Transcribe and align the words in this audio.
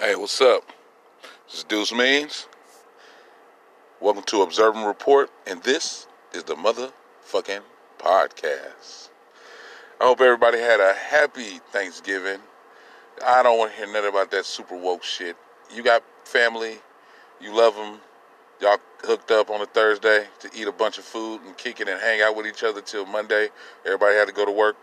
Hey, 0.00 0.14
what's 0.14 0.40
up? 0.40 0.62
This 1.48 1.58
is 1.58 1.64
Deuce 1.64 1.92
Means. 1.92 2.46
Welcome 4.00 4.22
to 4.26 4.42
Observe 4.42 4.76
and 4.76 4.86
Report, 4.86 5.28
and 5.44 5.60
this 5.64 6.06
is 6.32 6.44
the 6.44 6.54
motherfucking 6.54 7.62
podcast. 7.98 9.08
I 10.00 10.04
hope 10.04 10.20
everybody 10.20 10.58
had 10.58 10.78
a 10.78 10.94
happy 10.94 11.58
Thanksgiving. 11.72 12.38
I 13.26 13.42
don't 13.42 13.58
want 13.58 13.72
to 13.72 13.76
hear 13.76 13.92
nothing 13.92 14.10
about 14.10 14.30
that 14.30 14.46
super 14.46 14.76
woke 14.76 15.02
shit. 15.02 15.36
You 15.74 15.82
got 15.82 16.04
family, 16.22 16.76
you 17.40 17.52
love 17.52 17.74
them, 17.74 17.98
y'all 18.60 18.78
hooked 19.00 19.32
up 19.32 19.50
on 19.50 19.62
a 19.62 19.66
Thursday 19.66 20.28
to 20.38 20.50
eat 20.54 20.68
a 20.68 20.72
bunch 20.72 20.98
of 20.98 21.04
food 21.04 21.40
and 21.44 21.58
kick 21.58 21.80
it 21.80 21.88
and 21.88 22.00
hang 22.00 22.22
out 22.22 22.36
with 22.36 22.46
each 22.46 22.62
other 22.62 22.80
till 22.80 23.04
Monday. 23.04 23.48
Everybody 23.84 24.14
had 24.14 24.28
to 24.28 24.32
go 24.32 24.44
to 24.44 24.52
work. 24.52 24.76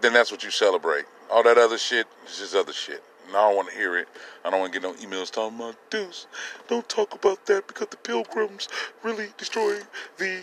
Then 0.00 0.14
that's 0.14 0.32
what 0.32 0.42
you 0.42 0.50
celebrate. 0.50 1.04
All 1.30 1.44
that 1.44 1.58
other 1.58 1.78
shit 1.78 2.08
is 2.26 2.38
just 2.38 2.56
other 2.56 2.72
shit. 2.72 3.04
And 3.26 3.36
I 3.36 3.48
don't 3.48 3.56
want 3.56 3.70
to 3.70 3.74
hear 3.76 3.96
it. 3.96 4.08
I 4.44 4.50
don't 4.50 4.60
want 4.60 4.72
to 4.72 4.80
get 4.80 4.88
no 4.88 4.94
emails 4.94 5.30
talking 5.30 5.56
about 5.56 5.76
Deuce. 5.90 6.26
Don't 6.68 6.88
talk 6.88 7.14
about 7.14 7.46
that 7.46 7.66
because 7.66 7.88
the 7.88 7.96
pilgrims 7.96 8.68
really 9.02 9.28
destroyed 9.38 9.84
the 10.18 10.42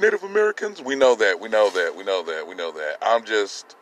Native 0.00 0.22
Americans. 0.22 0.82
We 0.82 0.96
know 0.96 1.14
that. 1.16 1.38
We 1.38 1.48
know 1.48 1.70
that. 1.70 1.94
We 1.94 2.04
know 2.04 2.22
that. 2.24 2.46
We 2.46 2.54
know 2.54 2.72
that. 2.72 2.96
I'm 3.02 3.24
just 3.24 3.76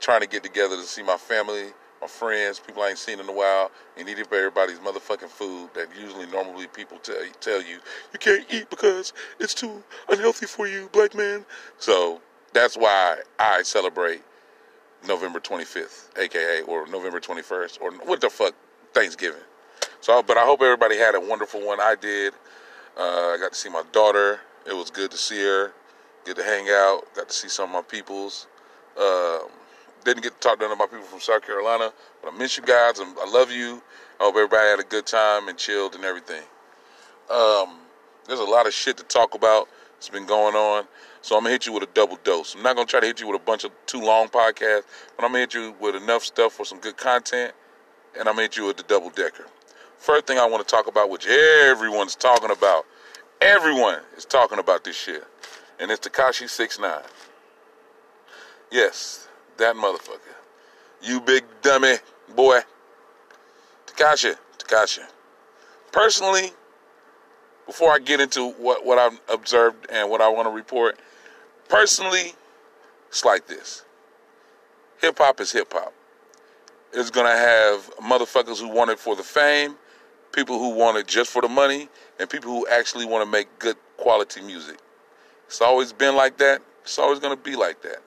trying 0.00 0.20
to 0.20 0.26
get 0.26 0.42
together 0.42 0.76
to 0.76 0.82
see 0.82 1.02
my 1.02 1.16
family, 1.16 1.66
my 2.00 2.06
friends, 2.06 2.58
people 2.58 2.82
I 2.82 2.90
ain't 2.90 2.98
seen 2.98 3.20
in 3.20 3.28
a 3.28 3.32
while, 3.32 3.70
and 3.96 4.08
eat 4.08 4.18
up 4.18 4.32
everybody's 4.32 4.78
motherfucking 4.78 5.28
food 5.28 5.70
that 5.74 5.88
usually 6.00 6.26
normally 6.26 6.66
people 6.68 6.98
tell 6.98 7.16
tell 7.40 7.62
you 7.62 7.78
you 8.12 8.18
can't 8.18 8.44
eat 8.50 8.70
because 8.70 9.12
it's 9.38 9.54
too 9.54 9.82
unhealthy 10.08 10.46
for 10.46 10.66
you, 10.66 10.88
black 10.92 11.14
man. 11.14 11.44
So 11.78 12.20
that's 12.52 12.76
why 12.76 13.18
I 13.38 13.62
celebrate 13.62 14.22
November 15.06 15.40
25th, 15.40 16.18
aka 16.18 16.62
or 16.62 16.86
November 16.86 17.20
21st, 17.20 17.80
or 17.80 17.92
what 18.06 18.20
the 18.20 18.30
fuck, 18.30 18.54
Thanksgiving. 18.92 19.40
So, 20.00 20.22
but 20.22 20.36
I 20.36 20.44
hope 20.44 20.62
everybody 20.62 20.96
had 20.96 21.14
a 21.14 21.20
wonderful 21.20 21.64
one. 21.64 21.80
I 21.80 21.94
did. 22.00 22.34
Uh, 22.96 23.34
I 23.34 23.38
got 23.40 23.52
to 23.52 23.58
see 23.58 23.68
my 23.68 23.82
daughter. 23.92 24.40
It 24.66 24.74
was 24.74 24.90
good 24.90 25.10
to 25.10 25.16
see 25.16 25.42
her. 25.42 25.72
Good 26.24 26.36
to 26.36 26.42
hang 26.42 26.68
out. 26.68 27.02
Got 27.14 27.28
to 27.28 27.34
see 27.34 27.48
some 27.48 27.70
of 27.70 27.74
my 27.74 27.82
peoples. 27.82 28.46
Um, 28.98 29.48
didn't 30.04 30.22
get 30.22 30.40
to 30.40 30.48
talk 30.48 30.58
to 30.58 30.64
none 30.64 30.72
of 30.72 30.78
my 30.78 30.86
people 30.86 31.04
from 31.04 31.20
South 31.20 31.46
Carolina, 31.46 31.92
but 32.22 32.32
I 32.32 32.36
miss 32.36 32.56
you 32.56 32.62
guys 32.62 32.98
and 32.98 33.16
I 33.18 33.30
love 33.30 33.50
you. 33.50 33.82
I 34.18 34.24
hope 34.24 34.36
everybody 34.36 34.68
had 34.68 34.80
a 34.80 34.84
good 34.84 35.06
time 35.06 35.48
and 35.48 35.56
chilled 35.56 35.94
and 35.94 36.04
everything. 36.04 36.42
Um, 37.30 37.78
there's 38.26 38.40
a 38.40 38.44
lot 38.44 38.66
of 38.66 38.74
shit 38.74 38.96
to 38.98 39.04
talk 39.04 39.34
about. 39.34 39.68
It's 39.96 40.08
been 40.08 40.26
going 40.26 40.54
on. 40.54 40.84
So 41.22 41.36
I'm 41.36 41.42
gonna 41.42 41.52
hit 41.52 41.66
you 41.66 41.72
with 41.72 41.82
a 41.82 41.88
double 41.92 42.18
dose. 42.24 42.54
I'm 42.54 42.62
not 42.62 42.76
gonna 42.76 42.86
try 42.86 43.00
to 43.00 43.06
hit 43.06 43.20
you 43.20 43.26
with 43.26 43.40
a 43.40 43.44
bunch 43.44 43.64
of 43.64 43.72
too 43.86 44.00
long 44.00 44.28
podcasts, 44.28 44.84
but 45.16 45.24
I'm 45.24 45.32
gonna 45.32 45.40
hit 45.40 45.54
you 45.54 45.74
with 45.80 45.94
enough 45.94 46.24
stuff 46.24 46.54
for 46.54 46.64
some 46.64 46.78
good 46.78 46.96
content, 46.96 47.52
and 48.18 48.28
I'm 48.28 48.34
gonna 48.34 48.42
hit 48.42 48.56
you 48.56 48.66
with 48.66 48.78
the 48.78 48.82
double 48.84 49.10
decker. 49.10 49.46
First 49.98 50.26
thing 50.26 50.38
I 50.38 50.46
want 50.46 50.66
to 50.66 50.74
talk 50.74 50.86
about, 50.86 51.10
which 51.10 51.26
everyone's 51.26 52.16
talking 52.16 52.50
about, 52.50 52.86
everyone 53.40 54.00
is 54.16 54.24
talking 54.24 54.58
about 54.58 54.82
this 54.82 54.96
shit, 54.96 55.24
and 55.78 55.90
it's 55.90 56.06
Tekashi 56.06 56.48
Six 56.48 56.78
Nine. 56.78 57.02
Yes, 58.70 59.28
that 59.58 59.76
motherfucker. 59.76 60.20
You 61.02 61.20
big 61.20 61.44
dummy 61.60 61.96
boy. 62.34 62.60
Tekashi, 63.86 64.36
Tekashi. 64.58 65.02
Personally, 65.92 66.52
before 67.66 67.92
I 67.92 67.98
get 67.98 68.20
into 68.20 68.50
what, 68.52 68.86
what 68.86 68.98
I've 68.98 69.20
observed 69.28 69.86
and 69.90 70.08
what 70.10 70.20
I 70.20 70.28
want 70.28 70.46
to 70.46 70.50
report, 70.50 70.98
personally, 71.70 72.34
it's 73.08 73.24
like 73.24 73.46
this. 73.46 73.84
Hip 75.00 75.16
hop 75.18 75.40
is 75.40 75.52
hip 75.52 75.72
hop. 75.72 75.94
It's 76.92 77.10
gonna 77.10 77.30
have 77.30 77.90
motherfuckers 77.96 78.60
who 78.60 78.68
want 78.68 78.90
it 78.90 78.98
for 78.98 79.16
the 79.16 79.22
fame, 79.22 79.76
people 80.32 80.58
who 80.58 80.70
want 80.74 80.98
it 80.98 81.06
just 81.06 81.30
for 81.30 81.40
the 81.40 81.48
money, 81.48 81.88
and 82.18 82.28
people 82.28 82.50
who 82.50 82.66
actually 82.68 83.06
want 83.06 83.24
to 83.24 83.30
make 83.30 83.46
good 83.58 83.76
quality 83.96 84.42
music. 84.42 84.78
It's 85.46 85.60
always 85.60 85.92
been 85.92 86.16
like 86.16 86.36
that. 86.38 86.60
It's 86.82 86.98
always 86.98 87.20
gonna 87.20 87.36
be 87.36 87.56
like 87.56 87.80
that. 87.82 88.02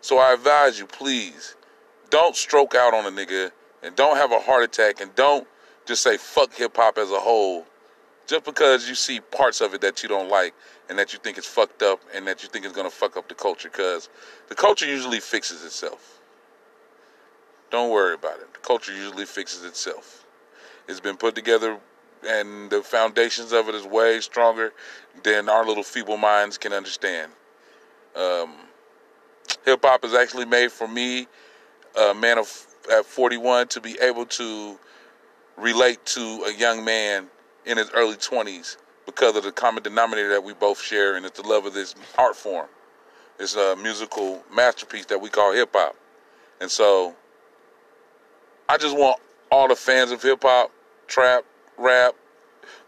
So 0.00 0.18
I 0.18 0.34
advise 0.34 0.78
you, 0.78 0.86
please, 0.86 1.56
don't 2.10 2.36
stroke 2.36 2.74
out 2.74 2.94
on 2.94 3.06
a 3.06 3.10
nigga 3.10 3.52
and 3.82 3.94
don't 3.94 4.16
have 4.16 4.32
a 4.32 4.38
heart 4.38 4.64
attack 4.64 5.00
and 5.00 5.14
don't 5.14 5.46
just 5.86 6.02
say 6.02 6.16
fuck 6.16 6.52
hip 6.54 6.76
hop 6.76 6.98
as 6.98 7.10
a 7.10 7.18
whole 7.18 7.64
just 8.28 8.44
because 8.44 8.88
you 8.88 8.94
see 8.94 9.20
parts 9.20 9.60
of 9.62 9.72
it 9.74 9.80
that 9.80 10.02
you 10.02 10.08
don't 10.08 10.28
like 10.28 10.54
and 10.88 10.98
that 10.98 11.12
you 11.12 11.18
think 11.18 11.38
is 11.38 11.46
fucked 11.46 11.82
up 11.82 12.00
and 12.14 12.26
that 12.26 12.42
you 12.42 12.48
think 12.48 12.64
is 12.66 12.72
going 12.72 12.88
to 12.88 12.94
fuck 12.94 13.16
up 13.16 13.26
the 13.26 13.34
culture 13.34 13.70
because 13.70 14.10
the 14.48 14.54
culture 14.54 14.86
usually 14.86 15.18
fixes 15.18 15.64
itself. 15.64 16.20
Don't 17.70 17.90
worry 17.90 18.14
about 18.14 18.38
it. 18.38 18.52
The 18.52 18.60
culture 18.60 18.92
usually 18.92 19.24
fixes 19.24 19.64
itself. 19.64 20.26
It's 20.86 21.00
been 21.00 21.16
put 21.16 21.34
together 21.34 21.78
and 22.26 22.70
the 22.70 22.82
foundations 22.82 23.52
of 23.52 23.68
it 23.68 23.74
is 23.74 23.86
way 23.86 24.20
stronger 24.20 24.72
than 25.22 25.48
our 25.48 25.64
little 25.64 25.82
feeble 25.82 26.18
minds 26.18 26.58
can 26.58 26.74
understand. 26.74 27.32
Um, 28.14 28.54
Hip 29.64 29.80
hop 29.82 30.04
is 30.04 30.12
actually 30.12 30.44
made 30.44 30.70
for 30.70 30.86
me, 30.86 31.26
a 31.98 32.12
man 32.12 32.38
of 32.38 32.66
at 32.92 33.06
41, 33.06 33.68
to 33.68 33.80
be 33.80 33.98
able 34.02 34.26
to 34.26 34.78
relate 35.56 36.04
to 36.06 36.20
a 36.46 36.52
young 36.52 36.84
man 36.84 37.28
in 37.68 37.76
his 37.76 37.90
early 37.90 38.16
20s 38.16 38.78
because 39.06 39.36
of 39.36 39.44
the 39.44 39.52
common 39.52 39.82
denominator 39.82 40.30
that 40.30 40.42
we 40.42 40.54
both 40.54 40.80
share, 40.80 41.16
and 41.16 41.24
it's 41.24 41.40
the 41.40 41.46
love 41.46 41.66
of 41.66 41.74
this 41.74 41.94
art 42.18 42.34
form. 42.34 42.66
It's 43.38 43.54
a 43.54 43.76
musical 43.76 44.42
masterpiece 44.52 45.06
that 45.06 45.20
we 45.20 45.28
call 45.28 45.52
hip 45.52 45.70
hop. 45.72 45.94
And 46.60 46.70
so 46.70 47.14
I 48.68 48.76
just 48.76 48.96
want 48.96 49.20
all 49.52 49.68
the 49.68 49.76
fans 49.76 50.10
of 50.10 50.22
hip 50.22 50.42
hop, 50.42 50.72
trap, 51.06 51.44
rap, 51.76 52.14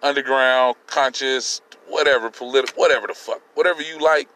underground, 0.02 0.76
conscious, 0.86 1.60
whatever, 1.88 2.30
political, 2.30 2.74
whatever 2.80 3.06
the 3.06 3.14
fuck, 3.14 3.40
whatever 3.54 3.82
you 3.82 3.98
like, 3.98 4.28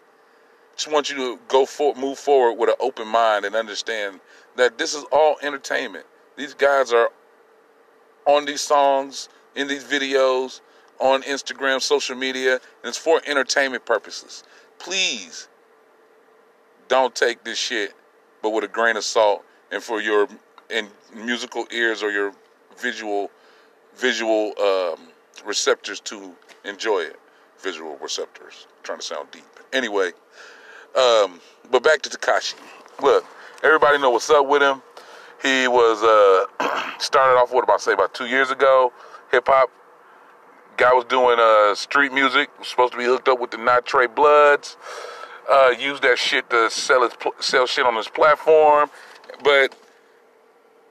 just 0.77 0.91
want 0.91 1.11
you 1.11 1.17
to 1.17 1.39
go 1.49 1.67
for 1.67 1.95
move 1.95 2.19
forward 2.19 2.59
with 2.59 2.69
an 2.69 2.77
open 2.81 3.07
mind 3.09 3.45
and 3.45 3.55
understand 3.55 4.21
that 4.57 4.79
this 4.79 4.95
is 4.95 5.05
all 5.13 5.37
entertainment. 5.43 6.07
These 6.37 6.55
guys 6.55 6.93
are 6.93 7.11
on 8.27 8.45
these 8.45 8.61
songs, 8.61 9.29
in 9.57 9.69
these 9.69 9.85
videos, 9.85 10.61
on 10.99 11.23
Instagram, 11.23 11.81
social 11.81 12.17
media, 12.17 12.55
and 12.55 12.61
it's 12.85 12.99
for 12.99 13.21
entertainment 13.27 13.85
purposes. 13.85 14.45
Please 14.79 15.49
don't 16.89 17.15
take 17.15 17.45
this 17.45 17.59
shit, 17.59 17.95
but 18.43 18.51
with 18.51 18.65
a 18.65 18.69
grain 18.69 18.97
of 18.97 19.05
salt, 19.05 19.45
and 19.71 19.83
for 19.83 20.01
your 20.01 20.29
in 20.71 20.89
musical 21.15 21.67
ears 21.71 22.03
or 22.03 22.11
your 22.11 22.33
visual 22.79 23.31
visual 23.97 24.53
um, 24.61 25.09
receptors 25.45 26.01
to 26.01 26.35
enjoy 26.65 27.01
it. 27.01 27.17
Visual 27.61 27.97
receptors. 27.99 28.67
I'm 28.69 28.83
trying 28.83 28.99
to 28.99 29.05
sound 29.05 29.31
deep. 29.31 29.45
Anyway, 29.73 30.13
um, 30.97 31.41
but 31.71 31.83
back 31.83 32.03
to 32.03 32.11
Tekashi. 32.11 32.55
Look, 33.03 33.25
everybody 33.63 33.99
know 33.99 34.11
what's 34.11 34.31
up 34.31 34.47
with 34.47 34.63
him. 34.63 34.83
He 35.43 35.69
was 35.69 36.03
uh, 36.03 36.95
started 36.99 37.39
off 37.39 37.53
what 37.53 37.65
about 37.65 37.81
say 37.81 37.93
about 37.93 38.15
two 38.15 38.27
years 38.27 38.51
ago, 38.51 38.93
hip 39.35 39.49
hop. 39.49 39.69
Guy 40.77 40.93
was 40.93 41.05
doing 41.07 41.39
uh, 41.41 41.75
street 41.75 42.13
music. 42.13 42.49
Was 42.59 42.69
supposed 42.69 42.93
to 42.93 42.99
be 42.99 43.05
hooked 43.05 43.29
up 43.29 43.41
with 43.41 43.51
the 43.51 43.59
Nine 43.59 43.83
Trey 43.85 44.07
Bloods. 44.07 44.77
Uh, 45.51 45.75
used 45.79 46.03
that 46.03 46.19
shit 46.19 46.49
to 46.51 46.71
sell 46.71 47.03
his 47.03 47.13
sell 47.41 47.67
shit 47.67 47.85
on 47.85 47.97
his 47.97 48.09
platform, 48.09 48.89
but 49.43 49.77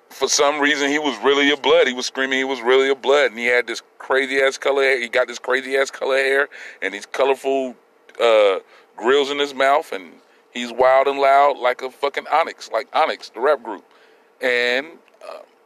for 0.10 0.28
some 0.28 0.60
reason 0.60 0.90
he 0.90 1.00
was 1.00 1.18
really 1.24 1.50
a 1.52 1.58
blood. 1.58 1.88
He 1.88 1.94
was 1.94 2.06
screaming 2.06 2.38
he 2.38 2.44
was 2.44 2.62
really 2.62 2.90
a 2.90 2.96
blood, 2.96 3.32
and 3.32 3.40
he 3.40 3.46
had 3.46 3.66
this 3.66 3.82
crazy 3.98 4.40
ass 4.40 4.58
color 4.58 4.84
hair. 4.84 5.02
He 5.02 5.08
got 5.08 5.28
this 5.28 5.40
crazy 5.40 5.76
ass 5.78 5.90
color 5.90 6.18
hair 6.18 6.50
and 6.82 6.94
these 6.94 7.06
colorful 7.06 7.76
uh, 8.22 8.60
grills 8.96 9.32
in 9.32 9.40
his 9.40 9.56
mouth, 9.56 9.92
and 9.92 10.12
he's 10.52 10.72
wild 10.72 11.08
and 11.08 11.18
loud 11.18 11.58
like 11.58 11.82
a 11.82 11.90
fucking 11.90 12.26
Onyx, 12.32 12.70
like 12.72 12.88
Onyx, 12.94 13.30
the 13.30 13.40
rap 13.40 13.64
group. 13.64 13.86
And 14.40 15.00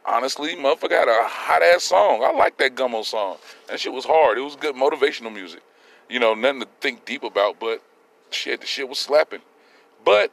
honestly, 0.08 0.56
motherfucker 0.56 0.90
had 0.90 1.08
a 1.08 1.28
hot 1.28 1.62
ass 1.62 1.84
song. 1.84 2.22
I 2.24 2.32
like 2.32 2.58
that 2.58 2.74
Gummo 2.74 3.04
song. 3.04 3.36
That 3.68 3.80
shit 3.80 3.92
was 3.92 4.04
hard. 4.04 4.38
It 4.38 4.42
was 4.42 4.56
good 4.56 4.74
motivational 4.74 5.32
music. 5.32 5.60
You 6.08 6.18
know, 6.18 6.34
nothing 6.34 6.60
to 6.62 6.68
think 6.80 7.04
deep 7.04 7.22
about, 7.22 7.60
but 7.60 7.82
shit, 8.30 8.60
the 8.60 8.66
shit 8.66 8.88
was 8.88 8.98
slapping. 8.98 9.40
But 10.04 10.32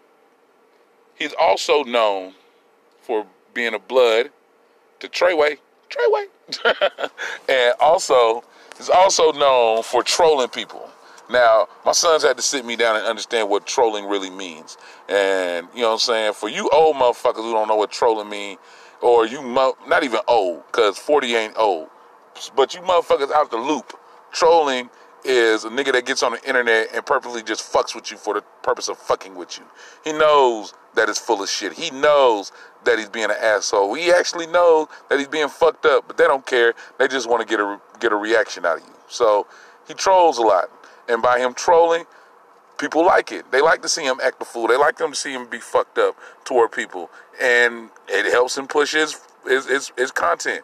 he's 1.16 1.34
also 1.40 1.84
known 1.84 2.34
for 3.02 3.26
being 3.54 3.74
a 3.74 3.80
blood 3.80 4.32
to 5.00 5.08
Treyway, 5.08 5.58
Treyway, 5.90 6.26
and 7.50 7.74
also 7.80 8.44
is 8.80 8.90
also 8.90 9.32
known 9.32 9.84
for 9.84 10.04
trolling 10.04 10.50
people. 10.50 10.90
Now, 11.30 11.68
my 11.84 11.92
sons 11.92 12.24
had 12.24 12.38
to 12.38 12.44
sit 12.44 12.66
me 12.66 12.76
down 12.76 12.96
and 12.96 13.06
understand 13.06 13.50
what 13.50 13.66
trolling 13.66 14.06
really 14.06 14.30
means. 14.30 14.78
And, 15.10 15.68
you 15.74 15.82
know 15.82 15.88
what 15.88 15.94
I'm 15.94 16.00
saying? 16.00 16.34
For 16.34 16.50
you 16.50 16.70
old 16.70 16.98
motherfuckers 16.98 17.38
who 17.38 17.52
don't 17.52 17.68
know 17.68 17.76
what 17.76 17.92
trolling 17.92 18.30
mean, 18.30 18.58
or 19.06 19.28
you, 19.28 19.40
mo- 19.44 19.78
not 19.88 20.04
even 20.04 20.20
old, 20.28 20.66
because 20.66 20.98
40 20.98 21.36
ain't 21.36 21.58
old, 21.58 21.90
but 22.56 22.74
you 22.74 22.82
motherfuckers 22.82 23.32
out 23.32 23.52
the 23.52 23.58
loop, 23.58 23.94
trolling 24.32 24.90
is 25.24 25.64
a 25.64 25.70
nigga 25.70 25.92
that 25.92 26.08
gets 26.08 26.24
on 26.24 26.32
the 26.32 26.48
internet 26.48 26.88
and 26.92 27.06
purposely 27.06 27.44
just 27.44 27.72
fucks 27.72 27.94
with 27.94 28.10
you 28.10 28.18
for 28.18 28.34
the 28.34 28.42
purpose 28.64 28.90
of 28.90 28.98
fucking 28.98 29.36
with 29.36 29.60
you. 29.60 29.64
He 30.04 30.12
knows 30.12 30.74
that 30.96 31.08
it's 31.08 31.20
full 31.20 31.44
of 31.44 31.50
shit. 31.50 31.74
He 31.74 31.92
knows 31.92 32.52
that 32.86 32.98
he's 32.98 33.10
being 33.10 33.26
an 33.26 33.38
asshole. 33.40 33.94
He 33.94 34.12
actually 34.12 34.48
knows 34.48 34.88
that 35.10 35.20
he's 35.20 35.28
being 35.28 35.50
fucked 35.50 35.86
up, 35.86 36.08
but 36.08 36.18
they 36.18 36.26
don't 36.26 36.46
care. 36.46 36.74
They 36.98 37.08
just 37.08 37.30
want 37.30 37.48
to 37.48 37.48
get 37.48 37.60
a 37.60 37.80
get 38.00 38.12
a 38.12 38.16
reaction 38.16 38.66
out 38.66 38.78
of 38.78 38.84
you. 38.88 38.94
So 39.08 39.46
he 39.88 39.94
trolls 39.94 40.40
a 40.40 40.44
lot, 40.44 40.72
and 41.08 41.22
by 41.22 41.38
him 41.40 41.54
trolling, 41.54 42.06
people 42.78 43.06
like 43.06 43.32
it. 43.32 43.52
They 43.52 43.62
like 43.62 43.82
to 43.82 43.90
see 43.90 44.04
him 44.04 44.20
act 44.24 44.40
the 44.40 44.46
fool. 44.46 44.68
They 44.68 44.78
like 44.78 44.98
them 44.98 45.12
to 45.12 45.16
see 45.16 45.34
him 45.34 45.48
be 45.48 45.60
fucked 45.60 45.98
up 45.98 46.16
toward 46.44 46.72
people, 46.72 47.10
and 47.42 47.90
it 48.08 48.32
helps 48.32 48.58
him 48.58 48.68
push 48.68 48.94
his 48.94 49.20
his 49.46 49.68
his, 49.68 49.92
his 49.98 50.12
content. 50.12 50.64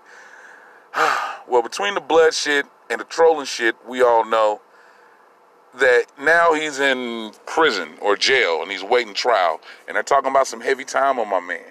well, 1.48 1.62
between 1.62 1.94
the 1.94 2.02
blood 2.02 2.34
shit 2.34 2.66
and 2.90 3.00
the 3.00 3.06
trolling 3.06 3.46
shit, 3.46 3.76
we 3.88 4.02
all 4.02 4.26
know 4.26 4.62
that 5.80 6.06
now 6.20 6.54
he's 6.54 6.80
in 6.80 7.32
prison 7.46 7.92
or 8.02 8.18
jail 8.18 8.62
and 8.62 8.70
he's 8.70 8.84
waiting 8.84 9.14
trial, 9.14 9.62
and 9.88 9.96
they're 9.96 10.04
talking 10.04 10.30
about 10.30 10.48
some 10.48 10.62
heavy 10.62 10.84
time 10.84 11.20
on 11.20 11.30
my 11.30 11.40
man. 11.40 11.64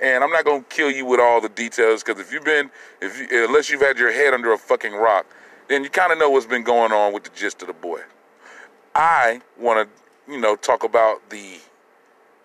And 0.00 0.24
I'm 0.24 0.30
not 0.30 0.44
gonna 0.44 0.64
kill 0.70 0.90
you 0.90 1.04
with 1.04 1.20
all 1.20 1.40
the 1.40 1.48
details 1.48 2.02
because 2.02 2.20
if 2.20 2.32
you've 2.32 2.44
been, 2.44 2.70
if 3.02 3.18
you, 3.18 3.44
unless 3.46 3.68
you've 3.68 3.82
had 3.82 3.98
your 3.98 4.12
head 4.12 4.32
under 4.32 4.52
a 4.52 4.58
fucking 4.58 4.94
rock, 4.94 5.26
then 5.68 5.84
you 5.84 5.90
kind 5.90 6.12
of 6.12 6.18
know 6.18 6.30
what's 6.30 6.46
been 6.46 6.64
going 6.64 6.92
on 6.92 7.12
with 7.12 7.24
the 7.24 7.30
gist 7.30 7.60
of 7.62 7.68
the 7.68 7.74
boy. 7.74 8.00
I 9.00 9.40
want 9.58 9.88
to, 9.88 10.30
you 10.30 10.38
know, 10.38 10.56
talk 10.56 10.84
about 10.84 11.30
the 11.30 11.56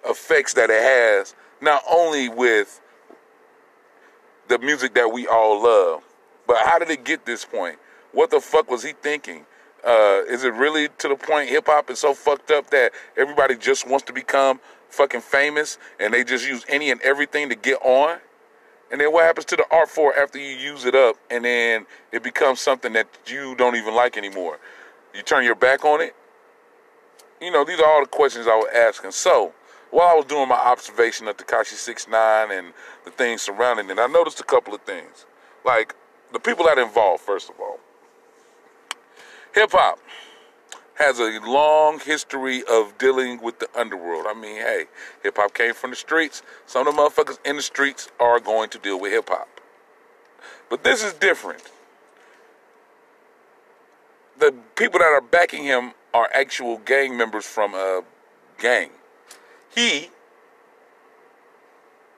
effects 0.07 0.53
that 0.53 0.69
it 0.69 0.81
has 0.81 1.35
not 1.61 1.83
only 1.91 2.29
with 2.29 2.79
the 4.47 4.57
music 4.59 4.93
that 4.93 5.11
we 5.11 5.27
all 5.27 5.61
love, 5.61 6.01
but 6.47 6.55
how 6.63 6.79
did 6.79 6.89
it 6.89 7.03
get 7.03 7.25
this 7.25 7.43
point? 7.43 7.77
What 8.13 8.31
the 8.31 8.39
fuck 8.39 8.71
was 8.71 8.83
he 8.83 8.93
thinking? 8.93 9.45
Uh, 9.85 10.21
is 10.29 10.45
it 10.45 10.53
really 10.53 10.87
to 10.99 11.09
the 11.09 11.17
point 11.17 11.49
hip 11.49 11.65
hop 11.67 11.89
is 11.89 11.99
so 11.99 12.13
fucked 12.13 12.51
up 12.51 12.69
that 12.69 12.93
everybody 13.17 13.57
just 13.57 13.85
wants 13.85 14.05
to 14.05 14.13
become 14.13 14.61
fucking 14.87 15.21
famous 15.21 15.77
and 15.99 16.13
they 16.13 16.23
just 16.23 16.47
use 16.47 16.63
any 16.69 16.89
and 16.89 17.01
everything 17.01 17.49
to 17.49 17.55
get 17.55 17.81
on? 17.83 18.19
And 18.93 19.01
then 19.01 19.11
what 19.11 19.25
happens 19.25 19.43
to 19.47 19.57
the 19.57 19.65
art 19.71 19.89
form 19.89 20.13
after 20.17 20.39
you 20.39 20.55
use 20.55 20.85
it 20.85 20.95
up 20.95 21.17
and 21.29 21.43
then 21.43 21.85
it 22.13 22.23
becomes 22.23 22.61
something 22.61 22.93
that 22.93 23.09
you 23.27 23.55
don't 23.55 23.75
even 23.75 23.93
like 23.93 24.15
anymore? 24.15 24.57
You 25.13 25.21
turn 25.21 25.43
your 25.43 25.55
back 25.55 25.83
on 25.83 25.99
it? 25.99 26.15
You 27.41 27.51
know, 27.51 27.63
these 27.65 27.79
are 27.79 27.85
all 27.85 28.01
the 28.01 28.07
questions 28.07 28.47
I 28.47 28.55
was 28.55 28.69
asking. 28.73 29.11
So, 29.11 29.53
while 29.91 30.07
I 30.07 30.13
was 30.15 30.25
doing 30.25 30.47
my 30.47 30.55
observation 30.55 31.27
of 31.27 31.37
Tekashi 31.37 31.73
Six 31.73 32.07
Nine 32.07 32.51
and 32.51 32.73
the 33.03 33.11
things 33.11 33.41
surrounding 33.41 33.89
it, 33.89 33.99
I 33.99 34.07
noticed 34.07 34.39
a 34.39 34.43
couple 34.43 34.73
of 34.73 34.81
things. 34.81 35.25
Like 35.63 35.95
the 36.31 36.39
people 36.39 36.65
that 36.65 36.77
involved, 36.77 37.23
first 37.23 37.49
of 37.49 37.55
all. 37.59 37.79
Hip 39.53 39.71
hop 39.71 39.99
has 40.95 41.19
a 41.19 41.39
long 41.45 41.99
history 41.99 42.63
of 42.69 42.97
dealing 42.97 43.41
with 43.41 43.59
the 43.59 43.67
underworld. 43.77 44.25
I 44.27 44.33
mean, 44.33 44.57
hey, 44.57 44.85
hip 45.23 45.37
hop 45.37 45.53
came 45.53 45.73
from 45.73 45.91
the 45.91 45.95
streets. 45.95 46.41
Some 46.65 46.87
of 46.87 46.95
the 46.95 47.01
motherfuckers 47.01 47.37
in 47.45 47.57
the 47.57 47.61
streets 47.61 48.09
are 48.19 48.39
going 48.39 48.69
to 48.71 48.79
deal 48.79 48.99
with 48.99 49.11
hip 49.11 49.29
hop. 49.29 49.47
But 50.69 50.83
this 50.83 51.03
is 51.03 51.13
different. 51.13 51.63
The 54.39 54.53
people 54.75 54.99
that 54.99 55.05
are 55.05 55.21
backing 55.21 55.63
him 55.63 55.93
are 56.15 56.29
actual 56.33 56.77
gang 56.77 57.17
members 57.17 57.45
from 57.45 57.75
a 57.75 58.01
gang. 58.57 58.89
He, 59.75 60.09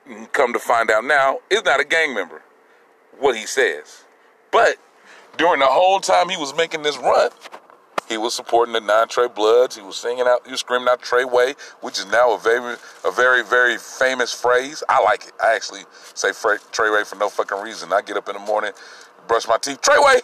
mm, 0.08 0.32
come 0.32 0.52
to 0.52 0.60
find 0.60 0.88
out 0.88 1.04
now, 1.04 1.40
is 1.50 1.64
not 1.64 1.80
a 1.80 1.84
gang 1.84 2.14
member. 2.14 2.42
What 3.18 3.36
he 3.36 3.44
says. 3.44 4.04
But 4.52 4.76
during 5.36 5.58
the 5.58 5.66
whole 5.66 5.98
time 5.98 6.28
he 6.28 6.36
was 6.36 6.54
making 6.56 6.82
this 6.82 6.96
run, 6.96 7.30
he 8.08 8.16
was 8.16 8.34
supporting 8.34 8.72
the 8.72 8.80
Nine 8.80 9.08
Trey 9.08 9.26
Bloods. 9.26 9.74
He 9.74 9.82
was 9.82 9.96
singing 9.96 10.26
out, 10.28 10.46
he 10.46 10.52
was 10.52 10.60
screaming 10.60 10.88
out 10.88 11.02
Treyway, 11.02 11.58
which 11.80 11.98
is 11.98 12.06
now 12.06 12.32
a 12.34 12.38
very, 12.38 12.76
a 13.04 13.10
very, 13.10 13.42
very 13.42 13.78
famous 13.78 14.32
phrase. 14.32 14.84
I 14.88 15.02
like 15.02 15.24
it. 15.26 15.32
I 15.42 15.56
actually 15.56 15.82
say 16.14 16.28
Treyway 16.28 17.04
for 17.04 17.16
no 17.16 17.28
fucking 17.28 17.58
reason. 17.58 17.92
I 17.92 18.02
get 18.02 18.16
up 18.16 18.28
in 18.28 18.34
the 18.34 18.40
morning, 18.40 18.70
brush 19.26 19.48
my 19.48 19.58
teeth, 19.58 19.82
Treyway. 19.82 20.20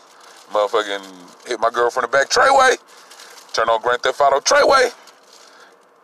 Motherfucking 0.52 1.48
hit 1.48 1.58
my 1.58 1.70
girlfriend 1.70 1.92
from 1.92 2.02
the 2.02 2.08
back, 2.08 2.30
Treyway. 2.30 2.78
Turn 3.54 3.68
on 3.68 3.80
Grand 3.80 4.02
Theft 4.02 4.20
Auto, 4.20 4.40
Treyway. 4.40 4.92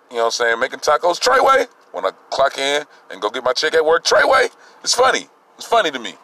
You 0.08 0.18
know 0.18 0.22
what 0.22 0.24
I'm 0.26 0.30
saying? 0.30 0.60
Making 0.60 0.78
tacos, 0.78 1.18
Treyway. 1.18 1.66
When 1.90 2.06
I 2.06 2.12
clock 2.30 2.56
in 2.56 2.84
and 3.10 3.20
go 3.20 3.28
get 3.28 3.42
my 3.42 3.52
check 3.52 3.74
at 3.74 3.84
work, 3.84 4.04
Treyway. 4.04 4.50
It's 4.84 4.94
funny. 4.94 5.26
It's 5.56 5.66
funny 5.66 5.90
to 5.90 5.98
me. 5.98 6.14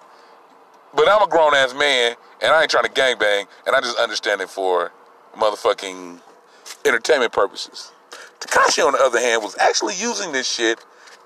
But 0.94 1.08
I'm 1.08 1.22
a 1.22 1.26
grown 1.26 1.52
ass 1.52 1.74
man, 1.74 2.14
and 2.40 2.52
I 2.52 2.62
ain't 2.62 2.70
trying 2.70 2.84
to 2.84 2.90
gang 2.92 3.18
bang, 3.18 3.46
and 3.66 3.74
I 3.74 3.80
just 3.80 3.98
understand 3.98 4.40
it 4.40 4.48
for 4.48 4.92
motherfucking 5.36 6.20
entertainment 6.84 7.32
purposes. 7.32 7.90
Tekashi, 8.38 8.86
on 8.86 8.92
the 8.92 9.00
other 9.00 9.18
hand, 9.18 9.42
was 9.42 9.56
actually 9.58 9.94
using 9.96 10.30
this 10.30 10.48
shit, 10.48 10.78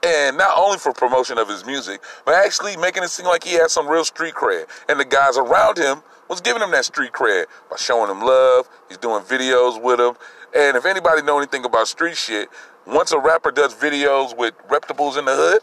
and 0.02 0.38
not 0.38 0.56
only 0.56 0.78
for 0.78 0.94
promotion 0.94 1.36
of 1.36 1.46
his 1.46 1.66
music, 1.66 2.00
but 2.24 2.34
actually 2.34 2.74
making 2.78 3.02
it 3.02 3.10
seem 3.10 3.26
like 3.26 3.44
he 3.44 3.52
had 3.52 3.70
some 3.70 3.86
real 3.86 4.04
street 4.04 4.32
cred. 4.32 4.64
And 4.88 4.98
the 4.98 5.04
guys 5.04 5.36
around 5.36 5.76
him 5.76 6.02
was 6.30 6.40
giving 6.40 6.62
him 6.62 6.70
that 6.70 6.84
street 6.84 7.12
cred 7.12 7.46
by 7.68 7.76
showing 7.76 8.08
him 8.08 8.20
love. 8.22 8.68
He's 8.88 8.98
doing 8.98 9.22
videos 9.24 9.82
with 9.82 9.98
him. 9.98 10.14
And 10.56 10.76
if 10.76 10.86
anybody 10.86 11.22
know 11.22 11.38
anything 11.38 11.64
about 11.64 11.88
street 11.88 12.16
shit, 12.16 12.48
once 12.86 13.10
a 13.12 13.18
rapper 13.18 13.50
does 13.50 13.74
videos 13.74 14.36
with 14.36 14.54
reputables 14.68 15.18
in 15.18 15.24
the 15.24 15.34
hood, 15.34 15.60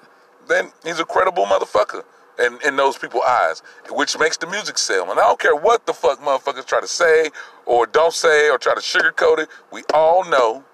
then 0.47 0.71
he's 0.83 0.99
a 0.99 1.05
credible 1.05 1.45
motherfucker 1.45 2.03
in, 2.39 2.59
in 2.65 2.75
those 2.75 2.97
people's 2.97 3.23
eyes, 3.27 3.63
which 3.89 4.19
makes 4.19 4.37
the 4.37 4.47
music 4.47 4.77
sell. 4.77 5.09
And 5.09 5.19
I 5.19 5.23
don't 5.23 5.39
care 5.39 5.55
what 5.55 5.85
the 5.85 5.93
fuck 5.93 6.19
motherfuckers 6.19 6.65
try 6.65 6.81
to 6.81 6.87
say 6.87 7.29
or 7.65 7.87
don't 7.87 8.13
say 8.13 8.49
or 8.49 8.57
try 8.57 8.75
to 8.75 8.81
sugarcoat 8.81 9.39
it. 9.39 9.49
We 9.71 9.83
all 9.93 10.29
know 10.29 10.65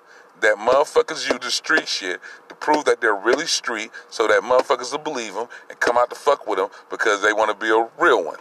that 0.42 0.58
motherfuckers 0.58 1.30
use 1.30 1.40
the 1.40 1.52
street 1.52 1.88
shit 1.88 2.20
to 2.50 2.56
prove 2.56 2.86
that 2.86 3.00
they're 3.00 3.16
really 3.16 3.46
street 3.46 3.92
so 4.10 4.28
that 4.28 4.42
motherfuckers 4.42 4.92
will 4.92 5.00
believe 5.00 5.36
them 5.36 5.48
and 5.70 5.80
come 5.80 5.98
out 5.98 6.10
to 6.10 6.16
fuck 6.16 6.48
with 6.48 6.58
them 6.58 6.70
because 6.90 7.22
they 7.22 7.32
want 7.32 7.52
to 7.52 7.66
be 7.66 7.72
a 7.72 7.88
real 8.04 8.24
one. 8.26 8.40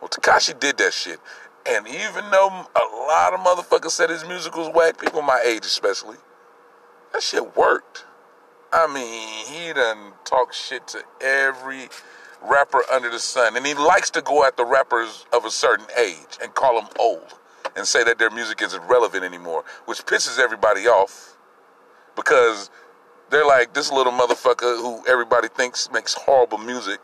Well, 0.00 0.08
Tekashi 0.08 0.58
did 0.58 0.78
that 0.78 0.92
shit. 0.92 1.20
And 1.66 1.86
even 1.88 2.30
though 2.30 2.66
a 2.76 2.86
lot 3.06 3.32
of 3.32 3.40
motherfuckers 3.40 3.92
said 3.92 4.10
his 4.10 4.26
music 4.26 4.56
was 4.56 4.70
whack, 4.74 5.00
people 5.00 5.22
my 5.22 5.42
age 5.46 5.64
especially, 5.64 6.16
that 7.12 7.22
shit 7.22 7.56
worked. 7.56 8.04
I 8.72 8.92
mean, 8.92 9.46
he 9.46 9.72
done 9.72 10.12
talk 10.24 10.52
shit 10.52 10.86
to 10.88 11.02
every 11.20 11.88
rapper 12.42 12.82
under 12.92 13.10
the 13.10 13.18
sun. 13.18 13.56
And 13.56 13.66
he 13.66 13.74
likes 13.74 14.10
to 14.10 14.22
go 14.22 14.44
at 14.44 14.56
the 14.56 14.64
rappers 14.64 15.24
of 15.32 15.44
a 15.44 15.50
certain 15.50 15.86
age 15.98 16.38
and 16.42 16.54
call 16.54 16.80
them 16.80 16.90
old 16.98 17.34
and 17.76 17.86
say 17.86 18.04
that 18.04 18.18
their 18.18 18.30
music 18.30 18.60
isn't 18.62 18.82
relevant 18.88 19.24
anymore, 19.24 19.64
which 19.86 20.04
pisses 20.04 20.38
everybody 20.38 20.82
off 20.86 21.36
because 22.16 22.70
they're 23.30 23.46
like, 23.46 23.72
this 23.74 23.90
little 23.90 24.12
motherfucker 24.12 24.80
who 24.80 25.02
everybody 25.08 25.48
thinks 25.48 25.90
makes 25.90 26.14
horrible 26.14 26.58
music 26.58 27.00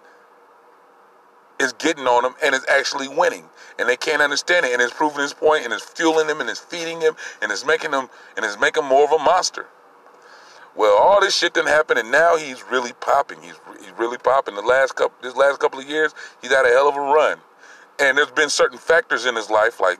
is 1.60 1.72
getting 1.74 2.06
on 2.06 2.22
them 2.24 2.34
and 2.42 2.54
is 2.54 2.64
actually 2.68 3.06
winning. 3.06 3.44
And 3.78 3.88
they 3.88 3.96
can't 3.96 4.22
understand 4.22 4.66
it 4.66 4.72
and 4.72 4.82
it's 4.82 4.92
proving 4.92 5.20
his 5.20 5.32
point 5.32 5.64
and 5.64 5.72
it's 5.72 5.84
fueling 5.84 6.28
him 6.28 6.40
and 6.40 6.50
it's 6.50 6.60
feeding 6.60 7.00
him 7.00 7.14
and 7.40 7.52
it's 7.52 7.64
making 7.64 7.92
him 7.92 8.08
and 8.36 8.44
it's 8.44 8.58
making 8.58 8.82
him 8.82 8.88
more 8.88 9.04
of 9.04 9.12
a 9.12 9.22
monster. 9.22 9.66
Well, 10.76 10.96
all 10.96 11.20
this 11.20 11.36
shit 11.36 11.52
didn't 11.52 11.68
happen, 11.68 11.98
and 11.98 12.10
now 12.12 12.36
he's 12.36 12.62
really 12.70 12.92
popping. 13.00 13.42
He's 13.42 13.58
he's 13.80 13.92
really 13.98 14.18
popping. 14.18 14.54
The 14.54 14.62
last 14.62 14.94
couple 14.94 15.16
this 15.20 15.34
last 15.36 15.58
couple 15.58 15.80
of 15.80 15.88
years, 15.88 16.14
he's 16.40 16.52
had 16.52 16.64
a 16.64 16.68
hell 16.68 16.88
of 16.88 16.96
a 16.96 17.00
run, 17.00 17.38
and 17.98 18.16
there's 18.16 18.30
been 18.30 18.48
certain 18.48 18.78
factors 18.78 19.26
in 19.26 19.34
his 19.34 19.50
life, 19.50 19.80
like 19.80 19.98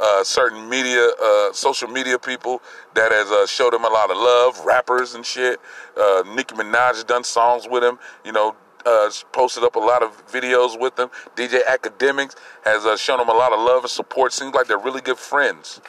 uh, 0.00 0.24
certain 0.24 0.68
media, 0.68 1.10
uh, 1.22 1.52
social 1.52 1.88
media 1.88 2.18
people 2.18 2.62
that 2.94 3.12
has 3.12 3.30
uh, 3.30 3.46
showed 3.46 3.74
him 3.74 3.84
a 3.84 3.88
lot 3.88 4.10
of 4.10 4.16
love, 4.16 4.58
rappers 4.64 5.14
and 5.14 5.26
shit. 5.26 5.60
Uh, 5.96 6.22
Nicki 6.34 6.54
Minaj 6.54 7.06
done 7.06 7.22
songs 7.22 7.68
with 7.70 7.84
him. 7.84 7.98
You 8.24 8.32
know, 8.32 8.56
uh, 8.88 9.10
posted 9.32 9.64
up 9.64 9.76
a 9.76 9.78
lot 9.80 10.02
of 10.02 10.26
videos 10.28 10.78
with 10.78 10.96
them. 10.96 11.10
DJ 11.36 11.62
Akademiks 11.64 12.36
has 12.64 12.84
uh, 12.84 12.96
shown 12.96 13.18
them 13.18 13.28
a 13.28 13.32
lot 13.32 13.52
of 13.52 13.60
love 13.60 13.84
and 13.84 13.90
support. 13.90 14.32
Seems 14.32 14.54
like 14.54 14.66
they're 14.66 14.78
really 14.78 15.00
good 15.00 15.18
friends, 15.18 15.80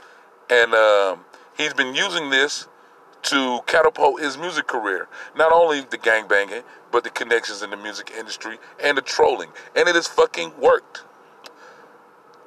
and 0.50 0.74
um, 0.74 1.26
he's 1.58 1.74
been 1.74 1.96
using 1.96 2.30
this 2.30 2.68
to 3.22 3.60
catapult 3.66 4.22
his 4.22 4.38
music 4.38 4.68
career. 4.68 5.08
Not 5.36 5.52
only 5.52 5.82
the 5.82 5.98
gang 5.98 6.28
banging, 6.28 6.64
but 6.92 7.04
the 7.04 7.10
connections 7.10 7.62
in 7.62 7.70
the 7.70 7.78
music 7.78 8.12
industry 8.18 8.58
and 8.82 8.98
the 8.98 9.02
trolling. 9.02 9.50
And 9.76 9.88
it 9.88 9.96
has 9.96 10.08
fucking 10.08 10.54
worked. 10.60 11.04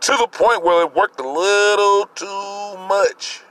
To 0.03 0.13
the 0.19 0.27
point 0.27 0.65
where 0.65 0.85
it 0.85 0.95
worked 0.95 1.21
a 1.21 1.29
little 1.29 2.07
too 2.15 2.79
much. 2.89 3.43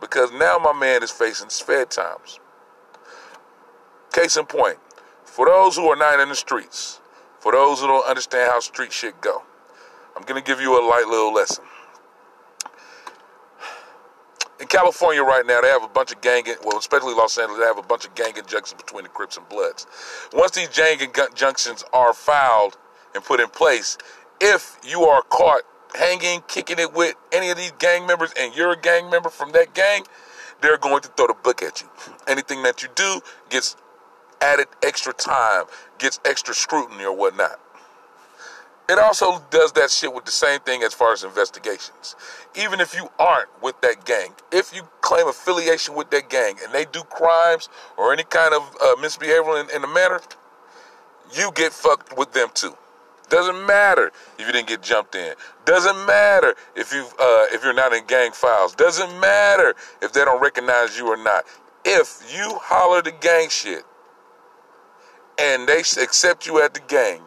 Because 0.00 0.32
now 0.32 0.58
my 0.58 0.72
man 0.72 1.02
is 1.02 1.10
facing 1.10 1.48
Fed 1.48 1.90
times. 1.90 2.40
Case 4.12 4.36
in 4.36 4.44
point, 4.44 4.78
for 5.32 5.46
those 5.46 5.76
who 5.76 5.86
are 5.88 5.96
not 5.96 6.20
in 6.20 6.28
the 6.28 6.34
streets, 6.34 7.00
for 7.40 7.52
those 7.52 7.80
who 7.80 7.86
don't 7.86 8.06
understand 8.06 8.50
how 8.50 8.60
street 8.60 8.92
shit 8.92 9.20
go, 9.20 9.42
I'm 10.16 10.22
gonna 10.24 10.42
give 10.42 10.60
you 10.60 10.78
a 10.78 10.82
light 10.86 11.06
little 11.08 11.32
lesson 11.32 11.64
in 14.62 14.68
California 14.68 15.22
right 15.22 15.44
now, 15.44 15.60
they 15.60 15.68
have 15.68 15.82
a 15.82 15.88
bunch 15.88 16.12
of 16.12 16.20
gang, 16.20 16.44
well, 16.64 16.78
especially 16.78 17.14
Los 17.14 17.36
Angeles, 17.36 17.58
they 17.58 17.66
have 17.66 17.78
a 17.78 17.82
bunch 17.82 18.06
of 18.06 18.14
gang 18.14 18.36
injunctions 18.36 18.80
between 18.80 19.02
the 19.02 19.08
Crips 19.08 19.36
and 19.36 19.46
Bloods. 19.48 19.88
Once 20.32 20.52
these 20.52 20.68
gang 20.68 20.98
injunctions 21.00 21.84
are 21.92 22.14
filed 22.14 22.78
and 23.12 23.24
put 23.24 23.40
in 23.40 23.48
place, 23.48 23.98
if 24.40 24.78
you 24.86 25.02
are 25.02 25.22
caught 25.22 25.62
hanging, 25.96 26.42
kicking 26.46 26.78
it 26.78 26.94
with 26.94 27.16
any 27.32 27.50
of 27.50 27.56
these 27.56 27.72
gang 27.80 28.06
members, 28.06 28.32
and 28.38 28.54
you're 28.54 28.72
a 28.72 28.80
gang 28.80 29.10
member 29.10 29.28
from 29.28 29.50
that 29.50 29.74
gang, 29.74 30.04
they're 30.60 30.78
going 30.78 31.02
to 31.02 31.08
throw 31.08 31.26
the 31.26 31.34
book 31.34 31.60
at 31.60 31.82
you. 31.82 31.88
Anything 32.28 32.62
that 32.62 32.84
you 32.84 32.88
do 32.94 33.20
gets 33.50 33.74
added 34.42 34.66
extra 34.82 35.12
time, 35.12 35.64
gets 35.98 36.20
extra 36.24 36.54
scrutiny 36.54 37.04
or 37.04 37.16
whatnot. 37.16 37.60
It 38.88 38.98
also 38.98 39.42
does 39.50 39.72
that 39.72 39.90
shit 39.90 40.12
with 40.12 40.24
the 40.24 40.32
same 40.32 40.60
thing 40.60 40.82
as 40.82 40.92
far 40.92 41.12
as 41.12 41.22
investigations. 41.22 42.16
Even 42.54 42.80
if 42.80 42.94
you 42.94 43.08
aren't 43.18 43.48
with 43.62 43.80
that 43.80 44.04
gang, 44.04 44.34
if 44.50 44.74
you 44.74 44.82
claim 45.00 45.28
affiliation 45.28 45.94
with 45.94 46.10
that 46.10 46.28
gang 46.28 46.56
and 46.62 46.74
they 46.74 46.84
do 46.84 47.02
crimes 47.04 47.68
or 47.96 48.12
any 48.12 48.24
kind 48.24 48.52
of 48.52 48.76
uh, 48.82 48.96
misbehavior 49.00 49.60
in, 49.60 49.70
in 49.70 49.82
the 49.82 49.88
manner, 49.88 50.20
you 51.34 51.50
get 51.54 51.72
fucked 51.72 52.18
with 52.18 52.32
them 52.32 52.48
too. 52.52 52.76
Doesn't 53.30 53.64
matter 53.64 54.10
if 54.38 54.46
you 54.46 54.52
didn't 54.52 54.68
get 54.68 54.82
jumped 54.82 55.14
in. 55.14 55.34
Doesn't 55.64 56.04
matter 56.04 56.54
if 56.76 56.92
you 56.92 57.06
uh, 57.18 57.46
if 57.50 57.64
you're 57.64 57.72
not 57.72 57.94
in 57.94 58.04
gang 58.04 58.32
files. 58.32 58.74
Doesn't 58.74 59.18
matter 59.20 59.74
if 60.02 60.12
they 60.12 60.22
don't 60.22 60.42
recognize 60.42 60.98
you 60.98 61.06
or 61.06 61.16
not. 61.16 61.44
If 61.84 62.22
you 62.36 62.58
holler 62.60 63.00
the 63.00 63.12
gang 63.12 63.48
shit 63.48 63.84
and 65.38 65.68
they 65.68 65.80
accept 65.80 66.46
you 66.46 66.62
at 66.62 66.74
the 66.74 66.80
gang, 66.80 67.20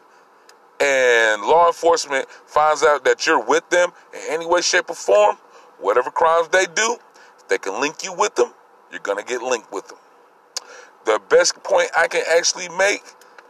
and 0.80 1.42
law 1.42 1.68
enforcement 1.68 2.30
finds 2.46 2.84
out 2.84 3.06
that 3.06 3.26
you're 3.26 3.44
with 3.44 3.70
them 3.70 3.92
in 4.14 4.22
any 4.30 4.46
way, 4.46 4.62
shape, 4.62 4.90
or 4.90 4.96
form, 4.96 5.38
whatever 5.80 6.12
crimes 6.12 6.48
they 6.50 6.66
do, 6.66 6.98
if 7.38 7.48
they 7.48 7.58
can 7.58 7.80
link 7.80 8.04
you 8.04 8.14
with 8.14 8.36
them, 8.36 8.54
you're 8.92 9.00
gonna 9.00 9.24
get 9.24 9.42
linked 9.42 9.72
with 9.72 9.88
them. 9.88 9.98
The 11.06 11.22
best 11.30 11.62
point 11.64 11.90
I 11.98 12.08
can 12.08 12.24
actually 12.36 12.70
make 12.70 13.04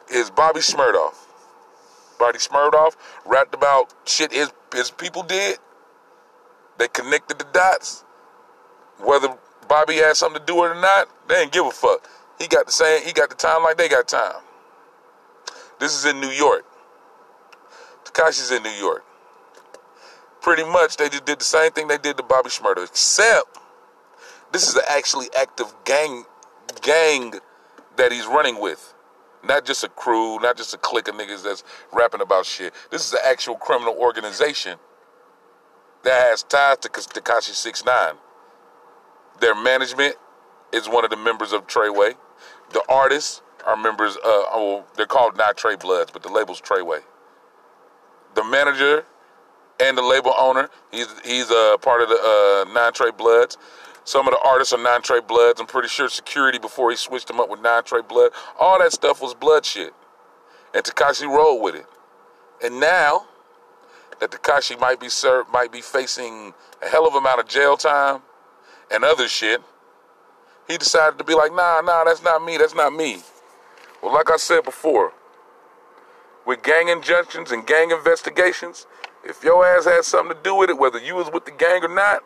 is 0.10 0.30
Bobby 0.30 0.60
Shmurda. 0.60 1.14
Bobby 2.20 2.38
Shmurda 2.38 2.94
rapped 3.26 3.54
about 3.54 3.94
shit 4.06 4.32
his, 4.32 4.52
his 4.74 4.92
people 4.92 5.24
did. 5.24 5.58
They 6.78 6.88
connected 6.90 7.40
the 7.40 7.46
dots. 7.54 8.04
Whether 9.00 9.38
Bobby 9.68 9.96
had 9.96 10.16
something 10.18 10.40
to 10.40 10.46
do 10.46 10.56
with 10.56 10.72
it 10.72 10.78
or 10.78 10.82
not, 10.82 11.10
they 11.28 11.36
didn't 11.36 11.54
give 11.54 11.66
a 11.66 11.72
fuck. 11.72 12.10
He 12.40 12.48
got 12.48 12.66
the 12.66 12.72
same. 12.72 13.04
He 13.04 13.14
got 13.14 13.30
the 13.30 13.36
time 13.36 13.64
like 13.64 13.78
they 13.78 13.90
got 13.90 14.08
time. 14.08 14.42
This 15.80 15.94
is 15.94 16.06
in 16.06 16.20
New 16.20 16.30
York. 16.30 16.66
Tekashi's 18.06 18.52
in 18.52 18.64
New 18.64 18.70
York. 18.70 19.04
Pretty 20.42 20.64
much, 20.64 20.98
they 20.98 21.10
just 21.10 21.26
did 21.26 21.40
the 21.40 21.46
same 21.46 21.72
thing 21.72 21.88
they 21.88 21.98
did 21.98 22.18
to 22.18 22.24
Bobby 22.24 22.50
Shmurda, 22.50 22.86
except 22.86 23.58
this 24.52 24.68
is 24.68 24.76
an 24.76 24.84
actually 24.90 25.28
active 25.38 25.74
gang 25.86 26.26
gang 26.82 27.34
that 27.98 28.12
he's 28.12 28.26
running 28.26 28.62
with. 28.62 28.94
Not 29.44 29.66
just 29.66 29.84
a 29.84 29.90
crew, 29.90 30.40
not 30.40 30.58
just 30.58 30.74
a 30.74 30.78
clique 30.78 31.08
of 31.08 31.16
niggas 31.16 31.44
that's 31.44 31.64
rapping 31.92 32.22
about 32.22 32.46
shit. 32.46 32.74
This 32.92 33.06
is 33.08 33.14
an 33.14 33.20
actual 33.26 33.56
criminal 33.56 33.96
organization 33.96 34.78
that 36.04 36.30
has 36.30 36.44
ties 36.44 36.78
to 36.80 36.90
Tekashi 36.90 37.54
Six 37.54 37.86
Nine. 37.86 38.16
Their 39.40 39.56
management 39.56 40.16
is 40.76 40.90
one 40.90 41.04
of 41.04 41.10
the 41.10 41.18
members 41.18 41.54
of 41.54 41.66
Treyway. 41.68 42.16
The 42.74 42.84
artists 42.90 43.42
are 43.66 43.78
members. 43.78 44.18
Uh, 44.18 44.44
oh, 44.54 44.84
they're 44.96 45.06
called 45.06 45.38
Nine 45.38 45.56
Trey 45.56 45.76
Bloods, 45.76 46.12
but 46.12 46.22
the 46.22 46.30
label's 46.30 46.62
Treyway. 46.62 47.02
The 48.36 48.44
manager 48.44 49.06
and 49.80 49.98
the 49.98 50.02
label 50.02 50.34
owner, 50.38 50.70
he's 50.92 51.08
he's 51.24 51.50
a 51.50 51.74
uh, 51.74 51.78
part 51.78 52.02
of 52.02 52.10
the 52.10 52.16
uh, 52.16 52.72
Nine 52.74 52.94
Trey 52.94 53.12
Bloods. 53.12 53.58
Some 54.04 54.28
of 54.28 54.34
the 54.34 54.40
artists 54.48 54.72
are 54.74 54.82
Nine 54.82 55.02
Trey 55.02 55.22
Bloods. 55.22 55.60
I'm 55.60 55.66
pretty 55.66 55.88
sure 55.88 56.10
security 56.10 56.60
before 56.60 56.92
he 56.92 56.98
switched 56.98 57.28
them 57.28 57.40
up 57.40 57.50
with 57.50 57.62
Nine 57.62 57.84
Trey 57.84 58.02
Blood. 58.02 58.32
All 58.60 58.78
that 58.80 58.92
stuff 58.92 59.22
was 59.22 59.34
blood 59.34 59.66
shit. 59.66 59.94
And 60.76 60.84
Tekashi 60.84 61.28
rolled 61.28 61.64
with 61.64 61.76
it. 61.76 61.86
And 62.64 62.80
now 62.80 63.26
that 64.20 64.30
Tekashi 64.30 64.80
might 64.80 65.00
be 65.00 65.10
served, 65.10 65.52
might 65.52 65.72
be 65.72 65.82
facing 65.82 66.54
a 66.84 66.88
hell 66.88 67.08
of 67.08 67.16
a 67.16 67.18
amount 67.18 67.40
of 67.40 67.48
jail 67.48 67.78
time 67.78 68.22
and 68.92 69.04
other 69.04 69.28
shit, 69.28 69.62
he 70.68 70.78
decided 70.78 71.18
to 71.18 71.24
be 71.24 71.36
like, 71.36 71.54
nah, 71.54 71.82
nah, 71.82 72.04
that's 72.04 72.24
not 72.24 72.44
me, 72.44 72.58
that's 72.58 72.76
not 72.76 72.94
me. 72.94 73.22
Well, 74.02 74.14
like 74.14 74.32
I 74.32 74.38
said 74.38 74.64
before, 74.64 75.14
with 76.46 76.64
gang 76.64 76.90
injunctions 76.90 77.52
and 77.52 77.66
gang 77.66 77.92
investigations, 77.92 78.86
if 79.24 79.44
your 79.44 79.66
ass 79.66 79.86
had 79.86 80.06
something 80.06 80.36
to 80.36 80.44
do 80.44 80.56
with 80.56 80.70
it, 80.70 80.78
whether 80.78 81.00
you 81.00 81.16
was 81.16 81.30
with 81.32 81.46
the 81.46 81.52
gang 81.52 81.84
or 81.84 81.94
not, 81.94 82.22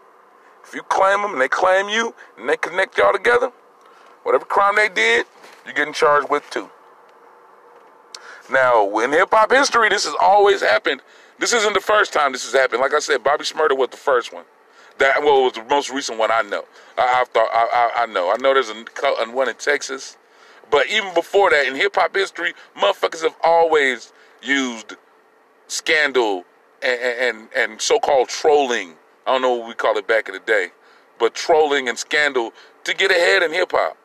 if 0.64 0.74
you 0.74 0.84
claim 0.84 1.22
them 1.22 1.32
and 1.34 1.42
they 1.42 1.48
claim 1.48 1.90
you 1.90 2.14
and 2.38 2.50
they 2.50 2.58
connect 2.58 2.98
y'all 2.98 3.14
together, 3.14 3.52
whatever 4.24 4.46
crime 4.46 4.76
they 4.76 4.90
did, 4.90 5.26
you're 5.66 5.74
getting 5.74 5.94
charged 5.94 6.30
with 6.30 6.48
too. 6.50 6.70
Now, 8.52 9.00
in 9.00 9.12
hip 9.12 9.30
hop 9.32 9.52
history, 9.52 9.90
this 9.90 10.06
has 10.06 10.16
always 10.20 10.62
happened. 10.62 11.02
This 11.38 11.54
isn't 11.54 11.74
the 11.74 11.80
first 11.80 12.12
time 12.12 12.34
this 12.34 12.44
has 12.44 12.54
happened. 12.54 12.82
Like 12.82 12.94
I 12.94 13.00
said, 13.00 13.24
Bobby 13.24 13.44
Shmurda 13.44 13.78
was 13.78 13.90
the 13.90 13.98
first 13.98 14.34
one. 14.34 14.44
That 15.00 15.24
well, 15.24 15.44
was 15.44 15.54
the 15.54 15.64
most 15.64 15.90
recent 15.90 16.18
one 16.20 16.32
I 16.32 16.42
know. 16.42 16.66
I, 16.98 17.22
I 17.22 17.26
thought 17.26 17.50
I, 17.54 17.68
I, 17.74 18.04
I, 18.04 18.06
know. 18.06 18.32
I 18.32 18.38
know 18.38 18.54
there's 18.54 18.70
a, 18.70 19.32
one 19.32 19.50
in 19.50 19.56
Texas, 19.56 20.18
but 20.70 20.88
even 20.90 21.14
before 21.14 21.50
that, 21.50 21.66
in 21.66 21.76
hip 21.76 21.96
hop 21.96 22.16
history, 22.16 22.54
motherfuckers 22.78 23.24
have 23.24 23.36
always 23.44 24.14
used 24.44 24.96
scandal 25.68 26.46
and 26.82 27.00
and, 27.02 27.48
and 27.56 27.82
so 27.82 28.00
called 28.00 28.30
trolling 28.30 28.96
I 29.30 29.34
don't 29.34 29.44
know 29.44 29.54
what 29.54 29.68
we 29.68 29.76
call 29.76 29.96
it 30.00 30.08
back 30.08 30.28
in 30.28 30.34
the 30.34 30.40
day, 30.40 30.70
but 31.20 31.36
trolling 31.36 31.88
and 31.88 31.96
scandal 31.96 32.52
to 32.84 32.96
get 32.96 33.12
ahead 33.12 33.44
in 33.44 33.54
hip 33.54 33.72
hop. 33.72 33.96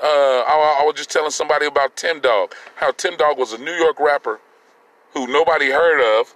Uh, 0.00 0.06
I, 0.06 0.78
I, 0.80 0.84
was 0.84 0.94
just 0.94 1.10
telling 1.10 1.32
somebody 1.32 1.66
about 1.66 1.96
Tim 1.96 2.20
Dog, 2.20 2.54
how 2.76 2.92
Tim 2.92 3.16
Dog 3.16 3.38
was 3.38 3.52
a 3.52 3.58
New 3.58 3.72
York 3.72 3.98
rapper 3.98 4.38
who 5.14 5.26
nobody 5.26 5.70
heard 5.70 6.20
of, 6.20 6.32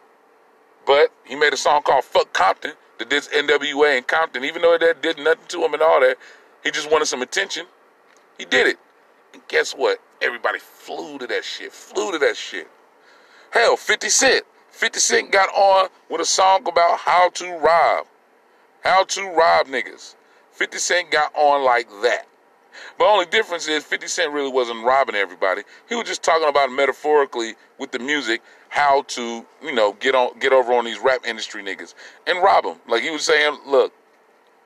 but 0.85 1.13
he 1.25 1.37
made 1.37 1.53
a 1.53 1.57
song 1.57 1.83
called 1.83 2.03
Fuck 2.03 2.33
Compton 2.33 2.73
that 3.09 3.31
did 3.31 3.49
NWA 3.49 3.99
in 3.99 4.05
Compton. 4.05 4.45
Even 4.45 4.63
though 4.63 4.77
that 4.79 5.03
did 5.03 5.19
nothing 5.19 5.47
to 5.49 5.65
him 5.65 5.75
and 5.75 5.83
all 5.83 6.01
that, 6.01 6.17
he 6.63 6.71
just 6.71 6.91
wanted 6.91 7.07
some 7.07 7.23
attention. 7.23 7.67
He 8.39 8.45
did 8.45 8.67
it. 8.67 8.79
And 9.33 9.43
guess 9.49 9.73
what? 9.73 9.99
Everybody 10.21 10.59
flew 10.59 11.19
to 11.19 11.27
that 11.27 11.45
shit, 11.45 11.73
flew 11.73 12.13
to 12.13 12.19
that 12.19 12.37
shit. 12.37 12.69
Hell, 13.51 13.77
50 13.77 14.09
Cent. 14.09 14.45
50 14.71 15.01
Cent 15.01 15.33
got 15.33 15.49
on 15.51 15.89
with 16.09 16.21
a 16.21 16.25
song 16.25 16.67
about 16.67 16.99
how 16.99 17.29
to 17.31 17.59
rob. 17.59 18.07
How 18.83 19.05
to 19.05 19.23
rob 19.31 19.67
niggas. 19.67 20.15
50 20.53 20.79
Cent 20.79 21.11
got 21.11 21.33
on 21.35 21.65
like 21.65 21.89
that. 22.03 22.27
But 22.99 23.11
only 23.11 23.27
difference 23.27 23.69
is 23.69 23.85
50 23.85 24.07
Cent 24.07 24.33
really 24.33 24.51
wasn't 24.51 24.85
robbing 24.85 25.15
everybody. 25.15 25.63
He 25.89 25.95
was 25.95 26.07
just 26.07 26.23
talking 26.23 26.49
about 26.49 26.71
metaphorically 26.71 27.55
with 27.79 27.93
the 27.93 27.99
music 27.99 28.43
how 28.69 29.03
to, 29.03 29.45
you 29.63 29.73
know, 29.75 29.93
get 29.95 30.15
on 30.15 30.39
get 30.39 30.53
over 30.53 30.73
on 30.73 30.85
these 30.85 30.99
rap 30.99 31.21
industry 31.27 31.63
niggas 31.63 31.95
and 32.27 32.43
rob 32.43 32.65
them. 32.65 32.79
Like 32.89 33.03
he 33.03 33.11
was 33.11 33.25
saying, 33.25 33.59
look, 33.67 33.93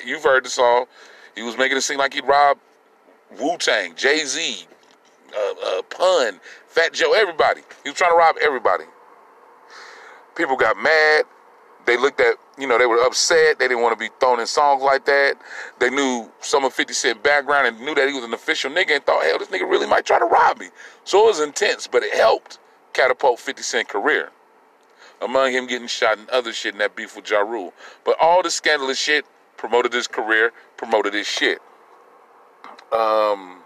you've 0.05 0.23
heard 0.23 0.45
the 0.45 0.51
song. 0.51 0.87
He 1.35 1.43
was 1.43 1.59
making 1.59 1.77
it 1.77 1.83
seem 1.83 1.99
like 1.99 2.15
he'd 2.15 2.27
rob 2.27 2.59
Wu 3.39 3.57
Tang, 3.59 3.95
Jay 3.95 4.25
Z, 4.25 4.67
uh, 5.35 5.55
uh, 5.65 5.83
Pun, 5.83 6.41
Fat 6.69 6.93
Joe, 6.93 7.13
everybody. 7.13 7.63
He 7.83 7.91
was 7.91 7.99
trying 7.99 8.13
to 8.13 8.17
rob 8.17 8.37
everybody. 8.41 8.85
People 10.35 10.57
got 10.57 10.77
mad. 10.77 11.25
They 11.87 11.97
looked 11.97 12.21
at, 12.21 12.35
you 12.59 12.67
know, 12.67 12.79
they 12.79 12.87
were 12.87 13.01
upset. 13.03 13.59
They 13.59 13.69
didn't 13.69 13.83
want 13.83 13.99
to 13.99 14.05
be 14.05 14.11
thrown 14.19 14.41
in 14.41 14.47
songs 14.47 14.83
like 14.83 15.05
that. 15.07 15.37
They 15.79 15.89
knew 15.89 16.31
some 16.41 16.65
of 16.65 16.75
50 16.75 16.93
Cent 16.93 17.23
background 17.23 17.69
and 17.69 17.81
knew 17.81 17.95
that 17.95 18.09
he 18.09 18.15
was 18.15 18.25
an 18.25 18.35
official 18.35 18.71
nigga 18.71 18.91
and 18.97 19.07
thought, 19.07 19.25
hell, 19.25 19.39
this 19.39 19.49
nigga 19.49 19.71
really 19.71 19.87
might 19.87 20.05
try 20.05 20.19
to 20.19 20.25
rob 20.25 20.59
me. 20.59 20.69
So 21.05 21.25
it 21.25 21.27
was 21.27 21.41
intense, 21.41 21.87
but 21.87 22.03
it 22.03 22.13
helped 22.15 22.59
catapult 22.93 23.39
50 23.39 23.63
Cent 23.63 23.89
career. 23.89 24.31
Among 25.23 25.53
him 25.53 25.67
getting 25.67 25.89
shot 25.89 26.19
and 26.19 26.29
other 26.29 26.53
shit 26.53 26.75
in 26.75 26.79
that 26.81 26.97
beef 26.97 27.17
with 27.17 27.31
Ja 27.31 27.39
Rule. 27.39 27.73
But 28.05 28.17
all 28.21 28.43
the 28.43 28.51
scandalous 28.51 28.99
shit 28.99 29.25
promoted 29.57 29.93
his 29.93 30.07
career, 30.09 30.53
promoted 30.77 31.15
his 31.15 31.27
shit. 31.27 31.61
Um, 32.93 33.63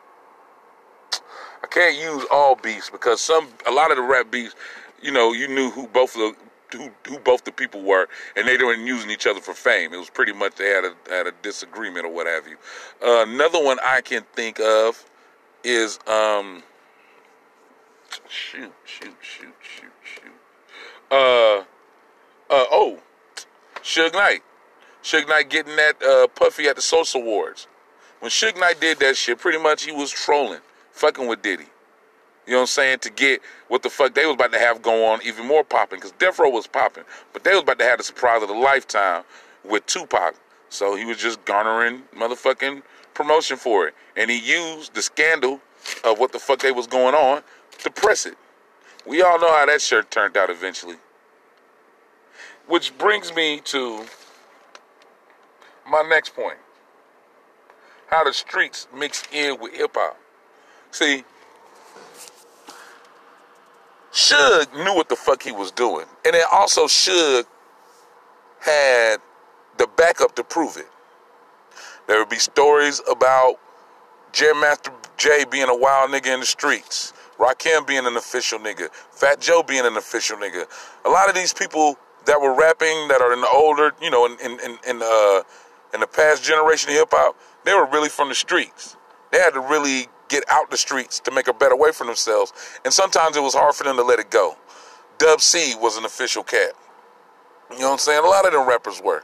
I 1.62 1.66
can't 1.70 1.96
use 1.96 2.24
all 2.30 2.54
beefs 2.54 2.90
because 2.90 3.20
some, 3.20 3.48
a 3.66 3.70
lot 3.70 3.90
of 3.90 3.96
the 3.96 4.02
rap 4.02 4.30
beefs, 4.30 4.54
you 5.02 5.10
know, 5.10 5.32
you 5.32 5.48
knew 5.48 5.70
who 5.70 5.86
both 5.88 6.14
of 6.14 6.20
the 6.20 6.36
who, 6.72 6.90
who 7.06 7.18
both 7.18 7.44
the 7.44 7.52
people 7.52 7.82
were, 7.82 8.08
and 8.36 8.46
they 8.46 8.56
weren't 8.58 8.86
using 8.86 9.10
each 9.10 9.26
other 9.26 9.40
for 9.40 9.54
fame. 9.54 9.92
It 9.92 9.98
was 9.98 10.10
pretty 10.10 10.32
much 10.32 10.56
they 10.56 10.68
had 10.68 10.84
a 10.84 10.94
had 11.08 11.26
a 11.26 11.32
disagreement 11.42 12.06
or 12.06 12.12
what 12.12 12.26
have 12.26 12.46
you. 12.46 12.56
Uh, 13.02 13.24
another 13.26 13.62
one 13.62 13.78
I 13.84 14.00
can 14.00 14.24
think 14.34 14.60
of 14.60 15.04
is 15.64 15.98
um, 16.06 16.62
shoot, 18.28 18.72
shoot, 18.84 19.14
shoot, 19.20 19.54
shoot, 19.60 19.92
shoot. 20.02 20.32
Uh, 21.10 21.60
uh, 22.50 22.64
oh, 22.70 22.98
Suge 23.82 24.12
Knight. 24.12 24.42
Suge 25.02 25.28
Knight 25.28 25.48
getting 25.48 25.76
that 25.76 26.02
uh, 26.02 26.26
puffy 26.28 26.66
at 26.66 26.76
the 26.76 26.82
Source 26.82 27.14
Awards. 27.14 27.66
When 28.20 28.30
Suge 28.30 28.58
Knight 28.58 28.80
did 28.80 28.98
that 29.00 29.16
shit, 29.16 29.38
pretty 29.38 29.58
much 29.58 29.84
he 29.84 29.92
was 29.92 30.10
trolling, 30.10 30.60
fucking 30.92 31.26
with 31.26 31.42
Diddy. 31.42 31.66
You 32.50 32.56
know 32.56 32.62
what 32.62 32.64
I'm 32.64 32.68
saying? 32.68 32.98
To 33.00 33.10
get 33.10 33.42
what 33.68 33.84
the 33.84 33.90
fuck 33.90 34.14
they 34.14 34.26
was 34.26 34.34
about 34.34 34.52
to 34.52 34.58
have 34.58 34.82
go 34.82 35.06
on 35.06 35.20
even 35.24 35.46
more 35.46 35.62
popping 35.62 36.00
because 36.00 36.10
Death 36.18 36.40
Row 36.40 36.50
was 36.50 36.66
popping, 36.66 37.04
but 37.32 37.44
they 37.44 37.52
was 37.52 37.62
about 37.62 37.78
to 37.78 37.84
have 37.84 37.98
the 37.98 38.04
surprise 38.04 38.42
of 38.42 38.48
the 38.48 38.56
lifetime 38.56 39.22
with 39.64 39.86
Tupac. 39.86 40.34
So 40.68 40.96
he 40.96 41.04
was 41.04 41.16
just 41.18 41.44
garnering 41.44 42.02
motherfucking 42.16 42.82
promotion 43.14 43.56
for 43.56 43.86
it, 43.86 43.94
and 44.16 44.28
he 44.32 44.40
used 44.40 44.94
the 44.94 45.02
scandal 45.02 45.60
of 46.02 46.18
what 46.18 46.32
the 46.32 46.40
fuck 46.40 46.58
they 46.58 46.72
was 46.72 46.88
going 46.88 47.14
on 47.14 47.44
to 47.84 47.90
press 47.92 48.26
it. 48.26 48.36
We 49.06 49.22
all 49.22 49.38
know 49.40 49.52
how 49.56 49.66
that 49.66 49.80
shirt 49.80 50.10
turned 50.10 50.36
out 50.36 50.50
eventually. 50.50 50.96
Which 52.66 52.98
brings 52.98 53.32
me 53.32 53.60
to 53.66 54.06
my 55.88 56.02
next 56.02 56.34
point. 56.34 56.58
how 58.08 58.24
the 58.24 58.32
streets 58.32 58.88
mix 58.94 59.24
in 59.32 59.60
with 59.60 59.74
hip 59.74 59.92
hop. 59.94 60.18
See, 60.90 61.24
Suge 64.12 64.72
knew 64.84 64.94
what 64.94 65.08
the 65.08 65.16
fuck 65.16 65.42
he 65.42 65.52
was 65.52 65.70
doing, 65.70 66.06
and 66.24 66.34
then 66.34 66.44
also 66.50 66.86
Suge 66.86 67.44
had 68.60 69.18
the 69.78 69.86
backup 69.96 70.34
to 70.36 70.44
prove 70.44 70.76
it. 70.76 70.88
There 72.08 72.18
would 72.18 72.28
be 72.28 72.36
stories 72.36 73.00
about 73.10 73.54
Jam 74.32 74.60
Master 74.60 74.92
Jay 75.16 75.44
being 75.50 75.68
a 75.68 75.76
wild 75.76 76.10
nigga 76.10 76.34
in 76.34 76.40
the 76.40 76.46
streets, 76.46 77.12
Rakim 77.38 77.86
being 77.86 78.06
an 78.06 78.16
official 78.16 78.58
nigga, 78.58 78.90
Fat 79.12 79.40
Joe 79.40 79.62
being 79.62 79.86
an 79.86 79.96
official 79.96 80.36
nigga. 80.36 80.66
A 81.04 81.08
lot 81.08 81.28
of 81.28 81.34
these 81.34 81.52
people 81.52 81.96
that 82.26 82.40
were 82.40 82.52
rapping 82.52 83.08
that 83.08 83.20
are 83.20 83.32
in 83.32 83.40
the 83.40 83.48
older, 83.48 83.92
you 84.02 84.10
know, 84.10 84.26
in 84.26 84.38
in 84.40 84.58
in, 84.60 84.78
in 84.88 85.02
uh 85.02 85.42
in 85.94 86.00
the 86.00 86.06
past 86.06 86.42
generation 86.42 86.90
of 86.90 86.96
hip 86.96 87.08
hop, 87.12 87.36
they 87.64 87.74
were 87.74 87.86
really 87.86 88.08
from 88.08 88.28
the 88.28 88.34
streets. 88.34 88.96
They 89.32 89.38
had 89.38 89.54
to 89.54 89.60
really 89.60 90.08
get 90.30 90.44
out 90.48 90.70
the 90.70 90.78
streets 90.78 91.20
to 91.20 91.30
make 91.30 91.48
a 91.48 91.52
better 91.52 91.76
way 91.76 91.92
for 91.92 92.06
themselves. 92.06 92.52
And 92.84 92.94
sometimes 92.94 93.36
it 93.36 93.42
was 93.42 93.54
hard 93.54 93.74
for 93.74 93.84
them 93.84 93.96
to 93.96 94.02
let 94.02 94.18
it 94.18 94.30
go. 94.30 94.56
Dub 95.18 95.42
C 95.42 95.74
was 95.78 95.98
an 95.98 96.06
official 96.06 96.42
cat. 96.42 96.72
You 97.70 97.80
know 97.80 97.86
what 97.86 97.92
I'm 97.92 97.98
saying? 97.98 98.24
A 98.24 98.28
lot 98.28 98.46
of 98.46 98.52
them 98.52 98.66
rappers 98.66 99.02
were. 99.04 99.22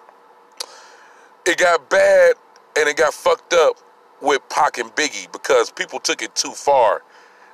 It 1.47 1.57
got 1.57 1.89
bad 1.89 2.35
and 2.79 2.89
it 2.89 2.97
got 2.97 3.15
fucked 3.15 3.55
up 3.55 3.77
with 4.21 4.47
Pac 4.51 4.79
and 4.79 4.91
Biggie 4.95 5.31
because 5.33 5.71
people 5.71 6.01
took 6.01 6.21
it 6.21 6.35
too 6.35 6.53
far. 6.53 7.03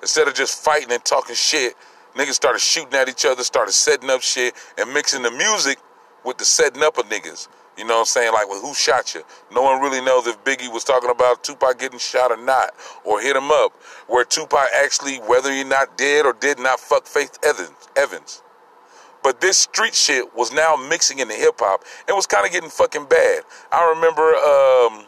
Instead 0.00 0.26
of 0.26 0.34
just 0.34 0.64
fighting 0.64 0.90
and 0.90 1.04
talking 1.04 1.36
shit, 1.36 1.74
niggas 2.16 2.32
started 2.32 2.60
shooting 2.60 2.94
at 2.94 3.08
each 3.08 3.24
other, 3.24 3.44
started 3.44 3.72
setting 3.72 4.10
up 4.10 4.22
shit, 4.22 4.54
and 4.78 4.92
mixing 4.92 5.22
the 5.22 5.30
music 5.30 5.78
with 6.24 6.38
the 6.38 6.44
setting 6.44 6.82
up 6.82 6.98
of 6.98 7.06
niggas. 7.06 7.48
You 7.76 7.84
know 7.84 7.94
what 7.94 8.00
I'm 8.00 8.06
saying? 8.06 8.32
Like, 8.32 8.48
well, 8.48 8.60
who 8.60 8.74
shot 8.74 9.14
you? 9.14 9.22
No 9.52 9.62
one 9.62 9.80
really 9.80 10.04
knows 10.04 10.26
if 10.26 10.42
Biggie 10.44 10.72
was 10.72 10.84
talking 10.84 11.10
about 11.10 11.42
Tupac 11.42 11.78
getting 11.78 11.98
shot 11.98 12.30
or 12.30 12.36
not, 12.36 12.70
or 13.04 13.20
hit 13.20 13.34
him 13.34 13.50
up. 13.50 13.72
Where 14.08 14.24
Tupac 14.24 14.68
actually, 14.74 15.16
whether 15.18 15.50
he 15.50 15.64
not 15.64 15.96
dead 15.96 16.26
or 16.26 16.34
did 16.34 16.58
not 16.58 16.80
fuck 16.80 17.06
Faith 17.06 17.38
Evans. 17.44 17.72
Evans. 17.96 18.42
But 19.22 19.40
this 19.40 19.56
street 19.58 19.94
shit 19.94 20.34
was 20.36 20.52
now 20.52 20.76
mixing 20.76 21.20
into 21.20 21.34
hip 21.34 21.54
hop 21.58 21.84
and 22.08 22.16
was 22.16 22.26
kind 22.26 22.44
of 22.44 22.52
getting 22.52 22.70
fucking 22.70 23.06
bad. 23.06 23.42
I 23.70 23.88
remember 23.94 24.34
um, 24.34 25.06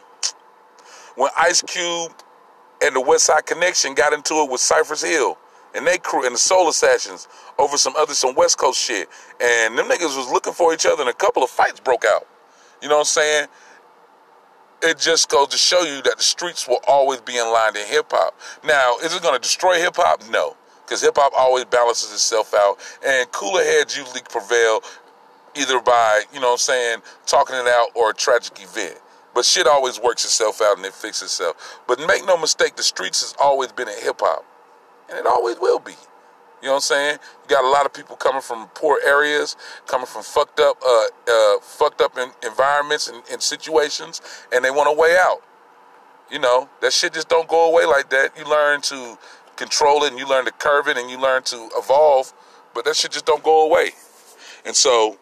when 1.15 1.29
Ice 1.37 1.61
Cube 1.61 2.13
and 2.81 2.95
the 2.95 3.01
West 3.01 3.25
Side 3.25 3.45
Connection 3.45 3.93
got 3.93 4.13
into 4.13 4.35
it 4.35 4.49
with 4.49 4.61
Cypress 4.61 5.03
Hill 5.03 5.37
and 5.75 5.85
they 5.85 5.97
crew 5.97 6.25
and 6.25 6.33
the 6.33 6.39
Soul 6.39 6.69
Assassins 6.69 7.27
over 7.59 7.77
some 7.77 7.95
other 7.97 8.13
some 8.13 8.33
West 8.35 8.57
Coast 8.57 8.79
shit, 8.79 9.09
and 9.41 9.77
them 9.77 9.87
niggas 9.87 10.17
was 10.17 10.31
looking 10.31 10.53
for 10.53 10.73
each 10.73 10.85
other, 10.85 11.01
and 11.01 11.09
a 11.09 11.13
couple 11.13 11.43
of 11.43 11.49
fights 11.49 11.79
broke 11.81 12.05
out. 12.05 12.25
You 12.85 12.89
know 12.89 12.97
what 12.97 13.01
I'm 13.01 13.05
saying? 13.05 13.47
It 14.83 14.99
just 14.99 15.27
goes 15.27 15.47
to 15.47 15.57
show 15.57 15.81
you 15.81 16.03
that 16.03 16.17
the 16.17 16.23
streets 16.23 16.67
will 16.67 16.81
always 16.87 17.19
be 17.19 17.35
in 17.35 17.51
line 17.51 17.75
in 17.75 17.83
hip 17.87 18.11
hop. 18.11 18.39
Now, 18.63 18.97
is 19.03 19.15
it 19.15 19.23
going 19.23 19.33
to 19.33 19.41
destroy 19.41 19.79
hip 19.79 19.95
hop? 19.95 20.21
No, 20.29 20.55
because 20.85 21.01
hip 21.01 21.15
hop 21.17 21.33
always 21.35 21.65
balances 21.65 22.13
itself 22.13 22.53
out, 22.53 22.77
and 23.03 23.31
cooler 23.31 23.63
heads 23.63 23.97
usually 23.97 24.21
prevail 24.29 24.81
either 25.55 25.79
by, 25.81 26.25
you 26.31 26.39
know 26.39 26.49
what 26.49 26.51
I'm 26.51 26.57
saying, 26.59 26.99
talking 27.25 27.55
it 27.55 27.65
out 27.65 27.87
or 27.95 28.11
a 28.11 28.13
tragic 28.13 28.61
event. 28.61 28.99
But 29.33 29.45
shit 29.45 29.65
always 29.65 29.99
works 29.99 30.23
itself 30.23 30.61
out 30.61 30.77
and 30.77 30.85
it 30.85 30.93
fixes 30.93 31.23
itself. 31.23 31.79
But 31.87 31.97
make 32.05 32.23
no 32.27 32.37
mistake, 32.37 32.75
the 32.75 32.83
streets 32.83 33.21
has 33.21 33.33
always 33.41 33.71
been 33.71 33.89
in 33.89 33.99
hip 33.99 34.17
hop. 34.19 34.45
And 35.09 35.17
it 35.17 35.25
always 35.25 35.57
will 35.59 35.79
be. 35.79 35.95
You 36.65 36.69
know 36.69 36.77
what 36.77 36.91
I'm 36.91 36.97
saying? 36.97 37.19
You 37.43 37.55
got 37.55 37.63
a 37.63 37.69
lot 37.69 37.85
of 37.85 37.93
people 37.93 38.15
coming 38.15 38.41
from 38.41 38.67
poor 38.73 38.99
areas, 39.05 39.55
coming 39.85 40.07
from 40.07 40.23
fucked 40.23 40.59
up, 40.59 40.81
uh, 40.83 41.05
uh, 41.29 41.59
fucked 41.59 42.01
up 42.01 42.17
in 42.17 42.31
environments 42.41 43.07
and, 43.07 43.21
and 43.31 43.39
situations, 43.39 44.19
and 44.51 44.65
they 44.65 44.71
want 44.71 44.89
a 44.89 44.99
way 44.99 45.15
out. 45.15 45.43
You 46.31 46.39
know 46.39 46.67
that 46.81 46.91
shit 46.91 47.13
just 47.13 47.29
don't 47.29 47.47
go 47.47 47.71
away 47.71 47.85
like 47.85 48.09
that. 48.09 48.31
You 48.35 48.49
learn 48.49 48.81
to 48.81 49.15
control 49.57 50.05
it, 50.05 50.09
and 50.09 50.17
you 50.17 50.27
learn 50.27 50.45
to 50.45 50.51
curve 50.53 50.87
it, 50.87 50.97
and 50.97 51.07
you 51.07 51.21
learn 51.21 51.43
to 51.43 51.69
evolve. 51.75 52.33
But 52.73 52.85
that 52.85 52.95
shit 52.95 53.11
just 53.11 53.27
don't 53.27 53.43
go 53.43 53.67
away. 53.69 53.91
And 54.65 54.75
so, 54.75 55.19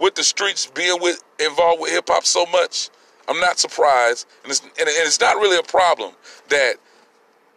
with 0.00 0.16
the 0.16 0.24
streets 0.24 0.66
being 0.66 1.00
with 1.00 1.22
involved 1.38 1.80
with 1.80 1.92
hip 1.92 2.08
hop 2.08 2.24
so 2.24 2.44
much, 2.46 2.90
I'm 3.28 3.38
not 3.38 3.60
surprised, 3.60 4.26
and 4.42 4.50
it's, 4.50 4.62
and 4.62 4.72
it's 4.76 5.20
not 5.20 5.36
really 5.36 5.58
a 5.58 5.62
problem 5.62 6.14
that 6.48 6.74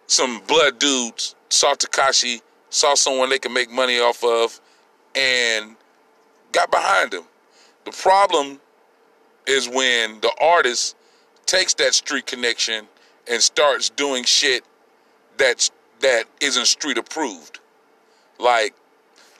some 0.05 0.41
blood 0.45 0.77
dudes 0.77 1.33
saw 1.53 1.75
Tekashi, 1.75 2.41
saw 2.69 2.95
someone 2.95 3.29
they 3.29 3.39
can 3.39 3.53
make 3.53 3.69
money 3.69 3.99
off 3.99 4.23
of, 4.23 4.59
and 5.15 5.75
got 6.51 6.71
behind 6.71 7.13
him. 7.13 7.23
The 7.85 7.91
problem 7.91 8.59
is 9.45 9.69
when 9.69 10.19
the 10.21 10.31
artist 10.41 10.95
takes 11.45 11.73
that 11.75 11.93
street 11.93 12.25
connection 12.25 12.87
and 13.29 13.41
starts 13.41 13.89
doing 13.89 14.23
shit 14.23 14.63
that's 15.37 15.69
that 15.99 16.25
isn't 16.41 16.65
street 16.65 16.97
approved. 16.97 17.59
Like, 18.39 18.73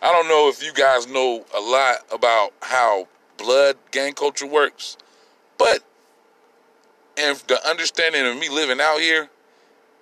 I 0.02 0.12
don't 0.12 0.28
know 0.28 0.50
if 0.50 0.64
you 0.64 0.72
guys 0.72 1.08
know 1.08 1.46
a 1.56 1.60
lot 1.60 1.98
about 2.12 2.54
how 2.62 3.08
blood 3.38 3.76
gang 3.92 4.14
culture 4.14 4.48
works, 4.48 4.98
but 5.58 5.80
and 7.18 7.38
the 7.48 7.68
understanding 7.68 8.26
of 8.26 8.38
me 8.38 8.50
living 8.50 8.80
out 8.80 9.00
here, 9.00 9.30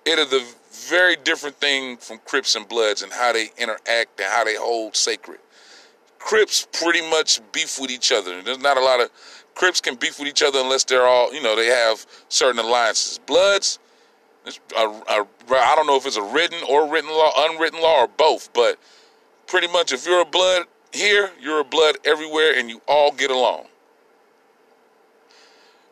it 0.04 0.18
is 0.18 0.32
a 0.32 0.44
very 0.88 1.16
different 1.16 1.56
thing 1.56 1.96
from 1.96 2.18
Crips 2.24 2.54
and 2.56 2.68
Bloods 2.68 3.02
and 3.02 3.12
how 3.12 3.32
they 3.32 3.50
interact 3.58 4.20
and 4.20 4.28
how 4.30 4.44
they 4.44 4.56
hold 4.56 4.96
sacred. 4.96 5.38
Crips 6.18 6.66
pretty 6.72 7.08
much 7.10 7.40
beef 7.52 7.78
with 7.80 7.90
each 7.90 8.12
other. 8.12 8.42
There's 8.42 8.58
not 8.58 8.76
a 8.76 8.80
lot 8.80 9.00
of 9.00 9.10
Crips 9.54 9.80
can 9.80 9.96
beef 9.96 10.18
with 10.18 10.28
each 10.28 10.42
other 10.42 10.60
unless 10.60 10.84
they're 10.84 11.06
all, 11.06 11.32
you 11.34 11.42
know, 11.42 11.54
they 11.54 11.66
have 11.66 12.06
certain 12.28 12.58
alliances. 12.58 13.18
Bloods, 13.18 13.78
I 14.76 15.24
don't 15.76 15.86
know 15.86 15.96
if 15.96 16.06
it's 16.06 16.16
a 16.16 16.22
written 16.22 16.58
or 16.68 16.88
written 16.88 17.10
law, 17.10 17.32
unwritten 17.36 17.80
law, 17.80 18.02
or 18.02 18.08
both, 18.08 18.52
but 18.54 18.78
pretty 19.46 19.68
much 19.68 19.92
if 19.92 20.06
you're 20.06 20.22
a 20.22 20.24
blood 20.24 20.64
here, 20.92 21.30
you're 21.40 21.60
a 21.60 21.64
blood 21.64 21.98
everywhere, 22.04 22.54
and 22.56 22.70
you 22.70 22.80
all 22.88 23.12
get 23.12 23.30
along. 23.30 23.66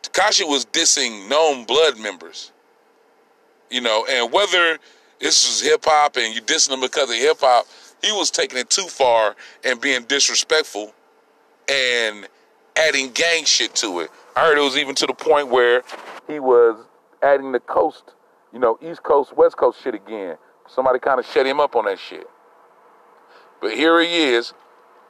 Tekashi 0.02 0.48
was 0.48 0.64
dissing 0.64 1.28
known 1.28 1.64
blood 1.64 1.98
members. 1.98 2.50
You 3.70 3.80
know, 3.80 4.06
and 4.10 4.32
whether 4.32 4.78
this 5.20 5.46
was 5.46 5.60
hip 5.60 5.84
hop 5.84 6.16
and 6.16 6.34
you 6.34 6.40
dissing 6.40 6.72
him 6.72 6.80
because 6.80 7.08
of 7.08 7.16
hip 7.16 7.38
hop, 7.40 7.66
he 8.02 8.12
was 8.12 8.30
taking 8.30 8.58
it 8.58 8.70
too 8.70 8.86
far 8.86 9.36
and 9.64 9.80
being 9.80 10.04
disrespectful 10.04 10.92
and 11.68 12.26
adding 12.76 13.10
gang 13.10 13.44
shit 13.44 13.74
to 13.76 14.00
it. 14.00 14.10
I 14.34 14.46
heard 14.46 14.58
it 14.58 14.62
was 14.62 14.76
even 14.76 14.94
to 14.96 15.06
the 15.06 15.14
point 15.14 15.48
where 15.48 15.82
he 16.26 16.40
was 16.40 16.84
adding 17.22 17.52
the 17.52 17.60
coast, 17.60 18.04
you 18.52 18.58
know, 18.58 18.78
East 18.82 19.02
Coast, 19.02 19.36
West 19.36 19.56
Coast 19.56 19.78
shit 19.82 19.94
again. 19.94 20.36
Somebody 20.66 20.98
kind 20.98 21.20
of 21.20 21.26
shut 21.26 21.46
him 21.46 21.60
up 21.60 21.76
on 21.76 21.84
that 21.84 21.98
shit. 21.98 22.26
But 23.60 23.74
here 23.74 24.00
he 24.00 24.22
is, 24.22 24.54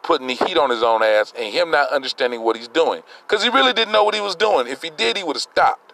putting 0.03 0.27
the 0.27 0.35
heat 0.35 0.57
on 0.57 0.70
his 0.70 0.83
own 0.83 1.03
ass 1.03 1.33
and 1.38 1.53
him 1.53 1.70
not 1.70 1.90
understanding 1.92 2.42
what 2.42 2.57
he's 2.57 2.68
doing. 2.68 3.03
Because 3.27 3.44
he 3.44 3.51
really 3.51 3.73
didn't 3.73 3.92
know 3.92 4.03
what 4.03 4.14
he 4.14 4.20
was 4.20 4.35
doing. 4.35 4.66
If 4.66 4.83
he 4.83 4.90
did, 4.90 5.16
he 5.16 5.23
would 5.23 5.37
have 5.37 5.42
stopped. 5.42 5.92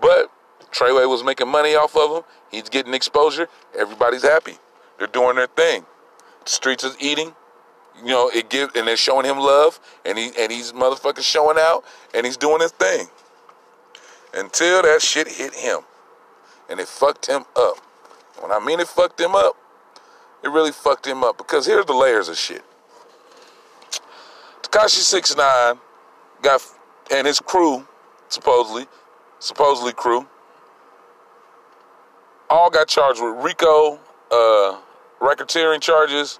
But 0.00 0.30
Treyway 0.72 1.08
was 1.08 1.24
making 1.24 1.48
money 1.48 1.74
off 1.74 1.96
of 1.96 2.16
him. 2.16 2.22
He's 2.50 2.68
getting 2.68 2.94
exposure. 2.94 3.48
Everybody's 3.78 4.22
happy. 4.22 4.58
They're 4.98 5.06
doing 5.06 5.36
their 5.36 5.46
thing. 5.46 5.86
The 6.44 6.50
streets 6.50 6.84
is 6.84 6.96
eating. 7.00 7.34
You 8.00 8.10
know, 8.10 8.30
it 8.32 8.48
give 8.48 8.70
and 8.76 8.86
they're 8.86 8.96
showing 8.96 9.26
him 9.26 9.38
love, 9.38 9.80
and 10.04 10.16
he 10.16 10.30
and 10.38 10.52
he's 10.52 10.72
motherfucking 10.72 11.22
showing 11.22 11.56
out, 11.58 11.84
and 12.14 12.24
he's 12.24 12.36
doing 12.36 12.60
his 12.60 12.70
thing. 12.70 13.08
Until 14.32 14.82
that 14.82 15.02
shit 15.02 15.26
hit 15.26 15.54
him, 15.54 15.80
and 16.70 16.78
it 16.78 16.86
fucked 16.86 17.26
him 17.26 17.44
up. 17.56 17.78
When 18.40 18.52
I 18.52 18.64
mean 18.64 18.78
it 18.78 18.86
fucked 18.86 19.20
him 19.20 19.34
up, 19.34 19.56
it 20.44 20.48
really 20.48 20.70
fucked 20.70 21.06
him 21.06 21.24
up 21.24 21.38
because 21.38 21.66
here's 21.66 21.86
the 21.86 21.94
layers 21.94 22.28
of 22.28 22.36
shit. 22.36 22.62
Tekashi 24.62 25.00
Six 25.00 25.36
Nine 25.36 25.78
got 26.42 26.62
and 27.10 27.26
his 27.26 27.40
crew, 27.40 27.86
supposedly, 28.28 28.86
supposedly 29.40 29.92
crew, 29.92 30.26
all 32.50 32.70
got 32.70 32.88
charged 32.88 33.22
with 33.22 33.36
RICO, 33.44 33.98
uh, 34.30 34.78
racketeering 35.20 35.80
charges, 35.80 36.38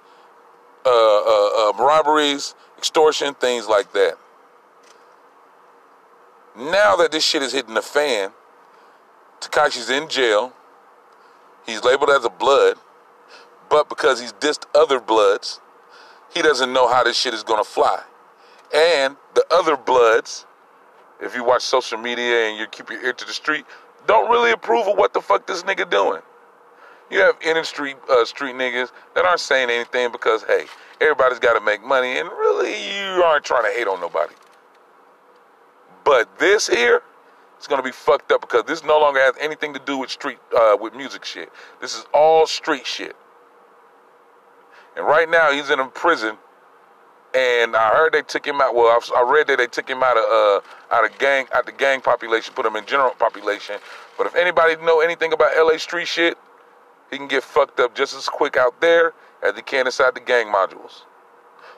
uh, 0.85 0.89
uh, 0.89 1.69
uh, 1.69 1.73
robberies, 1.77 2.55
extortion, 2.77 3.33
things 3.35 3.67
like 3.67 3.91
that. 3.93 4.17
Now 6.55 6.95
that 6.97 7.11
this 7.11 7.23
shit 7.23 7.41
is 7.41 7.53
hitting 7.53 7.75
the 7.75 7.81
fan, 7.81 8.31
Tekashi's 9.39 9.89
in 9.89 10.09
jail. 10.09 10.53
He's 11.65 11.83
labeled 11.83 12.09
as 12.09 12.25
a 12.25 12.29
blood, 12.29 12.77
but 13.69 13.87
because 13.87 14.19
he's 14.19 14.33
dissed 14.33 14.65
other 14.73 14.99
bloods, 14.99 15.61
he 16.33 16.41
doesn't 16.41 16.73
know 16.73 16.87
how 16.87 17.03
this 17.03 17.17
shit 17.17 17.33
is 17.33 17.43
gonna 17.43 17.63
fly. 17.63 18.03
And 18.73 19.15
the 19.35 19.45
other 19.51 19.77
bloods, 19.77 20.45
if 21.21 21.35
you 21.35 21.43
watch 21.43 21.63
social 21.63 21.97
media 21.97 22.47
and 22.49 22.57
you 22.57 22.67
keep 22.67 22.89
your 22.89 23.03
ear 23.03 23.13
to 23.13 23.25
the 23.25 23.33
street, 23.33 23.65
don't 24.09 24.31
really 24.31 24.49
approve 24.49 24.87
of 24.87 24.97
what 24.97 25.13
the 25.13 25.21
fuck 25.21 25.45
this 25.45 25.61
nigga 25.61 25.87
doing. 25.87 26.23
You 27.11 27.19
have 27.19 27.65
street 27.65 27.95
uh, 28.09 28.25
street 28.25 28.55
niggas 28.55 28.91
that 29.13 29.23
aren't 29.23 29.39
saying 29.39 29.69
anything 29.69 30.11
because 30.11 30.43
hey, 30.45 30.65
everybody's 30.99 31.37
got 31.37 31.53
to 31.53 31.61
make 31.63 31.83
money, 31.83 32.17
and 32.17 32.27
really 32.27 32.71
you 32.71 33.21
aren't 33.23 33.45
trying 33.45 33.71
to 33.71 33.77
hate 33.77 33.87
on 33.87 34.01
nobody. 34.01 34.33
But 36.03 36.39
this 36.39 36.67
here, 36.67 37.03
it's 37.57 37.67
gonna 37.67 37.83
be 37.83 37.91
fucked 37.91 38.31
up 38.31 38.41
because 38.41 38.63
this 38.63 38.83
no 38.83 38.99
longer 38.99 39.19
has 39.19 39.35
anything 39.39 39.75
to 39.75 39.79
do 39.85 39.99
with 39.99 40.09
street 40.09 40.39
uh, 40.57 40.75
with 40.81 40.95
music 40.95 41.23
shit. 41.23 41.51
This 41.79 41.95
is 41.95 42.05
all 42.11 42.47
street 42.47 42.87
shit. 42.87 43.15
And 44.97 45.05
right 45.05 45.29
now 45.29 45.51
he's 45.51 45.69
in 45.69 45.79
a 45.79 45.87
prison, 45.87 46.35
and 47.35 47.75
I 47.75 47.89
heard 47.89 48.13
they 48.13 48.21
took 48.21 48.45
him 48.45 48.61
out. 48.61 48.73
Well, 48.75 48.87
I, 48.87 49.19
I 49.19 49.31
read 49.31 49.47
that 49.47 49.57
they 49.57 49.67
took 49.67 49.87
him 49.89 50.01
out 50.03 50.17
of 50.17 50.23
uh, 50.23 50.95
out 50.95 51.05
of 51.05 51.17
gang 51.19 51.47
out 51.53 51.65
the 51.65 51.71
gang 51.71 52.01
population, 52.01 52.53
put 52.55 52.65
him 52.65 52.75
in 52.75 52.85
general 52.85 53.11
population. 53.11 53.75
But 54.17 54.27
if 54.27 54.35
anybody 54.35 54.75
know 54.77 55.01
anything 55.01 55.33
about 55.33 55.51
LA 55.57 55.77
street 55.77 56.07
shit, 56.07 56.37
he 57.11 57.17
can 57.17 57.27
get 57.27 57.43
fucked 57.43 57.79
up 57.79 57.95
just 57.95 58.15
as 58.15 58.27
quick 58.27 58.57
out 58.57 58.79
there 58.81 59.13
as 59.43 59.55
he 59.55 59.61
can 59.61 59.85
inside 59.85 60.15
the 60.15 60.21
gang 60.21 60.47
modules. 60.47 61.03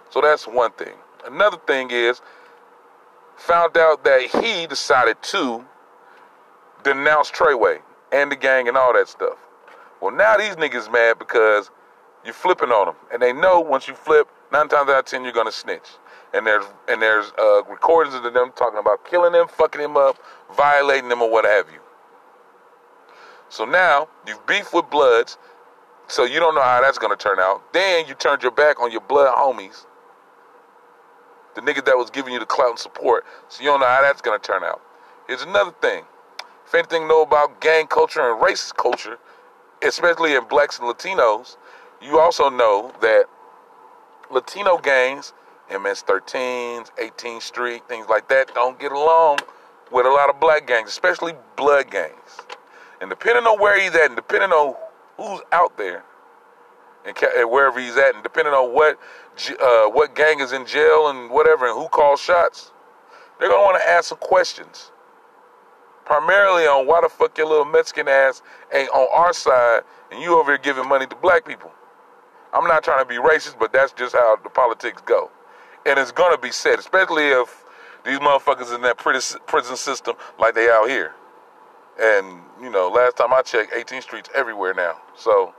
So 0.10 0.22
that's 0.22 0.48
one 0.48 0.72
thing. 0.72 0.94
Another 1.26 1.58
thing 1.68 1.90
is 1.92 2.22
found 3.38 3.78
out 3.78 4.04
that 4.04 4.22
he 4.22 4.68
decided 4.68 5.22
to 5.24 5.66
denounce 6.84 7.32
Treyway 7.32 7.80
and 8.12 8.32
the 8.32 8.36
gang 8.36 8.68
and 8.68 8.78
all 8.78 8.94
that 8.94 9.08
stuff. 9.08 9.38
Well, 10.02 10.16
now 10.16 10.38
these 10.38 10.56
niggas 10.56 10.92
mad 10.92 11.20
because 11.20 11.70
you're 12.26 12.34
flipping 12.34 12.70
on 12.70 12.88
them, 12.88 12.96
and 13.14 13.22
they 13.22 13.34
know 13.34 13.60
once 13.60 13.88
you 13.88 13.94
flip, 13.94 14.28
nine 14.52 14.68
times 14.68 14.90
out 14.90 15.00
of 15.00 15.06
ten 15.06 15.24
you're 15.24 15.34
gonna 15.34 15.52
snitch. 15.52 15.88
And 16.34 16.48
there's 16.48 16.66
and 16.88 17.02
there's 17.02 17.32
uh, 17.38 17.64
recordings 17.64 18.16
of 18.16 18.24
them 18.24 18.52
talking 18.56 18.80
about 18.80 19.06
killing 19.06 19.34
him, 19.34 19.48
fucking 19.48 19.82
him 19.82 19.98
up, 19.98 20.18
violating 20.56 21.10
him, 21.12 21.22
or 21.22 21.30
what 21.30 21.46
have 21.46 21.68
you. 21.72 21.80
So 23.50 23.66
now 23.66 24.08
you've 24.26 24.46
beef 24.48 24.74
with 24.74 24.90
Bloods, 24.90 25.38
so 26.08 26.24
you 26.24 26.40
don't 26.40 26.56
know 26.56 26.62
how 26.62 26.82
that's 26.82 26.98
gonna 26.98 27.18
turn 27.18 27.40
out. 27.40 27.62
Then 27.74 28.08
you 28.08 28.14
turned 28.14 28.44
your 28.44 28.52
back 28.52 28.80
on 28.80 28.92
your 28.92 29.02
blood 29.02 29.36
homies, 29.36 29.86
the 31.56 31.62
nigga 31.62 31.84
that 31.86 31.98
was 31.98 32.10
giving 32.10 32.34
you 32.34 32.40
the 32.40 32.46
clout 32.46 32.70
and 32.70 32.80
support, 32.80 33.26
so 33.50 33.62
you 33.62 33.70
don't 33.70 33.82
know 33.82 33.88
how 33.88 34.02
that's 34.02 34.22
gonna 34.22 34.40
turn 34.40 34.64
out. 34.64 34.82
Here's 35.28 35.42
another 35.42 35.74
thing. 35.82 36.04
If 36.66 36.76
anything 36.76 37.08
know 37.10 37.24
about 37.24 37.60
gang 37.60 37.88
culture 37.88 38.32
and 38.32 38.42
race 38.42 38.72
culture, 38.72 39.18
especially 39.84 40.36
in 40.36 40.46
blacks 40.48 40.80
and 40.80 40.88
Latinos, 40.88 41.58
you 42.02 42.20
also 42.20 42.50
know 42.50 42.94
that 43.02 43.26
Latino 44.32 44.78
gangs, 44.78 45.34
MS-13s, 45.70 46.90
18th 46.98 47.42
Street, 47.42 47.84
things 47.88 48.08
like 48.10 48.30
that, 48.30 48.54
don't 48.56 48.80
get 48.80 48.92
along 48.92 49.40
with 49.92 50.06
a 50.06 50.10
lot 50.10 50.30
of 50.30 50.40
black 50.40 50.66
gangs, 50.68 50.90
especially 50.90 51.34
blood 51.58 51.92
gangs. 51.92 52.40
And 53.02 53.10
depending 53.10 53.46
on 53.46 53.60
where 53.60 53.80
he's 53.80 53.94
at, 53.96 54.06
and 54.08 54.16
depending 54.16 54.52
on 54.52 54.76
who's 55.18 55.42
out 55.52 55.78
there, 55.78 56.04
and, 57.06 57.16
wherever 57.50 57.80
he's 57.80 57.98
at, 57.98 58.14
and 58.16 58.24
depending 58.24 58.54
on 58.54 58.74
what 58.74 58.98
uh, 59.60 59.88
what 59.88 60.16
gang 60.16 60.40
is 60.40 60.52
in 60.52 60.66
jail 60.66 61.10
and 61.10 61.32
whatever, 61.32 61.66
and 61.68 61.78
who 61.78 61.88
calls 61.90 62.22
shots, 62.22 62.72
they're 63.40 63.50
gonna 63.50 63.64
want 63.64 63.82
to 63.82 63.90
ask 63.90 64.10
some 64.10 64.20
questions. 64.20 64.92
Primarily 66.06 66.64
on 66.64 66.86
why 66.88 67.02
the 67.02 67.10
fuck 67.10 67.38
your 67.38 67.48
little 67.48 67.66
Mexican 67.66 68.08
ass 68.08 68.42
ain't 68.74 68.90
on 68.90 69.08
our 69.14 69.34
side, 69.34 69.82
and 70.12 70.22
you 70.22 70.40
over 70.40 70.52
here 70.52 70.60
giving 70.60 70.88
money 70.88 71.08
to 71.08 71.16
black 71.16 71.46
people. 71.46 71.72
I'm 72.54 72.68
not 72.68 72.84
trying 72.84 73.00
to 73.00 73.06
be 73.06 73.16
racist, 73.16 73.58
but 73.60 73.72
that's 73.72 73.94
just 73.94 74.14
how 74.14 74.38
the 74.44 74.50
politics 74.50 75.02
go, 75.06 75.30
and 75.86 75.98
it's 75.98 76.12
gonna 76.12 76.38
be 76.38 76.52
said, 76.52 76.80
especially 76.80 77.28
if 77.28 77.64
these 78.04 78.20
motherfuckers 78.20 78.74
in 78.74 78.82
that 78.82 78.98
prison 78.98 79.76
system 79.78 80.16
like 80.40 80.56
they 80.56 80.70
out 80.70 80.90
here. 80.90 81.14
And 82.02 82.42
you 82.62 82.70
know, 82.70 82.90
last 82.90 83.18
time 83.18 83.34
I 83.34 83.42
checked, 83.42 83.74
18th 83.74 84.04
Street's 84.04 84.30
everywhere 84.36 84.74
now. 84.74 84.98
So 85.16 85.54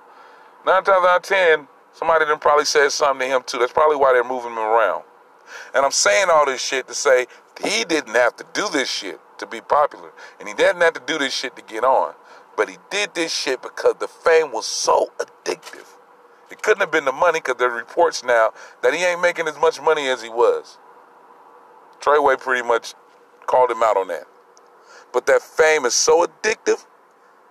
nine 0.66 0.82
times 0.82 1.06
out 1.06 1.16
of 1.18 1.22
ten, 1.22 1.68
somebody 1.92 2.24
done 2.24 2.38
probably 2.38 2.64
said 2.64 2.90
something 2.90 3.28
to 3.28 3.36
him 3.36 3.42
too. 3.46 3.58
That's 3.58 3.72
probably 3.72 3.96
why 3.96 4.12
they're 4.12 4.24
moving 4.24 4.52
him 4.52 4.58
around. 4.58 5.04
And 5.74 5.84
I'm 5.84 5.92
saying 5.92 6.28
all 6.30 6.46
this 6.46 6.62
shit 6.64 6.88
to 6.88 6.94
say 6.94 7.26
he 7.62 7.84
didn't 7.84 8.14
have 8.14 8.36
to 8.36 8.46
do 8.52 8.68
this 8.72 8.90
shit 8.90 9.20
to 9.38 9.46
be 9.46 9.60
popular, 9.60 10.12
and 10.40 10.48
he 10.48 10.54
didn't 10.54 10.80
have 10.82 10.94
to 10.94 11.02
do 11.06 11.18
this 11.18 11.34
shit 11.34 11.54
to 11.56 11.62
get 11.62 11.84
on. 11.84 12.14
But 12.56 12.68
he 12.68 12.76
did 12.90 13.14
this 13.14 13.32
shit 13.32 13.62
because 13.62 13.94
the 13.98 14.08
fame 14.08 14.52
was 14.52 14.66
so 14.66 15.10
addictive. 15.18 15.91
It 16.52 16.62
couldn't 16.62 16.82
have 16.82 16.92
been 16.92 17.06
the 17.06 17.12
money 17.12 17.40
because 17.40 17.56
there's 17.58 17.72
reports 17.72 18.22
now 18.22 18.50
that 18.82 18.92
he 18.92 19.02
ain't 19.02 19.22
making 19.22 19.48
as 19.48 19.58
much 19.58 19.80
money 19.80 20.08
as 20.08 20.22
he 20.22 20.28
was. 20.28 20.76
Treyway 22.00 22.38
pretty 22.38 22.66
much 22.66 22.94
called 23.46 23.70
him 23.70 23.82
out 23.82 23.96
on 23.96 24.08
that. 24.08 24.24
But 25.14 25.24
that 25.26 25.40
fame 25.40 25.86
is 25.86 25.94
so 25.94 26.26
addictive. 26.26 26.84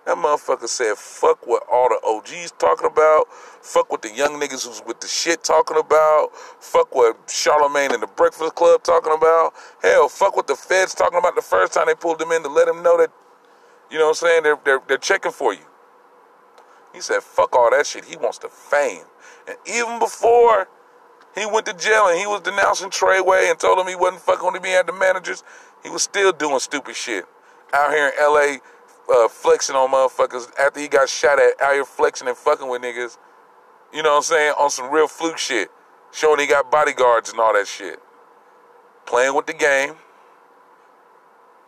That 0.06 0.16
motherfucker 0.16 0.68
said, 0.68 0.96
fuck 0.98 1.46
what 1.48 1.64
all 1.70 1.88
the 1.88 2.00
OGs 2.06 2.52
talking 2.58 2.86
about. 2.86 3.26
Fuck 3.32 3.90
what 3.90 4.02
the 4.02 4.14
young 4.14 4.40
niggas 4.40 4.66
who's 4.66 4.82
with 4.86 5.00
the 5.00 5.08
shit 5.08 5.42
talking 5.42 5.78
about. 5.78 6.30
Fuck 6.60 6.94
what 6.94 7.18
Charlemagne 7.28 7.92
and 7.92 8.02
the 8.02 8.08
Breakfast 8.08 8.54
Club 8.54 8.84
talking 8.84 9.12
about. 9.12 9.52
Hell, 9.82 10.08
fuck 10.08 10.36
what 10.36 10.46
the 10.46 10.56
feds 10.56 10.94
talking 10.94 11.18
about 11.18 11.34
the 11.34 11.42
first 11.42 11.72
time 11.72 11.86
they 11.86 11.94
pulled 11.96 12.22
him 12.22 12.30
in 12.30 12.42
to 12.44 12.48
let 12.48 12.68
him 12.68 12.82
know 12.84 12.98
that, 12.98 13.10
you 13.90 13.98
know 13.98 14.06
what 14.06 14.22
I'm 14.22 14.28
saying, 14.28 14.42
they're, 14.44 14.58
they're, 14.64 14.82
they're 14.88 14.98
checking 14.98 15.32
for 15.32 15.54
you. 15.54 15.66
He 16.92 17.00
said, 17.00 17.22
fuck 17.22 17.56
all 17.56 17.70
that 17.70 17.86
shit. 17.86 18.04
He 18.04 18.16
wants 18.16 18.38
the 18.38 18.48
fame. 18.48 19.04
And 19.48 19.56
even 19.66 19.98
before 19.98 20.68
he 21.34 21.46
went 21.46 21.66
to 21.66 21.72
jail 21.72 22.08
and 22.08 22.18
he 22.18 22.26
was 22.26 22.42
denouncing 22.42 22.90
Treyway 22.90 23.50
and 23.50 23.58
told 23.58 23.78
him 23.78 23.86
he 23.86 23.96
wasn't 23.96 24.22
fucking 24.22 24.44
when 24.44 24.62
he 24.62 24.70
had 24.70 24.86
the 24.86 24.92
managers, 24.92 25.42
he 25.82 25.90
was 25.90 26.02
still 26.02 26.32
doing 26.32 26.58
stupid 26.60 26.94
shit 26.94 27.24
out 27.72 27.92
here 27.92 28.08
in 28.08 28.12
LA 28.20 28.56
uh, 29.12 29.28
flexing 29.28 29.74
on 29.74 29.90
motherfuckers 29.90 30.50
after 30.58 30.80
he 30.80 30.88
got 30.88 31.08
shot 31.08 31.38
at 31.38 31.60
out 31.60 31.74
here 31.74 31.84
flexing 31.84 32.28
and 32.28 32.36
fucking 32.36 32.68
with 32.68 32.82
niggas. 32.82 33.18
You 33.92 34.02
know 34.02 34.10
what 34.10 34.16
I'm 34.16 34.22
saying? 34.22 34.54
On 34.58 34.70
some 34.70 34.90
real 34.90 35.08
fluke 35.08 35.38
shit. 35.38 35.70
Showing 36.12 36.40
he 36.40 36.46
got 36.46 36.70
bodyguards 36.70 37.30
and 37.30 37.40
all 37.40 37.54
that 37.54 37.66
shit. 37.66 37.98
Playing 39.06 39.34
with 39.34 39.46
the 39.46 39.54
game. 39.54 39.94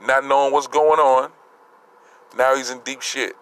Not 0.00 0.24
knowing 0.24 0.52
what's 0.52 0.66
going 0.66 1.00
on. 1.00 1.32
Now 2.36 2.54
he's 2.56 2.70
in 2.70 2.80
deep 2.80 3.00
shit. 3.00 3.36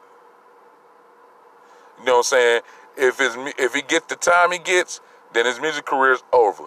You 2.03 2.07
know 2.07 2.13
what 2.15 2.19
I'm 2.19 2.23
saying? 2.25 2.61
If 2.97 3.19
his 3.19 3.37
if 3.59 3.75
he 3.75 3.83
gets 3.83 4.07
the 4.07 4.17
time 4.17 4.51
he 4.51 4.59
gets, 4.59 5.01
then 5.33 5.47
his 5.47 5.61
music 5.61 5.87
career 5.87 6.15
is 6.15 6.23
over. 6.33 6.65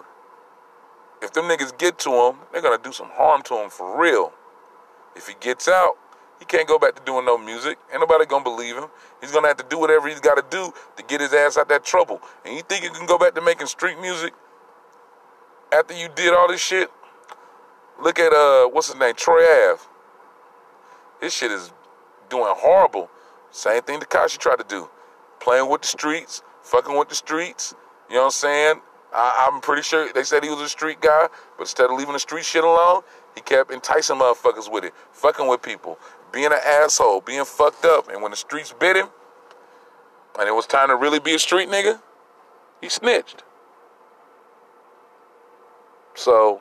If 1.20 1.34
them 1.34 1.44
niggas 1.44 1.76
get 1.76 1.98
to 2.00 2.10
him, 2.10 2.36
they're 2.52 2.62
gonna 2.62 2.82
do 2.82 2.90
some 2.90 3.10
harm 3.12 3.42
to 3.42 3.54
him 3.56 3.68
for 3.68 4.00
real. 4.00 4.32
If 5.14 5.28
he 5.28 5.34
gets 5.38 5.68
out, 5.68 5.96
he 6.38 6.46
can't 6.46 6.66
go 6.66 6.78
back 6.78 6.96
to 6.96 7.02
doing 7.02 7.26
no 7.26 7.36
music. 7.36 7.78
Ain't 7.92 8.00
nobody 8.00 8.24
gonna 8.24 8.44
believe 8.44 8.76
him. 8.76 8.86
He's 9.20 9.30
gonna 9.30 9.48
have 9.48 9.58
to 9.58 9.66
do 9.68 9.78
whatever 9.78 10.08
he's 10.08 10.20
gotta 10.20 10.44
do 10.48 10.72
to 10.96 11.02
get 11.02 11.20
his 11.20 11.34
ass 11.34 11.58
out 11.58 11.68
that 11.68 11.84
trouble. 11.84 12.22
And 12.46 12.56
you 12.56 12.62
think 12.62 12.82
you 12.82 12.90
can 12.90 13.06
go 13.06 13.18
back 13.18 13.34
to 13.34 13.42
making 13.42 13.66
street 13.66 14.00
music 14.00 14.32
after 15.70 15.94
you 15.94 16.08
did 16.14 16.32
all 16.32 16.48
this 16.48 16.62
shit? 16.62 16.90
Look 18.02 18.18
at 18.18 18.32
uh 18.32 18.68
what's 18.68 18.88
his 18.88 18.96
name? 18.96 19.14
Troy 19.14 19.42
Ave. 19.42 19.82
His 21.20 21.34
shit 21.34 21.52
is 21.52 21.72
doing 22.30 22.54
horrible. 22.56 23.10
Same 23.50 23.82
thing 23.82 24.00
Tekashi 24.00 24.38
tried 24.38 24.56
to 24.56 24.64
do. 24.66 24.88
Playing 25.46 25.70
with 25.70 25.82
the 25.82 25.86
streets, 25.86 26.42
fucking 26.62 26.98
with 26.98 27.08
the 27.08 27.14
streets. 27.14 27.72
You 28.08 28.16
know 28.16 28.22
what 28.22 28.26
I'm 28.26 28.30
saying? 28.32 28.80
I, 29.14 29.48
am 29.48 29.60
pretty 29.60 29.82
sure 29.82 30.12
they 30.12 30.24
said 30.24 30.42
he 30.42 30.50
was 30.50 30.60
a 30.60 30.68
street 30.68 31.00
guy, 31.00 31.28
but 31.56 31.62
instead 31.62 31.88
of 31.88 31.96
leaving 31.96 32.14
the 32.14 32.18
street 32.18 32.44
shit 32.44 32.64
alone, 32.64 33.02
he 33.36 33.42
kept 33.42 33.70
enticing 33.70 34.16
motherfuckers 34.16 34.68
with 34.68 34.82
it, 34.82 34.92
fucking 35.12 35.46
with 35.46 35.62
people, 35.62 36.00
being 36.32 36.46
an 36.46 36.58
asshole, 36.66 37.20
being 37.20 37.44
fucked 37.44 37.84
up. 37.84 38.08
And 38.08 38.22
when 38.22 38.32
the 38.32 38.36
streets 38.36 38.74
bit 38.80 38.96
him, 38.96 39.06
and 40.36 40.48
it 40.48 40.52
was 40.52 40.66
time 40.66 40.88
to 40.88 40.96
really 40.96 41.20
be 41.20 41.36
a 41.36 41.38
street 41.38 41.68
nigga, 41.68 42.00
he 42.80 42.88
snitched. 42.88 43.44
So, 46.16 46.60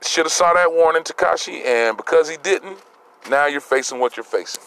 should 0.00 0.24
have 0.24 0.32
saw 0.32 0.54
that 0.54 0.72
warning, 0.72 1.02
Tekashi, 1.02 1.62
and 1.62 1.94
because 1.94 2.30
he 2.30 2.38
didn't, 2.38 2.78
now 3.28 3.44
you're 3.44 3.60
facing 3.60 4.00
what 4.00 4.16
you're 4.16 4.24
facing. 4.24 4.62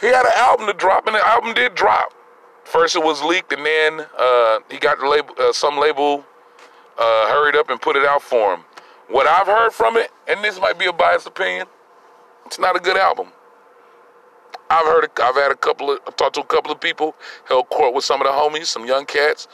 He 0.00 0.06
had 0.06 0.24
an 0.24 0.32
album 0.36 0.66
to 0.66 0.72
drop, 0.72 1.06
and 1.06 1.16
the 1.16 1.26
album 1.26 1.54
did 1.54 1.74
drop. 1.74 2.12
First, 2.64 2.96
it 2.96 3.02
was 3.02 3.22
leaked, 3.22 3.52
and 3.52 3.64
then 3.64 4.06
uh, 4.18 4.58
he 4.70 4.78
got 4.78 5.00
the 5.00 5.08
label, 5.08 5.34
uh, 5.40 5.52
some 5.52 5.78
label 5.78 6.24
uh, 6.98 7.28
hurried 7.28 7.56
up 7.56 7.70
and 7.70 7.80
put 7.80 7.96
it 7.96 8.04
out 8.04 8.22
for 8.22 8.54
him. 8.54 8.64
What 9.08 9.26
I've 9.26 9.46
heard 9.46 9.72
from 9.72 9.96
it, 9.96 10.10
and 10.28 10.44
this 10.44 10.60
might 10.60 10.78
be 10.78 10.86
a 10.86 10.92
biased 10.92 11.26
opinion, 11.26 11.66
it's 12.44 12.58
not 12.58 12.76
a 12.76 12.78
good 12.78 12.96
album. 12.96 13.28
I've 14.70 14.84
heard, 14.84 15.10
I've 15.22 15.34
had 15.34 15.50
a 15.50 15.56
couple 15.56 15.90
of, 15.90 16.00
I've 16.06 16.16
talked 16.16 16.34
to 16.34 16.42
a 16.42 16.44
couple 16.44 16.70
of 16.70 16.80
people, 16.80 17.14
held 17.46 17.70
court 17.70 17.94
with 17.94 18.04
some 18.04 18.20
of 18.20 18.26
the 18.26 18.32
homies, 18.32 18.66
some 18.66 18.86
young 18.86 19.06
cats, 19.06 19.48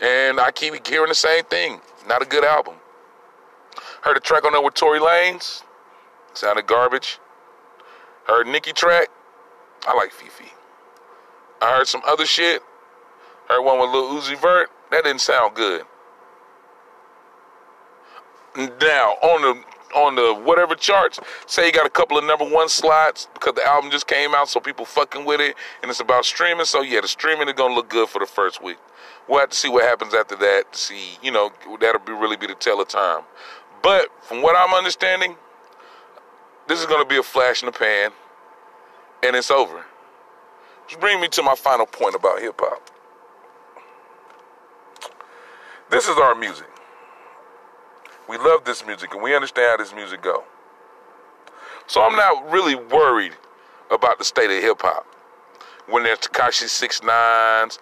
and 0.00 0.40
I 0.40 0.50
keep 0.50 0.86
hearing 0.86 1.08
the 1.08 1.14
same 1.14 1.44
thing. 1.44 1.80
Not 2.08 2.20
a 2.20 2.26
good 2.26 2.44
album. 2.44 2.74
Heard 4.02 4.16
a 4.16 4.20
track 4.20 4.44
on 4.44 4.52
there 4.52 4.62
with 4.62 4.74
Tory 4.74 4.98
Lanez, 4.98 5.62
sounded 6.34 6.66
garbage. 6.66 7.18
Heard 8.26 8.48
Nicki 8.48 8.72
track, 8.72 9.08
I 9.86 9.94
like 9.94 10.10
FEFE. 10.12 10.50
I 11.62 11.76
heard 11.76 11.86
some 11.86 12.02
other 12.06 12.26
shit. 12.26 12.62
Heard 13.48 13.62
one 13.62 13.78
with 13.78 13.90
Lil 13.90 14.20
Uzi 14.20 14.40
Vert, 14.40 14.70
that 14.90 15.04
didn't 15.04 15.20
sound 15.20 15.54
good. 15.54 15.82
Now 18.56 19.16
on 19.22 19.42
the 19.42 19.62
on 19.94 20.14
the 20.16 20.34
whatever 20.34 20.74
charts, 20.74 21.20
say 21.46 21.66
you 21.66 21.72
got 21.72 21.86
a 21.86 21.90
couple 21.90 22.18
of 22.18 22.24
number 22.24 22.44
one 22.44 22.68
slots 22.68 23.28
because 23.34 23.54
the 23.54 23.64
album 23.66 23.90
just 23.90 24.06
came 24.06 24.34
out, 24.34 24.48
so 24.48 24.58
people 24.60 24.84
fucking 24.84 25.24
with 25.24 25.40
it, 25.40 25.54
and 25.82 25.90
it's 25.90 26.00
about 26.00 26.24
streaming. 26.24 26.64
So 26.64 26.82
yeah, 26.82 27.00
the 27.00 27.08
streaming 27.08 27.48
is 27.48 27.54
gonna 27.54 27.74
look 27.74 27.88
good 27.88 28.08
for 28.08 28.18
the 28.18 28.26
first 28.26 28.62
week. 28.62 28.78
We'll 29.28 29.40
have 29.40 29.50
to 29.50 29.56
see 29.56 29.68
what 29.68 29.84
happens 29.84 30.14
after 30.14 30.36
that. 30.36 30.72
To 30.72 30.78
see, 30.78 31.18
you 31.22 31.30
know, 31.30 31.52
that'll 31.80 32.00
be 32.00 32.12
really 32.12 32.36
be 32.36 32.46
the 32.46 32.54
tell 32.54 32.80
of 32.80 32.88
time. 32.88 33.22
But 33.82 34.08
from 34.22 34.42
what 34.42 34.56
I'm 34.56 34.74
understanding, 34.74 35.36
this 36.66 36.80
is 36.80 36.86
to 36.86 37.04
be 37.08 37.18
a 37.18 37.22
flash 37.22 37.62
in 37.62 37.66
the 37.66 37.72
pan, 37.72 38.10
and 39.22 39.36
it's 39.36 39.50
over. 39.50 39.84
Which 40.84 41.00
brings 41.00 41.20
me 41.20 41.28
to 41.28 41.42
my 41.42 41.54
final 41.54 41.86
point 41.86 42.14
about 42.14 42.40
hip 42.40 42.54
hop. 42.58 42.90
This 45.90 46.08
is 46.08 46.16
our 46.18 46.34
music. 46.34 46.66
We 48.28 48.38
love 48.38 48.64
this 48.64 48.84
music, 48.84 49.14
and 49.14 49.22
we 49.22 49.34
understand 49.34 49.66
how 49.70 49.76
this 49.84 49.94
music 49.94 50.22
go. 50.22 50.44
So 51.86 52.02
I'm 52.02 52.16
not 52.16 52.50
really 52.50 52.74
worried 52.74 53.32
about 53.90 54.18
the 54.18 54.24
state 54.24 54.50
of 54.50 54.62
hip 54.62 54.82
hop. 54.82 55.06
When 55.88 56.02
there's 56.02 56.18
Tekashi 56.18 56.68
Six 56.68 57.02
Nines, 57.02 57.78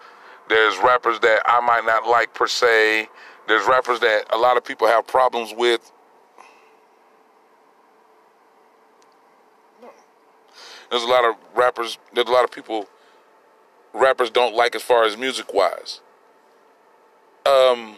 there's 0.48 0.76
rappers 0.78 1.18
that 1.20 1.42
I 1.46 1.60
might 1.60 1.86
not 1.86 2.06
like 2.06 2.34
per 2.34 2.46
se. 2.46 3.08
There's 3.48 3.66
rappers 3.66 4.00
that 4.00 4.26
a 4.30 4.36
lot 4.36 4.58
of 4.58 4.64
people 4.64 4.86
have 4.86 5.06
problems 5.06 5.54
with. 5.56 5.90
There's 10.90 11.02
a 11.02 11.08
lot 11.08 11.24
of 11.24 11.36
rappers. 11.54 11.98
There's 12.12 12.28
a 12.28 12.32
lot 12.32 12.44
of 12.44 12.52
people. 12.52 12.88
Rappers 13.92 14.30
don't 14.30 14.54
like 14.54 14.74
as 14.74 14.82
far 14.82 15.04
as 15.04 15.16
music 15.16 15.54
wise. 15.54 16.00
Um, 17.46 17.96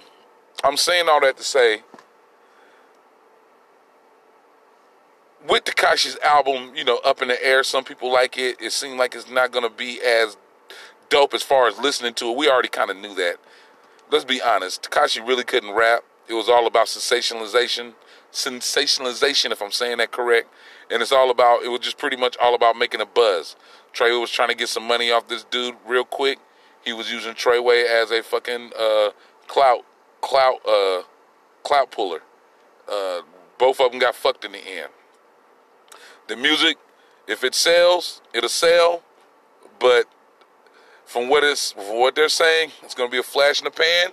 I'm 0.63 0.77
saying 0.77 1.09
all 1.09 1.21
that 1.21 1.37
to 1.37 1.43
say 1.43 1.83
with 5.49 5.65
Tekashi's 5.65 6.19
album, 6.25 6.75
you 6.75 6.85
know, 6.85 6.99
up 7.05 7.23
in 7.23 7.29
the 7.29 7.45
air, 7.45 7.63
some 7.63 7.85
people 7.85 8.13
like 8.13 8.37
it. 8.37 8.61
It 8.61 8.73
seemed 8.73 8.99
like 8.99 9.15
it's 9.15 9.31
not 9.31 9.53
to 9.53 9.71
be 9.71 10.01
as 10.03 10.37
dope 11.09 11.35
as 11.35 11.43
far 11.43 11.69
as 11.69 11.79
listening 11.79 12.15
to 12.15 12.31
it. 12.31 12.37
We 12.37 12.49
already 12.49 12.69
kind 12.69 12.91
of 12.91 12.97
knew 12.97 13.15
that. 13.15 13.37
Let's 14.11 14.25
be 14.25 14.41
honest. 14.43 14.83
Tekashi 14.83 15.27
really 15.27 15.45
couldn't 15.45 15.75
rap. 15.75 16.03
It 16.29 16.35
was 16.35 16.49
all 16.49 16.67
about 16.67 16.87
sensationalization, 16.87 17.95
sensationalization, 18.33 19.53
if 19.53 19.63
I'm 19.63 19.71
saying 19.71 19.99
that 19.99 20.11
correct. 20.11 20.49
And 20.91 21.03
it's 21.03 21.13
all 21.13 21.31
about. 21.31 21.63
It 21.65 21.69
was 21.69 21.81
just 21.81 21.99
pretty 21.99 22.17
much 22.17 22.37
all 22.41 22.55
about 22.55 22.77
making 22.77 23.01
a 23.01 23.07
buzz. 23.07 23.57
Trey 23.93 24.13
was 24.13 24.31
trying 24.31 24.49
to 24.49 24.55
get 24.55 24.69
some 24.69 24.87
money 24.87 25.11
off 25.11 25.29
this 25.29 25.45
dude 25.45 25.75
real 25.87 26.05
quick. 26.05 26.39
He 26.85 26.93
was 26.93 27.11
using 27.11 27.35
Treyway 27.35 27.85
as 27.85 28.11
a 28.11 28.23
fucking 28.23 28.71
uh, 28.79 29.11
clout, 29.49 29.85
clout, 30.21 30.61
uh, 30.67 31.03
clout 31.65 31.91
puller. 31.91 32.21
Uh, 32.89 33.23
both 33.59 33.81
of 33.81 33.91
them 33.91 34.01
got 34.01 34.15
fucked 34.15 34.45
in 34.45 34.53
the 34.53 34.59
end. 34.59 34.91
The 36.29 36.37
music, 36.37 36.77
if 37.27 37.43
it 37.43 37.55
sells, 37.55 38.23
it'll 38.33 38.49
sell. 38.49 39.03
But 39.81 40.07
from 41.05 41.29
what 41.29 41.45
is 41.45 41.73
from 41.73 41.99
what 41.99 42.15
they're 42.15 42.29
saying, 42.29 42.73
it's 42.83 42.95
going 42.95 43.09
to 43.09 43.13
be 43.13 43.19
a 43.19 43.23
flash 43.23 43.61
in 43.61 43.65
the 43.65 43.71
pan, 43.71 44.11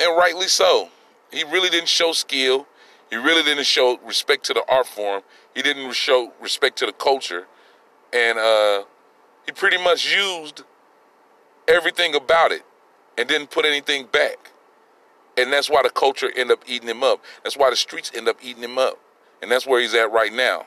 and 0.00 0.16
rightly 0.16 0.48
so. 0.48 0.90
He 1.32 1.44
really 1.44 1.70
didn't 1.70 1.88
show 1.88 2.12
skill. 2.12 2.66
He 3.10 3.16
really 3.16 3.42
didn't 3.42 3.66
show 3.66 3.98
respect 4.04 4.44
to 4.46 4.54
the 4.54 4.64
art 4.68 4.86
form. 4.86 5.22
He 5.54 5.62
didn't 5.62 5.92
show 5.94 6.32
respect 6.40 6.78
to 6.78 6.86
the 6.86 6.92
culture, 6.92 7.46
and 8.12 8.38
uh, 8.38 8.84
he 9.44 9.52
pretty 9.52 9.82
much 9.82 10.12
used 10.12 10.62
everything 11.68 12.14
about 12.14 12.52
it 12.52 12.62
and 13.16 13.28
didn't 13.28 13.50
put 13.50 13.64
anything 13.64 14.06
back. 14.06 14.52
And 15.36 15.52
that's 15.52 15.68
why 15.68 15.82
the 15.82 15.90
culture 15.90 16.30
ended 16.36 16.52
up 16.52 16.64
eating 16.66 16.88
him 16.88 17.02
up. 17.02 17.22
That's 17.44 17.56
why 17.56 17.70
the 17.70 17.76
streets 17.76 18.10
end 18.14 18.28
up 18.28 18.38
eating 18.42 18.62
him 18.62 18.78
up. 18.78 18.98
And 19.42 19.50
that's 19.50 19.66
where 19.66 19.80
he's 19.80 19.94
at 19.94 20.10
right 20.10 20.32
now. 20.32 20.66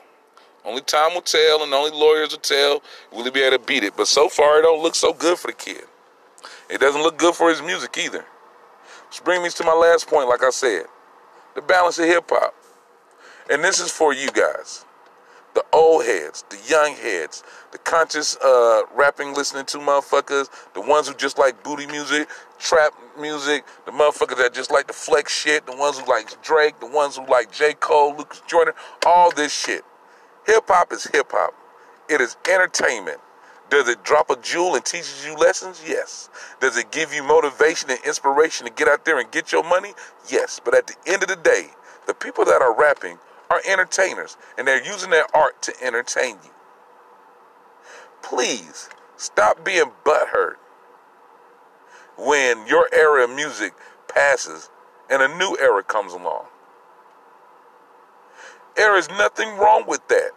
Only 0.64 0.82
time 0.82 1.14
will 1.14 1.22
tell, 1.22 1.62
and 1.62 1.72
only 1.72 1.90
lawyers 1.90 2.30
will 2.30 2.38
tell 2.38 2.82
will 3.12 3.24
he 3.24 3.30
be 3.30 3.40
able 3.40 3.58
to 3.58 3.64
beat 3.64 3.82
it. 3.82 3.96
But 3.96 4.08
so 4.08 4.28
far, 4.28 4.58
it 4.58 4.62
don't 4.62 4.82
look 4.82 4.94
so 4.94 5.12
good 5.12 5.38
for 5.38 5.48
the 5.48 5.54
kid. 5.54 5.84
It 6.68 6.80
doesn't 6.80 7.02
look 7.02 7.18
good 7.18 7.34
for 7.34 7.50
his 7.50 7.62
music 7.62 7.96
either. 7.98 8.24
Which 9.08 9.24
brings 9.24 9.42
me 9.42 9.50
to 9.50 9.64
my 9.64 9.74
last 9.74 10.06
point, 10.06 10.28
like 10.28 10.44
I 10.44 10.50
said, 10.50 10.84
the 11.54 11.62
balance 11.62 11.98
of 11.98 12.06
hip 12.06 12.24
hop. 12.28 12.54
And 13.50 13.64
this 13.64 13.80
is 13.80 13.90
for 13.90 14.14
you 14.14 14.30
guys, 14.30 14.84
the 15.54 15.64
old 15.72 16.04
heads, 16.04 16.44
the 16.50 16.58
young 16.68 16.94
heads, 16.94 17.42
the 17.72 17.78
conscious 17.78 18.36
uh, 18.36 18.82
rapping, 18.94 19.34
listening 19.34 19.64
to 19.66 19.78
motherfuckers, 19.78 20.48
the 20.74 20.80
ones 20.80 21.08
who 21.08 21.14
just 21.14 21.38
like 21.38 21.62
booty 21.64 21.86
music, 21.86 22.28
trap 22.58 22.92
music, 23.18 23.64
the 23.86 23.92
motherfuckers 23.92 24.36
that 24.38 24.54
just 24.54 24.70
like 24.70 24.86
the 24.86 24.92
flex 24.92 25.36
shit, 25.36 25.66
the 25.66 25.76
ones 25.76 25.98
who 25.98 26.06
like 26.06 26.40
Drake, 26.42 26.78
the 26.78 26.86
ones 26.86 27.16
who 27.16 27.26
like 27.26 27.50
J. 27.50 27.74
Cole, 27.74 28.14
Lucas 28.16 28.42
Jordan, 28.46 28.74
all 29.04 29.32
this 29.32 29.52
shit. 29.52 29.84
Hip 30.46 30.64
hop 30.68 30.92
is 30.92 31.04
hip 31.04 31.32
hop. 31.32 31.54
It 32.08 32.20
is 32.20 32.36
entertainment. 32.48 33.18
Does 33.70 33.88
it 33.88 34.02
drop 34.02 34.30
a 34.30 34.36
jewel 34.36 34.74
and 34.74 34.84
teaches 34.84 35.24
you 35.24 35.36
lessons? 35.36 35.82
Yes. 35.86 36.28
Does 36.60 36.76
it 36.76 36.90
give 36.90 37.14
you 37.14 37.22
motivation 37.22 37.88
and 37.90 38.00
inspiration 38.04 38.66
to 38.66 38.72
get 38.72 38.88
out 38.88 39.04
there 39.04 39.18
and 39.18 39.30
get 39.30 39.52
your 39.52 39.62
money? 39.62 39.94
Yes. 40.28 40.60
But 40.62 40.74
at 40.74 40.88
the 40.88 40.96
end 41.06 41.22
of 41.22 41.28
the 41.28 41.36
day, 41.36 41.68
the 42.06 42.14
people 42.14 42.44
that 42.46 42.60
are 42.60 42.76
rapping 42.76 43.18
are 43.48 43.62
entertainers 43.66 44.36
and 44.58 44.66
they're 44.66 44.84
using 44.84 45.10
their 45.10 45.24
art 45.34 45.62
to 45.62 45.72
entertain 45.82 46.36
you. 46.42 46.50
Please 48.22 48.88
stop 49.16 49.64
being 49.64 49.92
butthurt 50.04 50.56
when 52.18 52.66
your 52.66 52.88
era 52.92 53.24
of 53.24 53.30
music 53.30 53.72
passes 54.08 54.68
and 55.08 55.22
a 55.22 55.38
new 55.38 55.56
era 55.60 55.82
comes 55.82 56.12
along. 56.12 56.44
There 58.76 58.96
is 58.96 59.08
nothing 59.10 59.56
wrong 59.58 59.84
with 59.86 60.06
that. 60.08 60.30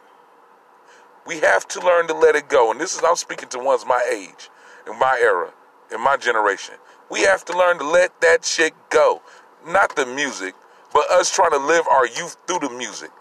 We 1.25 1.39
have 1.39 1.67
to 1.69 1.79
learn 1.85 2.07
to 2.07 2.13
let 2.13 2.35
it 2.35 2.49
go. 2.49 2.71
And 2.71 2.79
this 2.79 2.95
is, 2.95 3.01
I'm 3.05 3.15
speaking 3.15 3.49
to 3.49 3.59
ones 3.59 3.85
my 3.85 4.03
age, 4.11 4.49
in 4.87 4.99
my 4.99 5.19
era, 5.21 5.51
in 5.93 6.01
my 6.01 6.17
generation. 6.17 6.75
We 7.09 7.21
have 7.21 7.45
to 7.45 7.57
learn 7.57 7.77
to 7.79 7.87
let 7.87 8.19
that 8.21 8.43
shit 8.43 8.73
go. 8.89 9.21
Not 9.65 9.95
the 9.95 10.05
music, 10.05 10.55
but 10.93 11.09
us 11.11 11.33
trying 11.33 11.51
to 11.51 11.57
live 11.57 11.85
our 11.89 12.05
youth 12.07 12.37
through 12.47 12.67
the 12.67 12.69
music. 12.69 13.11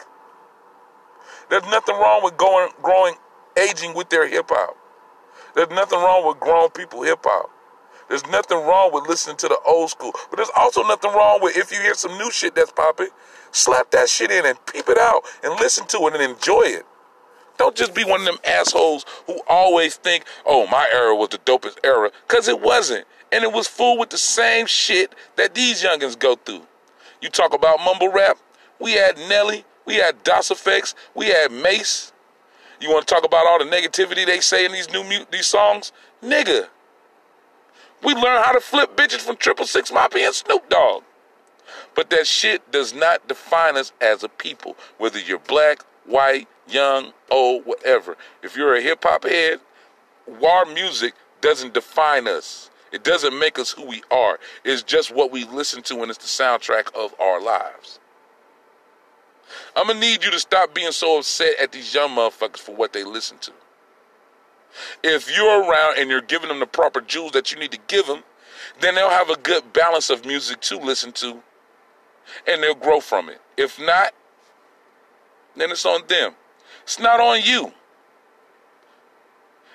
There's 1.49 1.63
nothing 1.65 1.95
wrong 1.95 2.21
with 2.23 2.37
going, 2.37 2.71
growing, 2.81 3.15
aging 3.57 3.93
with 3.93 4.09
their 4.09 4.27
hip 4.27 4.47
hop. 4.49 4.75
There's 5.55 5.69
nothing 5.69 5.99
wrong 5.99 6.27
with 6.27 6.39
grown 6.39 6.69
people 6.71 7.03
hip 7.03 7.19
hop. 7.23 7.49
There's 8.09 8.25
nothing 8.27 8.57
wrong 8.57 8.91
with 8.93 9.07
listening 9.07 9.37
to 9.37 9.47
the 9.47 9.59
old 9.65 9.89
school. 9.89 10.11
But 10.29 10.37
there's 10.37 10.51
also 10.55 10.83
nothing 10.83 11.11
wrong 11.11 11.39
with 11.41 11.57
if 11.57 11.71
you 11.71 11.79
hear 11.79 11.93
some 11.93 12.17
new 12.17 12.31
shit 12.31 12.55
that's 12.55 12.71
popping, 12.71 13.09
slap 13.51 13.91
that 13.91 14.09
shit 14.09 14.31
in 14.31 14.45
and 14.45 14.57
peep 14.65 14.89
it 14.89 14.97
out 14.97 15.23
and 15.43 15.59
listen 15.59 15.87
to 15.87 15.97
it 16.07 16.13
and 16.13 16.21
enjoy 16.21 16.63
it. 16.63 16.85
Don't 17.63 17.77
just 17.77 17.95
be 17.95 18.03
one 18.03 18.19
of 18.19 18.25
them 18.25 18.39
assholes 18.43 19.05
who 19.25 19.39
always 19.47 19.95
think, 19.95 20.25
oh, 20.45 20.67
my 20.67 20.85
era 20.91 21.15
was 21.15 21.29
the 21.29 21.37
dopest 21.37 21.77
era, 21.81 22.11
because 22.27 22.49
it 22.49 22.59
wasn't. 22.59 23.07
And 23.31 23.41
it 23.41 23.53
was 23.53 23.69
full 23.69 23.97
with 23.97 24.09
the 24.09 24.17
same 24.17 24.65
shit 24.65 25.15
that 25.37 25.55
these 25.55 25.81
youngins 25.81 26.19
go 26.19 26.35
through. 26.35 26.63
You 27.21 27.29
talk 27.29 27.53
about 27.53 27.79
mumble 27.79 28.11
rap, 28.11 28.37
we 28.81 28.91
had 28.91 29.17
Nelly, 29.17 29.63
we 29.85 29.95
had 29.95 30.21
Das 30.23 30.49
EFX, 30.49 30.93
we 31.15 31.27
had 31.27 31.53
Mase. 31.53 32.11
You 32.81 32.91
want 32.91 33.07
to 33.07 33.15
talk 33.15 33.23
about 33.23 33.47
all 33.47 33.59
the 33.59 33.71
negativity 33.71 34.25
they 34.25 34.41
say 34.41 34.65
in 34.65 34.73
these 34.73 34.91
new 34.91 35.25
these 35.31 35.47
songs? 35.47 35.93
Nigga. 36.21 36.67
We 38.03 38.13
learned 38.13 38.43
how 38.43 38.51
to 38.51 38.59
flip 38.59 38.97
bitches 38.97 39.21
from 39.21 39.37
Triple 39.37 39.65
Six 39.65 39.89
Mafia 39.89 40.25
and 40.25 40.35
Snoop 40.35 40.67
Dogg. 40.67 41.03
But 41.95 42.09
that 42.09 42.27
shit 42.27 42.73
does 42.73 42.93
not 42.93 43.25
define 43.29 43.77
us 43.77 43.93
as 44.01 44.21
a 44.21 44.27
people, 44.27 44.75
whether 44.97 45.17
you're 45.17 45.39
black, 45.39 45.81
white, 46.05 46.49
young, 46.67 47.13
old, 47.29 47.65
whatever. 47.65 48.17
If 48.41 48.55
you're 48.55 48.75
a 48.75 48.81
hip 48.81 49.03
hop 49.03 49.23
head, 49.23 49.59
war 50.27 50.65
music 50.65 51.13
doesn't 51.41 51.73
define 51.73 52.27
us. 52.27 52.69
It 52.91 53.03
doesn't 53.03 53.37
make 53.37 53.57
us 53.57 53.71
who 53.71 53.85
we 53.85 54.03
are. 54.11 54.39
It's 54.63 54.83
just 54.83 55.13
what 55.13 55.31
we 55.31 55.45
listen 55.45 55.81
to 55.83 56.01
and 56.01 56.11
it's 56.11 56.19
the 56.19 56.43
soundtrack 56.43 56.93
of 56.95 57.19
our 57.19 57.41
lives. 57.41 57.99
I'm 59.75 59.87
gonna 59.87 59.99
need 59.99 60.23
you 60.23 60.31
to 60.31 60.39
stop 60.39 60.73
being 60.73 60.91
so 60.91 61.17
upset 61.17 61.55
at 61.61 61.71
these 61.71 61.93
young 61.93 62.11
motherfuckers 62.11 62.59
for 62.59 62.75
what 62.75 62.93
they 62.93 63.03
listen 63.03 63.37
to. 63.39 63.51
If 65.03 65.35
you're 65.35 65.63
around 65.63 65.97
and 65.99 66.09
you're 66.09 66.21
giving 66.21 66.49
them 66.49 66.59
the 66.59 66.65
proper 66.65 67.01
jewels 67.01 67.31
that 67.33 67.51
you 67.51 67.59
need 67.59 67.71
to 67.71 67.79
give 67.87 68.07
them, 68.07 68.23
then 68.79 68.95
they'll 68.95 69.09
have 69.09 69.29
a 69.29 69.37
good 69.37 69.73
balance 69.73 70.09
of 70.09 70.25
music 70.25 70.61
to 70.61 70.77
listen 70.77 71.11
to 71.13 71.41
and 72.47 72.63
they'll 72.63 72.75
grow 72.75 72.99
from 72.99 73.29
it. 73.29 73.41
If 73.57 73.79
not, 73.79 74.13
then 75.55 75.71
it's 75.71 75.85
on 75.85 76.01
them. 76.07 76.33
It's 76.83 76.99
not 76.99 77.19
on 77.19 77.41
you. 77.41 77.71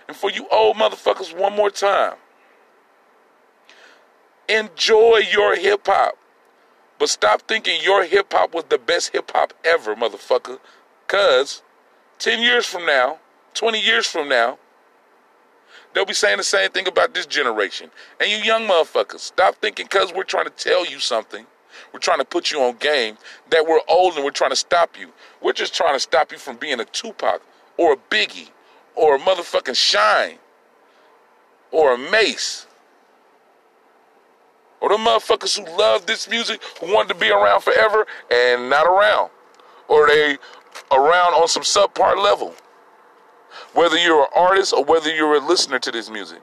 And 0.07 0.17
for 0.17 0.31
you 0.31 0.47
old 0.51 0.77
motherfuckers, 0.77 1.37
one 1.37 1.55
more 1.55 1.71
time. 1.71 2.15
Enjoy 4.49 5.21
your 5.31 5.57
hip 5.57 5.87
hop. 5.87 6.17
But 6.99 7.11
stop 7.11 7.43
thinking 7.43 7.81
your 7.83 8.05
hip 8.05 8.33
hop 8.33 8.55
was 8.55 8.65
the 8.69 8.79
best 8.79 9.13
hip 9.13 9.31
hop 9.35 9.53
ever, 9.65 9.95
motherfucker. 9.95 10.59
Because 11.07 11.63
10 12.19 12.43
years 12.43 12.67
from 12.67 12.87
now, 12.87 13.19
20 13.55 13.81
years 13.81 14.07
from 14.07 14.29
now, 14.29 14.59
they'll 15.95 16.05
be 16.05 16.15
saying 16.15 16.39
the 16.39 16.45
same 16.45 16.71
thing 16.71 16.89
about 16.89 17.15
this 17.15 17.27
generation. 17.27 17.91
And 18.21 18.31
you 18.31 18.39
young 18.39 18.67
motherfuckers, 18.67 19.21
stop 19.21 19.57
thinking 19.57 19.87
because 19.87 20.13
we're 20.13 20.25
trying 20.25 20.47
to 20.47 20.51
tell 20.51 20.87
you 20.87 20.99
something 20.99 21.47
we're 21.93 22.01
trying 22.01 22.19
to 22.19 22.25
put 22.25 22.51
you 22.51 22.61
on 22.63 22.77
game 22.77 23.19
that 23.51 23.67
we're 23.67 23.81
old 23.89 24.15
and 24.15 24.25
we're 24.25 24.31
trying 24.31 24.51
to 24.51 24.57
stop 24.57 24.99
you. 24.99 25.13
We're 25.43 25.53
just 25.53 25.75
trying 25.75 25.95
to 25.95 26.01
stop 26.01 26.33
you 26.33 26.39
from 26.39 26.57
being 26.57 26.81
a 26.81 26.85
Tupac 26.85 27.43
or 27.77 27.95
a 27.95 27.97
Biggie 27.97 28.51
or 28.95 29.17
a 29.17 29.19
motherfucking 29.19 29.77
Shyne 29.77 30.39
or 31.71 31.95
a 31.95 31.99
Mase 31.99 32.67
or 34.81 34.91
or 34.91 34.97
the 34.97 35.03
motherfuckers 35.05 35.59
who 35.59 35.77
love 35.77 36.07
this 36.07 36.29
music, 36.29 36.63
who 36.81 36.93
wanted 36.93 37.09
to 37.09 37.15
be 37.15 37.31
around 37.31 37.61
forever 37.63 38.07
and 38.31 38.71
not 38.71 38.87
around, 38.87 39.31
or 39.89 40.07
they 40.07 40.39
around 40.93 41.35
on 41.35 41.49
some 41.49 41.63
subpar 41.63 42.23
level. 42.23 42.55
Whether 43.75 43.99
you're 43.99 44.23
an 44.23 44.29
artist 44.35 44.73
or 44.73 44.85
whether 44.85 45.15
you're 45.15 45.35
a 45.35 45.47
listener 45.47 45.79
to 45.81 45.91
this 45.91 46.11
music, 46.11 46.41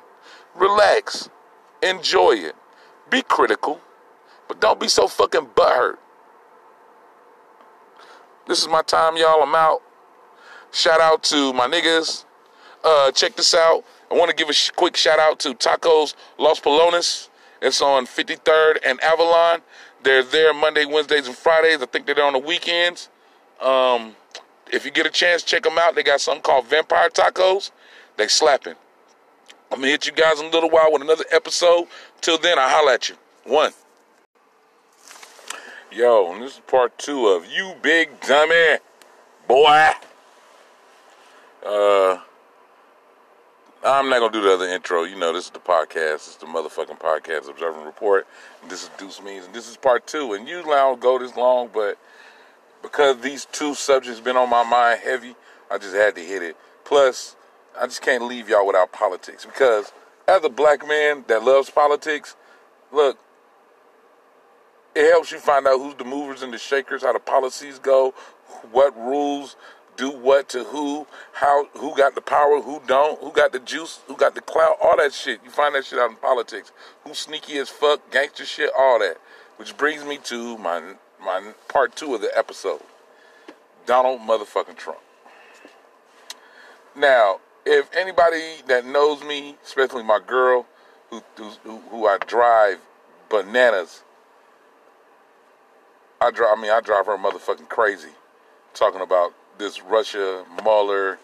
relax, 0.54 1.30
enjoy 1.82 2.34
it, 2.34 2.56
be 3.10 3.22
critical, 3.22 3.80
but 4.48 4.60
don't 4.62 4.80
be 4.80 4.88
so 4.88 5.08
fucking 5.08 5.48
butthurt. 5.56 5.98
This 8.48 8.62
is 8.62 8.68
my 8.68 8.82
time, 8.84 9.18
y'all. 9.18 9.42
I'm 9.42 9.56
out. 9.56 9.82
Shout 10.72 11.02
out 11.02 11.24
to 11.24 11.54
my 11.54 11.68
niggas. 11.68 12.26
Uh, 12.84 13.12
check 13.12 13.36
this 13.36 13.56
out. 13.56 13.84
I 14.12 14.16
want 14.16 14.30
to 14.30 14.36
give 14.36 14.50
a 14.50 14.54
sh- 14.54 14.70
quick 14.76 14.96
shout 14.96 15.18
out 15.18 15.40
to 15.40 15.56
Tacos 15.56 16.14
Los 16.38 16.60
Polones. 16.60 17.30
It's 17.62 17.82
on 17.82 18.06
53rd 18.06 18.78
and 18.86 19.02
Avalon. 19.02 19.62
They're 20.04 20.22
there 20.22 20.54
Monday, 20.54 20.86
Wednesdays, 20.86 21.26
and 21.26 21.36
Fridays. 21.36 21.82
I 21.82 21.88
think 21.88 22.06
they're 22.06 22.14
there 22.14 22.26
on 22.26 22.34
the 22.34 22.40
weekends. 22.40 23.10
Um, 23.60 24.16
if 24.72 24.86
you 24.86 24.92
get 24.92 25.08
a 25.08 25.10
chance, 25.10 25.42
check 25.42 25.64
them 25.64 25.78
out. 25.80 25.96
They 25.96 26.04
got 26.04 26.22
something 26.22 26.44
called 26.44 26.68
Vampire 26.68 27.10
Tacos. 27.10 27.72
They 28.18 28.28
slapping. 28.28 28.76
I'm 29.72 29.80
gonna 29.80 29.88
hit 29.88 30.06
you 30.06 30.12
guys 30.12 30.40
in 30.40 30.46
a 30.46 30.50
little 30.50 30.70
while 30.70 30.92
with 30.92 31.02
another 31.02 31.26
episode. 31.32 31.88
Till 32.22 32.38
then, 32.38 32.60
I 32.60 32.70
holla 32.70 32.94
at 32.94 33.10
you. 33.10 33.16
One. 33.46 33.72
Yo, 35.96 36.34
and 36.34 36.44
this 36.44 36.56
is 36.56 36.60
part 36.68 36.98
two 36.98 37.28
of 37.28 37.46
You 37.46 37.74
Big 37.82 38.20
Dummy 38.20 38.80
Boy. 39.48 39.92
Uh 41.66 42.20
I'm 43.82 44.10
not 44.10 44.20
gonna 44.20 44.34
do 44.34 44.42
the 44.42 44.56
other 44.56 44.68
intro. 44.68 45.04
You 45.04 45.16
know, 45.16 45.32
this 45.32 45.46
is 45.46 45.52
the 45.52 45.60
podcast. 45.60 46.16
This 46.16 46.28
is 46.28 46.36
the 46.36 46.48
motherfucking 46.48 47.00
podcast, 47.00 47.50
Observing 47.50 47.86
Report. 47.86 48.28
And 48.62 48.70
this 48.70 48.84
is 48.84 48.90
Deuce 48.98 49.22
Means, 49.22 49.46
and 49.46 49.56
this 49.56 49.70
is 49.70 49.78
part 49.78 50.06
two. 50.06 50.34
And 50.34 50.46
usually 50.46 50.74
I 50.74 50.80
don't 50.80 51.00
go 51.00 51.18
this 51.18 51.38
long, 51.38 51.70
but 51.74 51.98
because 52.82 53.22
these 53.22 53.46
two 53.54 53.74
subjects 53.74 54.20
been 54.20 54.36
on 54.36 54.50
my 54.50 54.64
mind 54.64 55.00
heavy, 55.02 55.34
I 55.72 55.78
just 55.78 55.96
had 55.96 56.16
to 56.16 56.22
hit 56.22 56.44
it. 56.44 56.58
Plus, 56.84 57.38
I 57.80 57.86
just 57.86 58.02
can't 58.02 58.26
leave 58.26 58.50
y'all 58.50 58.68
without 58.68 58.92
politics 58.92 59.46
because 59.46 59.94
as 60.28 60.44
a 60.44 60.50
black 60.50 60.86
man 60.86 61.24
that 61.30 61.46
loves 61.46 61.70
politics, 61.70 62.36
look, 62.92 63.18
it 64.96 65.12
helps 65.12 65.32
you 65.32 65.40
find 65.40 65.68
out 65.68 65.80
who's 65.80 65.96
the 65.96 66.06
movers 66.06 66.42
and 66.42 66.54
the 66.54 66.58
shakers, 66.58 67.04
how 67.04 67.14
the 67.14 67.20
policies 67.20 67.80
go, 67.80 68.14
what 68.72 68.96
rules 68.98 69.56
do 69.98 70.10
what 70.10 70.50
to 70.50 70.64
who, 70.64 71.08
how 71.34 71.66
who 71.78 71.96
got 71.96 72.16
the 72.16 72.22
power, 72.22 72.62
who 72.62 72.82
don't, 72.88 73.20
who 73.22 73.32
got 73.32 73.52
the 73.52 73.60
juice, 73.60 74.00
who 74.08 74.16
got 74.16 74.36
the 74.36 74.42
clout, 74.42 74.78
all 74.82 74.98
that 74.98 75.14
shit. 75.14 75.40
You 75.44 75.50
find 75.50 75.76
that 75.76 75.86
shit 75.86 76.00
out 76.00 76.10
in 76.10 76.16
politics. 76.18 76.72
Who's 77.04 77.20
sneaky 77.20 77.58
as 77.58 77.70
fuck, 77.70 78.12
gangster 78.12 78.46
shit, 78.46 78.72
all 78.78 79.00
that. 79.00 79.18
Which 79.58 79.78
brings 79.78 80.04
me 80.04 80.18
to 80.26 80.58
my 80.58 80.96
my 81.22 81.54
part 81.70 81.96
two 81.96 82.14
of 82.16 82.22
the 82.22 82.38
episode. 82.38 82.82
Donald 83.86 84.22
motherfucking 84.22 84.78
Trump. 84.78 85.00
Now, 86.96 87.40
if 87.66 87.90
anybody 87.96 88.56
that 88.68 88.86
knows 88.86 89.24
me, 89.24 89.58
especially 89.64 90.04
my 90.04 90.20
girl, 90.26 90.66
who 91.10 91.22
who, 91.64 91.80
who 91.90 92.08
I 92.08 92.18
drive 92.18 92.80
bananas. 93.30 94.04
I 96.26 96.32
drive. 96.32 96.58
I 96.58 96.62
mean, 96.62 96.72
I 96.72 96.82
drive 96.82 97.06
her 97.06 97.18
motherfucking 97.18 97.70
crazy, 97.70 98.10
talking 98.74 99.02
about 99.02 99.34
this 99.60 99.84
Russia 99.84 100.44
Mueller 100.64 101.20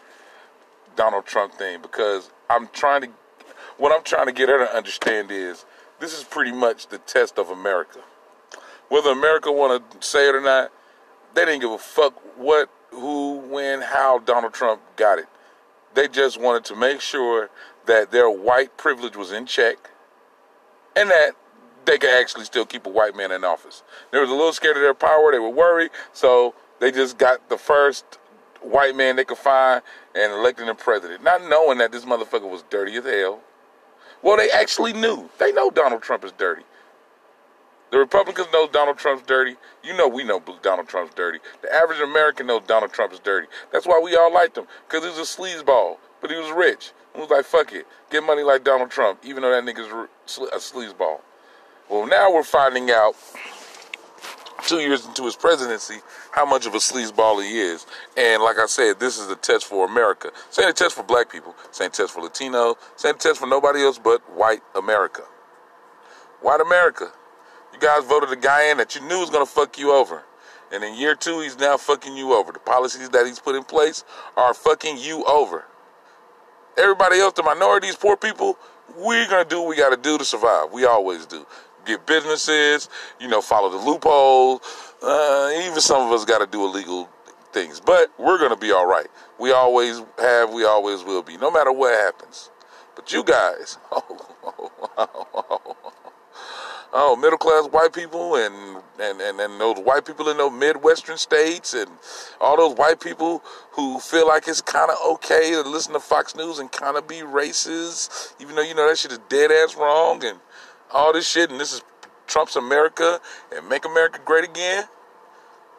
Donald 0.95 1.25
Trump 1.25 1.55
thing 1.55 1.81
because 1.81 2.29
I'm 2.49 2.67
trying 2.67 3.01
to. 3.01 3.09
What 3.77 3.91
I'm 3.91 4.03
trying 4.03 4.27
to 4.27 4.31
get 4.31 4.47
her 4.49 4.59
to 4.63 4.75
understand 4.75 5.31
is 5.31 5.65
this 5.99 6.15
is 6.15 6.23
pretty 6.23 6.51
much 6.51 6.87
the 6.87 6.99
test 6.99 7.39
of 7.39 7.49
America. 7.49 7.99
Whether 8.89 9.09
America 9.09 9.51
want 9.51 9.89
to 9.89 10.07
say 10.07 10.29
it 10.29 10.35
or 10.35 10.41
not, 10.41 10.71
they 11.33 11.45
didn't 11.45 11.61
give 11.61 11.71
a 11.71 11.79
fuck 11.79 12.13
what, 12.37 12.69
who, 12.91 13.37
when, 13.37 13.81
how 13.81 14.19
Donald 14.19 14.53
Trump 14.53 14.81
got 14.97 15.17
it. 15.17 15.25
They 15.95 16.09
just 16.09 16.39
wanted 16.39 16.63
to 16.65 16.75
make 16.75 17.01
sure 17.01 17.49
that 17.87 18.11
their 18.11 18.29
white 18.29 18.77
privilege 18.77 19.15
was 19.15 19.31
in 19.31 19.47
check 19.47 19.77
and 20.95 21.09
that 21.09 21.31
they 21.85 21.97
could 21.97 22.09
actually 22.09 22.45
still 22.45 22.65
keep 22.65 22.85
a 22.85 22.89
white 22.89 23.15
man 23.15 23.31
in 23.31 23.43
office. 23.43 23.83
They 24.11 24.19
was 24.19 24.29
a 24.29 24.33
little 24.33 24.53
scared 24.53 24.77
of 24.77 24.83
their 24.83 24.93
power. 24.93 25.31
They 25.31 25.39
were 25.39 25.49
worried, 25.49 25.91
so 26.13 26.53
they 26.79 26.91
just 26.91 27.17
got 27.17 27.49
the 27.49 27.57
first 27.57 28.19
white 28.61 28.95
man 28.95 29.15
they 29.15 29.25
could 29.25 29.37
find 29.37 29.81
and 30.15 30.31
elected 30.33 30.67
him 30.67 30.75
president, 30.75 31.23
not 31.23 31.41
knowing 31.49 31.77
that 31.79 31.91
this 31.91 32.05
motherfucker 32.05 32.49
was 32.49 32.63
dirty 32.69 32.95
as 32.95 33.05
hell. 33.05 33.39
Well, 34.21 34.37
they 34.37 34.51
actually 34.51 34.93
knew. 34.93 35.29
They 35.39 35.51
know 35.51 35.71
Donald 35.71 36.03
Trump 36.03 36.23
is 36.23 36.31
dirty. 36.33 36.63
The 37.91 37.97
Republicans 37.97 38.47
know 38.53 38.69
Donald 38.71 38.97
Trump's 38.97 39.25
dirty. 39.25 39.57
You 39.83 39.97
know 39.97 40.07
we 40.07 40.23
know 40.23 40.41
Donald 40.61 40.87
Trump's 40.87 41.13
dirty. 41.13 41.39
The 41.61 41.73
average 41.73 41.99
American 41.99 42.47
knows 42.47 42.61
Donald 42.65 42.93
Trump 42.93 43.11
is 43.13 43.19
dirty. 43.19 43.47
That's 43.73 43.85
why 43.85 43.99
we 44.01 44.15
all 44.15 44.33
liked 44.33 44.57
him, 44.57 44.65
because 44.87 45.03
he 45.03 45.09
was 45.09 45.19
a 45.19 45.41
sleazeball, 45.41 45.97
but 46.21 46.29
he 46.29 46.37
was 46.37 46.51
rich. 46.51 46.93
He 47.13 47.19
was 47.19 47.29
like, 47.29 47.43
fuck 47.43 47.73
it, 47.73 47.85
get 48.09 48.23
money 48.23 48.43
like 48.43 48.63
Donald 48.63 48.91
Trump, 48.91 49.19
even 49.25 49.41
though 49.41 49.51
that 49.51 49.65
nigga's 49.65 49.91
a 50.53 50.57
sleazeball. 50.57 51.19
Well, 51.91 52.07
now 52.07 52.33
we're 52.33 52.43
finding 52.43 52.89
out 52.89 53.15
two 54.65 54.77
years 54.77 55.05
into 55.05 55.25
his 55.25 55.35
presidency 55.35 55.97
how 56.31 56.45
much 56.45 56.65
of 56.65 56.73
a 56.73 56.77
sleazeball 56.77 57.43
he 57.43 57.59
is. 57.59 57.85
And 58.15 58.41
like 58.41 58.57
I 58.57 58.65
said, 58.67 58.97
this 58.97 59.19
is 59.19 59.29
a 59.29 59.35
test 59.35 59.65
for 59.65 59.85
America. 59.85 60.31
Same 60.51 60.69
a 60.69 60.73
test 60.73 60.95
for 60.95 61.03
black 61.03 61.29
people. 61.29 61.53
Same 61.71 61.91
test 61.91 62.13
for 62.13 62.21
Latino. 62.21 62.77
Same 62.95 63.15
test 63.17 63.41
for 63.41 63.45
nobody 63.45 63.81
else 63.81 63.99
but 63.99 64.21
white 64.33 64.61
America. 64.73 65.23
White 66.39 66.61
America. 66.61 67.11
You 67.73 67.79
guys 67.79 68.05
voted 68.05 68.31
a 68.31 68.37
guy 68.37 68.71
in 68.71 68.77
that 68.77 68.95
you 68.95 69.01
knew 69.01 69.19
was 69.19 69.29
going 69.29 69.45
to 69.45 69.51
fuck 69.51 69.77
you 69.77 69.91
over. 69.91 70.23
And 70.71 70.85
in 70.85 70.95
year 70.95 71.13
two, 71.13 71.41
he's 71.41 71.59
now 71.59 71.75
fucking 71.75 72.15
you 72.15 72.31
over. 72.31 72.53
The 72.53 72.59
policies 72.59 73.09
that 73.09 73.25
he's 73.25 73.39
put 73.39 73.55
in 73.55 73.65
place 73.65 74.05
are 74.37 74.53
fucking 74.53 74.97
you 74.97 75.25
over. 75.25 75.65
Everybody 76.77 77.19
else, 77.19 77.33
the 77.33 77.43
minorities, 77.43 77.97
poor 77.97 78.15
people, 78.15 78.57
we're 78.95 79.27
going 79.27 79.43
to 79.43 79.49
do 79.49 79.59
what 79.59 79.69
we 79.69 79.75
got 79.75 79.89
to 79.89 79.97
do 79.97 80.17
to 80.17 80.23
survive. 80.23 80.71
We 80.71 80.85
always 80.85 81.25
do 81.25 81.45
get 81.85 82.05
businesses, 82.05 82.89
you 83.19 83.27
know, 83.27 83.41
follow 83.41 83.69
the 83.69 83.77
loopholes. 83.77 84.61
Uh, 85.01 85.51
even 85.63 85.79
some 85.81 86.07
of 86.07 86.11
us 86.13 86.25
got 86.25 86.39
to 86.39 86.47
do 86.47 86.63
illegal 86.63 87.09
things, 87.53 87.79
but 87.79 88.11
we're 88.17 88.37
going 88.37 88.51
to 88.51 88.59
be 88.59 88.71
all 88.71 88.85
right. 88.85 89.07
We 89.39 89.51
always 89.51 90.01
have, 90.19 90.51
we 90.51 90.63
always 90.65 91.03
will 91.03 91.23
be, 91.23 91.37
no 91.37 91.51
matter 91.51 91.71
what 91.71 91.93
happens. 91.93 92.49
But 92.95 93.11
you 93.11 93.23
guys, 93.23 93.77
oh, 93.91 94.35
oh, 94.43 94.71
oh, 94.97 95.77
oh 96.93 97.15
middle 97.15 97.37
class 97.37 97.67
white 97.71 97.93
people 97.93 98.35
and, 98.35 98.81
and, 98.99 99.21
and, 99.21 99.39
and 99.39 99.59
those 99.59 99.79
white 99.79 100.05
people 100.05 100.29
in 100.29 100.37
those 100.37 100.51
Midwestern 100.51 101.17
states 101.17 101.73
and 101.73 101.89
all 102.39 102.57
those 102.57 102.77
white 102.77 102.99
people 102.99 103.41
who 103.71 103.99
feel 103.99 104.27
like 104.27 104.47
it's 104.47 104.61
kind 104.61 104.91
of 104.91 104.97
okay 105.13 105.51
to 105.51 105.61
listen 105.61 105.93
to 105.93 105.99
Fox 105.99 106.35
News 106.35 106.59
and 106.59 106.71
kind 106.71 106.97
of 106.97 107.07
be 107.07 107.21
racist, 107.21 108.33
even 108.39 108.55
though 108.55 108.61
you 108.61 108.75
know 108.75 108.87
that 108.87 108.97
shit 108.97 109.11
is 109.11 109.19
dead 109.29 109.51
ass 109.51 109.75
wrong 109.75 110.23
and 110.23 110.39
all 110.93 111.13
this 111.13 111.27
shit, 111.27 111.49
and 111.49 111.59
this 111.59 111.73
is 111.73 111.83
Trump's 112.27 112.55
America 112.55 113.19
and 113.55 113.67
make 113.67 113.85
America 113.85 114.19
great 114.23 114.43
again. 114.43 114.85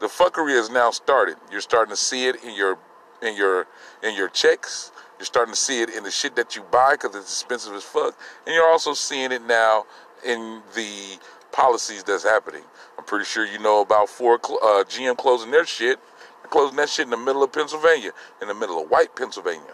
The 0.01 0.07
fuckery 0.07 0.57
has 0.57 0.70
now 0.70 0.90
started. 0.90 1.37
You're 1.51 1.61
starting 1.61 1.90
to 1.90 1.96
see 1.96 2.27
it 2.27 2.42
in 2.44 2.55
your 2.55 2.79
in 3.22 3.37
your 3.37 3.66
in 4.03 4.16
your 4.16 4.29
checks. 4.29 4.90
You're 5.18 5.27
starting 5.27 5.55
to 5.55 5.61
see 5.61 5.81
it 5.83 5.90
in 5.90 6.03
the 6.03 6.11
shit 6.11 6.35
that 6.37 6.57
you 6.57 6.62
buy 6.70 6.94
because 6.94 7.14
it's 7.14 7.42
expensive 7.42 7.75
as 7.75 7.85
fuck, 7.85 8.18
and 8.46 8.55
you're 8.55 8.68
also 8.68 8.94
seeing 8.94 9.31
it 9.31 9.42
now 9.42 9.87
in 10.27 10.62
the 10.75 11.18
policies 11.53 12.03
that's 12.03 12.25
happening. 12.25 12.62
I'm 12.98 13.05
pretty 13.05 13.25
sure 13.25 13.46
you 13.46 13.59
know 13.59 13.83
about 13.83 14.09
Ford, 14.09 14.40
uh, 14.44 14.85
GM 14.88 15.16
closing 15.16 15.51
their 15.51 15.66
shit. 15.66 15.98
Closing 16.51 16.77
that 16.77 16.90
shit 16.90 17.07
in 17.07 17.11
the 17.11 17.16
middle 17.16 17.42
of 17.42 17.51
Pennsylvania, 17.51 18.11
in 18.42 18.48
the 18.48 18.53
middle 18.55 18.83
of 18.83 18.90
white 18.90 19.16
Pennsylvania. 19.16 19.72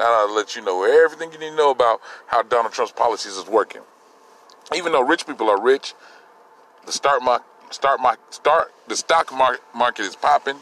Now 0.00 0.22
I'll 0.22 0.34
let 0.34 0.56
you 0.56 0.62
know 0.62 0.82
everything 0.82 1.30
you 1.30 1.38
need 1.38 1.50
to 1.50 1.56
know 1.56 1.70
about 1.70 2.00
how 2.26 2.42
Donald 2.42 2.72
Trump's 2.72 2.90
policies 2.90 3.36
is 3.36 3.46
working. 3.46 3.82
Even 4.74 4.92
though 4.92 5.02
rich 5.02 5.26
people 5.26 5.50
are 5.50 5.60
rich, 5.60 5.92
the 6.86 6.92
start 6.92 7.22
market, 7.22 7.44
start 7.68 8.00
market, 8.00 8.32
start 8.32 8.72
the 8.88 8.96
stock 8.96 9.30
market 9.74 10.02
is 10.02 10.16
popping, 10.16 10.56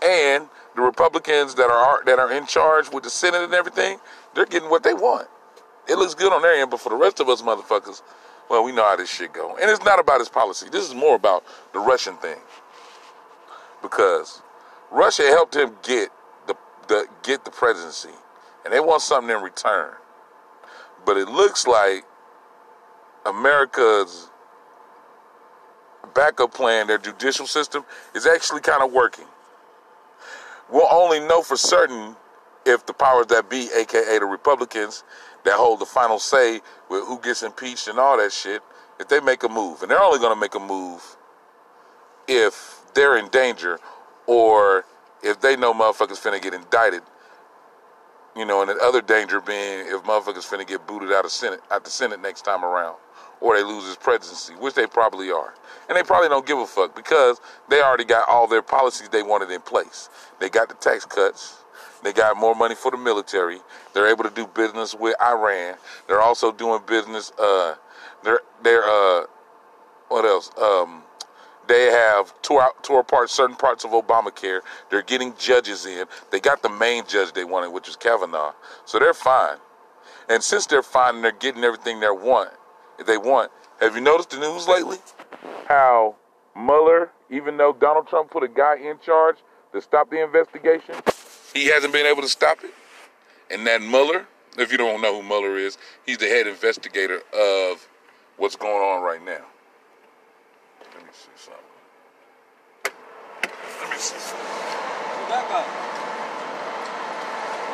and 0.00 0.46
the 0.76 0.80
Republicans 0.80 1.56
that 1.56 1.70
are 1.70 2.04
that 2.04 2.20
are 2.20 2.30
in 2.30 2.46
charge 2.46 2.88
with 2.92 3.02
the 3.02 3.10
Senate 3.10 3.42
and 3.42 3.52
everything, 3.52 3.98
they're 4.36 4.46
getting 4.46 4.70
what 4.70 4.84
they 4.84 4.94
want. 4.94 5.26
It 5.88 5.98
looks 5.98 6.14
good 6.14 6.32
on 6.32 6.40
their 6.42 6.54
end, 6.54 6.70
but 6.70 6.78
for 6.78 6.90
the 6.90 6.96
rest 6.96 7.18
of 7.18 7.28
us 7.28 7.42
motherfuckers, 7.42 8.00
well, 8.48 8.62
we 8.62 8.70
know 8.70 8.84
how 8.84 8.94
this 8.94 9.10
shit 9.12 9.32
go. 9.32 9.56
And 9.60 9.72
it's 9.72 9.84
not 9.84 9.98
about 9.98 10.20
his 10.20 10.28
policy. 10.28 10.68
This 10.70 10.88
is 10.88 10.94
more 10.94 11.16
about 11.16 11.42
the 11.72 11.80
Russian 11.80 12.14
thing. 12.18 12.38
Because 13.82 14.40
Russia 14.92 15.24
helped 15.24 15.56
him 15.56 15.72
get 15.82 16.10
the, 16.46 16.54
the 16.86 17.08
get 17.24 17.44
the 17.44 17.50
presidency 17.50 18.10
and 18.64 18.72
they 18.72 18.80
want 18.80 19.02
something 19.02 19.34
in 19.34 19.42
return. 19.42 19.94
But 21.04 21.16
it 21.16 21.28
looks 21.28 21.66
like 21.66 22.04
America's 23.26 24.30
backup 26.14 26.52
plan, 26.54 26.86
their 26.86 26.98
judicial 26.98 27.46
system, 27.46 27.84
is 28.14 28.26
actually 28.26 28.60
kind 28.60 28.82
of 28.82 28.92
working. 28.92 29.26
We'll 30.70 30.88
only 30.90 31.20
know 31.20 31.42
for 31.42 31.56
certain 31.56 32.16
if 32.64 32.86
the 32.86 32.92
powers 32.92 33.26
that 33.26 33.50
be, 33.50 33.68
aka 33.76 34.18
the 34.18 34.24
Republicans, 34.24 35.04
that 35.44 35.54
hold 35.54 35.80
the 35.80 35.86
final 35.86 36.18
say 36.18 36.60
with 36.88 37.04
who 37.06 37.18
gets 37.20 37.42
impeached 37.42 37.88
and 37.88 37.98
all 37.98 38.16
that 38.16 38.32
shit, 38.32 38.62
if 39.00 39.08
they 39.08 39.20
make 39.20 39.42
a 39.42 39.48
move, 39.48 39.82
and 39.82 39.90
they're 39.90 40.00
only 40.00 40.18
going 40.18 40.34
to 40.34 40.40
make 40.40 40.54
a 40.54 40.60
move 40.60 41.16
if 42.28 42.80
they're 42.94 43.16
in 43.16 43.28
danger 43.28 43.78
or 44.26 44.84
if 45.22 45.40
they 45.40 45.56
know 45.56 45.74
motherfuckers 45.74 46.20
finna 46.20 46.40
get 46.40 46.54
indicted, 46.54 47.02
you 48.36 48.44
know, 48.44 48.62
and 48.62 48.70
the 48.70 48.76
other 48.82 49.00
danger 49.00 49.40
being 49.40 49.86
if 49.86 50.02
motherfuckers 50.04 50.48
finna 50.48 50.66
get 50.66 50.86
booted 50.86 51.12
out 51.12 51.24
of 51.24 51.30
Senate 51.30 51.60
out 51.70 51.84
the 51.84 51.90
Senate 51.90 52.20
next 52.20 52.42
time 52.42 52.64
around, 52.64 52.96
or 53.40 53.56
they 53.56 53.62
lose 53.62 53.86
his 53.86 53.96
presidency, 53.96 54.54
which 54.54 54.74
they 54.74 54.86
probably 54.86 55.30
are, 55.30 55.54
and 55.88 55.96
they 55.96 56.02
probably 56.02 56.28
don't 56.28 56.46
give 56.46 56.58
a 56.58 56.66
fuck 56.66 56.94
because 56.96 57.40
they 57.68 57.82
already 57.82 58.04
got 58.04 58.28
all 58.28 58.46
their 58.46 58.62
policies 58.62 59.08
they 59.08 59.22
wanted 59.22 59.50
in 59.50 59.60
place. 59.60 60.08
They 60.40 60.48
got 60.48 60.68
the 60.68 60.74
tax 60.74 61.04
cuts. 61.04 61.58
They 62.02 62.12
got 62.12 62.36
more 62.36 62.54
money 62.54 62.74
for 62.74 62.90
the 62.90 62.96
military. 62.96 63.58
They're 63.94 64.08
able 64.08 64.24
to 64.24 64.30
do 64.30 64.46
business 64.46 64.94
with 64.94 65.14
Iran. 65.22 65.76
They're 66.08 66.20
also 66.20 66.50
doing 66.50 66.80
business. 66.86 67.32
Uh, 67.38 67.76
they're 68.24 68.40
they're 68.62 68.84
uh, 68.84 69.26
what 70.08 70.24
else? 70.24 70.50
Um, 70.60 71.02
they 71.68 71.86
have 71.86 72.40
tore 72.42 72.62
out, 72.62 72.82
tore 72.82 73.00
apart 73.00 73.30
certain 73.30 73.56
parts 73.56 73.84
of 73.84 73.90
Obamacare. 73.92 74.60
They're 74.90 75.02
getting 75.02 75.34
judges 75.38 75.86
in. 75.86 76.06
They 76.30 76.40
got 76.40 76.62
the 76.62 76.68
main 76.68 77.06
judge 77.06 77.32
they 77.32 77.44
wanted, 77.44 77.70
which 77.70 77.88
is 77.88 77.96
Kavanaugh. 77.96 78.52
So 78.84 78.98
they're 78.98 79.14
fine. 79.14 79.58
And 80.28 80.42
since 80.42 80.66
they're 80.66 80.82
fine 80.82 81.16
and 81.16 81.24
they're 81.24 81.32
getting 81.32 81.64
everything 81.64 82.00
they 82.00 82.06
want, 82.06 82.50
they 83.06 83.16
want, 83.16 83.50
have 83.80 83.94
you 83.94 84.00
noticed 84.00 84.30
the 84.30 84.38
news 84.38 84.68
lately? 84.68 84.98
How 85.66 86.16
Mueller, 86.56 87.10
even 87.30 87.56
though 87.56 87.72
Donald 87.72 88.08
Trump 88.08 88.30
put 88.30 88.42
a 88.42 88.48
guy 88.48 88.76
in 88.76 88.98
charge 89.04 89.36
to 89.72 89.80
stop 89.80 90.10
the 90.10 90.22
investigation, 90.22 90.94
he 91.52 91.66
hasn't 91.66 91.92
been 91.92 92.06
able 92.06 92.22
to 92.22 92.28
stop 92.28 92.58
it. 92.62 92.72
And 93.50 93.66
that 93.66 93.82
Mueller, 93.82 94.26
if 94.58 94.70
you 94.70 94.78
don't 94.78 95.00
know 95.02 95.20
who 95.20 95.26
Mueller 95.26 95.56
is, 95.56 95.78
he's 96.06 96.18
the 96.18 96.26
head 96.26 96.46
investigator 96.46 97.20
of 97.34 97.88
what's 98.36 98.56
going 98.56 98.82
on 98.82 99.02
right 99.02 99.22
now. 99.24 99.44
Let 100.94 101.04
me 101.04 101.10
see 101.12 101.30
something. 101.36 101.62
Let 103.80 103.90
me 103.90 103.96
see 103.96 104.18
something. 104.18 104.46
Guy? 105.28 105.64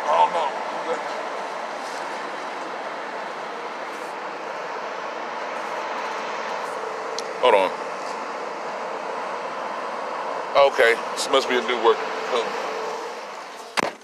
I 0.04 0.12
don't 0.14 0.32
know. 0.32 0.48
Hold 7.40 7.54
on. 7.54 7.70
Okay, 10.72 10.94
this 11.14 11.28
must 11.30 11.48
be 11.48 11.56
a 11.56 11.62
new 11.62 11.84
work. 11.84 11.96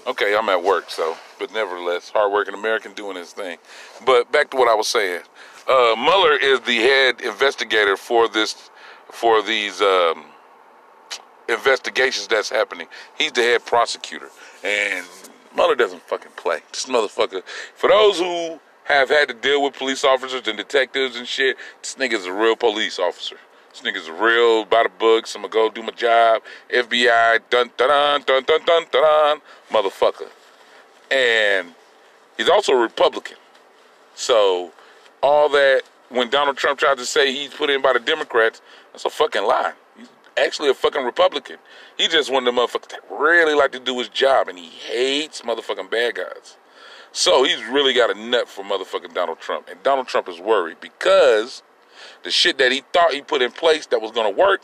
Okay, 0.07 0.35
I'm 0.35 0.47
at 0.49 0.63
work, 0.63 0.89
so, 0.89 1.17
but 1.39 1.51
nevertheless, 1.53 2.09
hardworking 2.09 2.53
American 2.53 2.93
doing 2.93 3.17
his 3.17 3.33
thing. 3.33 3.57
But 4.05 4.31
back 4.31 4.51
to 4.51 4.57
what 4.57 4.69
I 4.69 4.75
was 4.75 4.87
saying. 4.87 5.21
Uh, 5.67 5.95
Mueller 5.97 6.37
is 6.37 6.61
the 6.61 6.75
head 6.77 7.21
investigator 7.21 7.97
for 7.97 8.27
this, 8.29 8.69
for 9.11 9.41
these 9.41 9.81
um, 9.81 10.25
investigations 11.49 12.27
that's 12.27 12.49
happening. 12.49 12.87
He's 13.17 13.31
the 13.31 13.41
head 13.41 13.65
prosecutor, 13.65 14.29
and 14.63 15.05
Mueller 15.55 15.75
doesn't 15.75 16.01
fucking 16.03 16.31
play. 16.35 16.59
This 16.71 16.85
motherfucker. 16.85 17.43
For 17.75 17.89
those 17.89 18.19
who 18.19 18.59
have 18.85 19.09
had 19.09 19.27
to 19.29 19.33
deal 19.33 19.63
with 19.63 19.77
police 19.77 20.03
officers 20.03 20.47
and 20.47 20.57
detectives 20.57 21.15
and 21.15 21.27
shit, 21.27 21.57
this 21.81 21.95
nigga's 21.95 22.25
a 22.25 22.33
real 22.33 22.55
police 22.55 22.99
officer. 22.99 23.37
This 23.71 23.81
nigga's 23.81 24.09
real 24.09 24.63
by 24.65 24.83
the 24.83 24.89
books. 24.89 25.35
I'm 25.35 25.41
gonna 25.41 25.51
go 25.51 25.69
do 25.69 25.83
my 25.83 25.91
job. 25.91 26.41
FBI, 26.69 27.39
dun 27.49 27.71
dun 27.77 28.21
dun 28.21 28.43
dun 28.43 28.61
dun 28.65 28.85
dun, 28.91 29.41
motherfucker. 29.71 30.29
And 31.11 31.73
he's 32.37 32.49
also 32.49 32.73
a 32.73 32.81
Republican. 32.81 33.37
So 34.15 34.71
all 35.21 35.49
that 35.49 35.81
when 36.15 36.29
Donald 36.29 36.57
Trump 36.57 36.79
tried 36.79 36.97
to 36.97 37.05
say 37.05 37.31
he's 37.33 37.53
put 37.53 37.69
in 37.69 37.81
by 37.81 37.93
the 37.93 37.99
Democrats, 37.99 38.61
that's 38.91 39.05
a 39.05 39.09
fucking 39.09 39.43
lie. 39.43 39.73
He's 39.97 40.09
actually 40.37 40.69
a 40.69 40.73
fucking 40.73 41.03
Republican. 41.03 41.57
He 41.97 42.07
just 42.07 42.31
one 42.31 42.47
of 42.47 42.53
the 42.53 42.61
motherfuckers 42.61 42.89
that 42.89 43.01
really 43.09 43.53
like 43.53 43.71
to 43.73 43.79
do 43.79 43.97
his 43.99 44.09
job, 44.09 44.47
and 44.47 44.57
he 44.57 44.67
hates 44.67 45.41
motherfucking 45.41 45.89
bad 45.89 46.15
guys. 46.15 46.57
So 47.11 47.43
he's 47.43 47.63
really 47.65 47.93
got 47.93 48.15
a 48.15 48.19
nut 48.19 48.47
for 48.49 48.63
motherfucking 48.63 49.13
Donald 49.13 49.39
Trump, 49.39 49.69
and 49.69 49.81
Donald 49.83 50.07
Trump 50.07 50.27
is 50.27 50.39
worried 50.39 50.77
because 50.81 51.63
the 52.23 52.31
shit 52.31 52.57
that 52.57 52.71
he 52.71 52.83
thought 52.91 53.13
he 53.13 53.21
put 53.21 53.41
in 53.41 53.51
place 53.51 53.85
that 53.87 54.01
was 54.01 54.11
to 54.11 54.29
work 54.29 54.61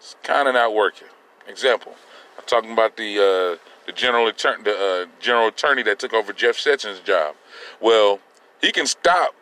is 0.00 0.16
kind 0.22 0.48
of 0.48 0.54
not 0.54 0.74
working. 0.74 1.08
Example, 1.46 1.94
I'm 2.38 2.44
talking 2.46 2.72
about 2.72 2.96
the 2.96 3.58
uh, 3.58 3.68
the 3.86 3.92
general 3.92 4.28
attorney, 4.28 4.62
the 4.62 5.06
uh, 5.08 5.20
general 5.20 5.48
attorney 5.48 5.82
that 5.82 5.98
took 5.98 6.14
over 6.14 6.32
Jeff 6.32 6.56
Sessions' 6.56 7.00
job. 7.00 7.34
Well, 7.80 8.20
he 8.60 8.72
can 8.72 8.86
stop 8.86 9.34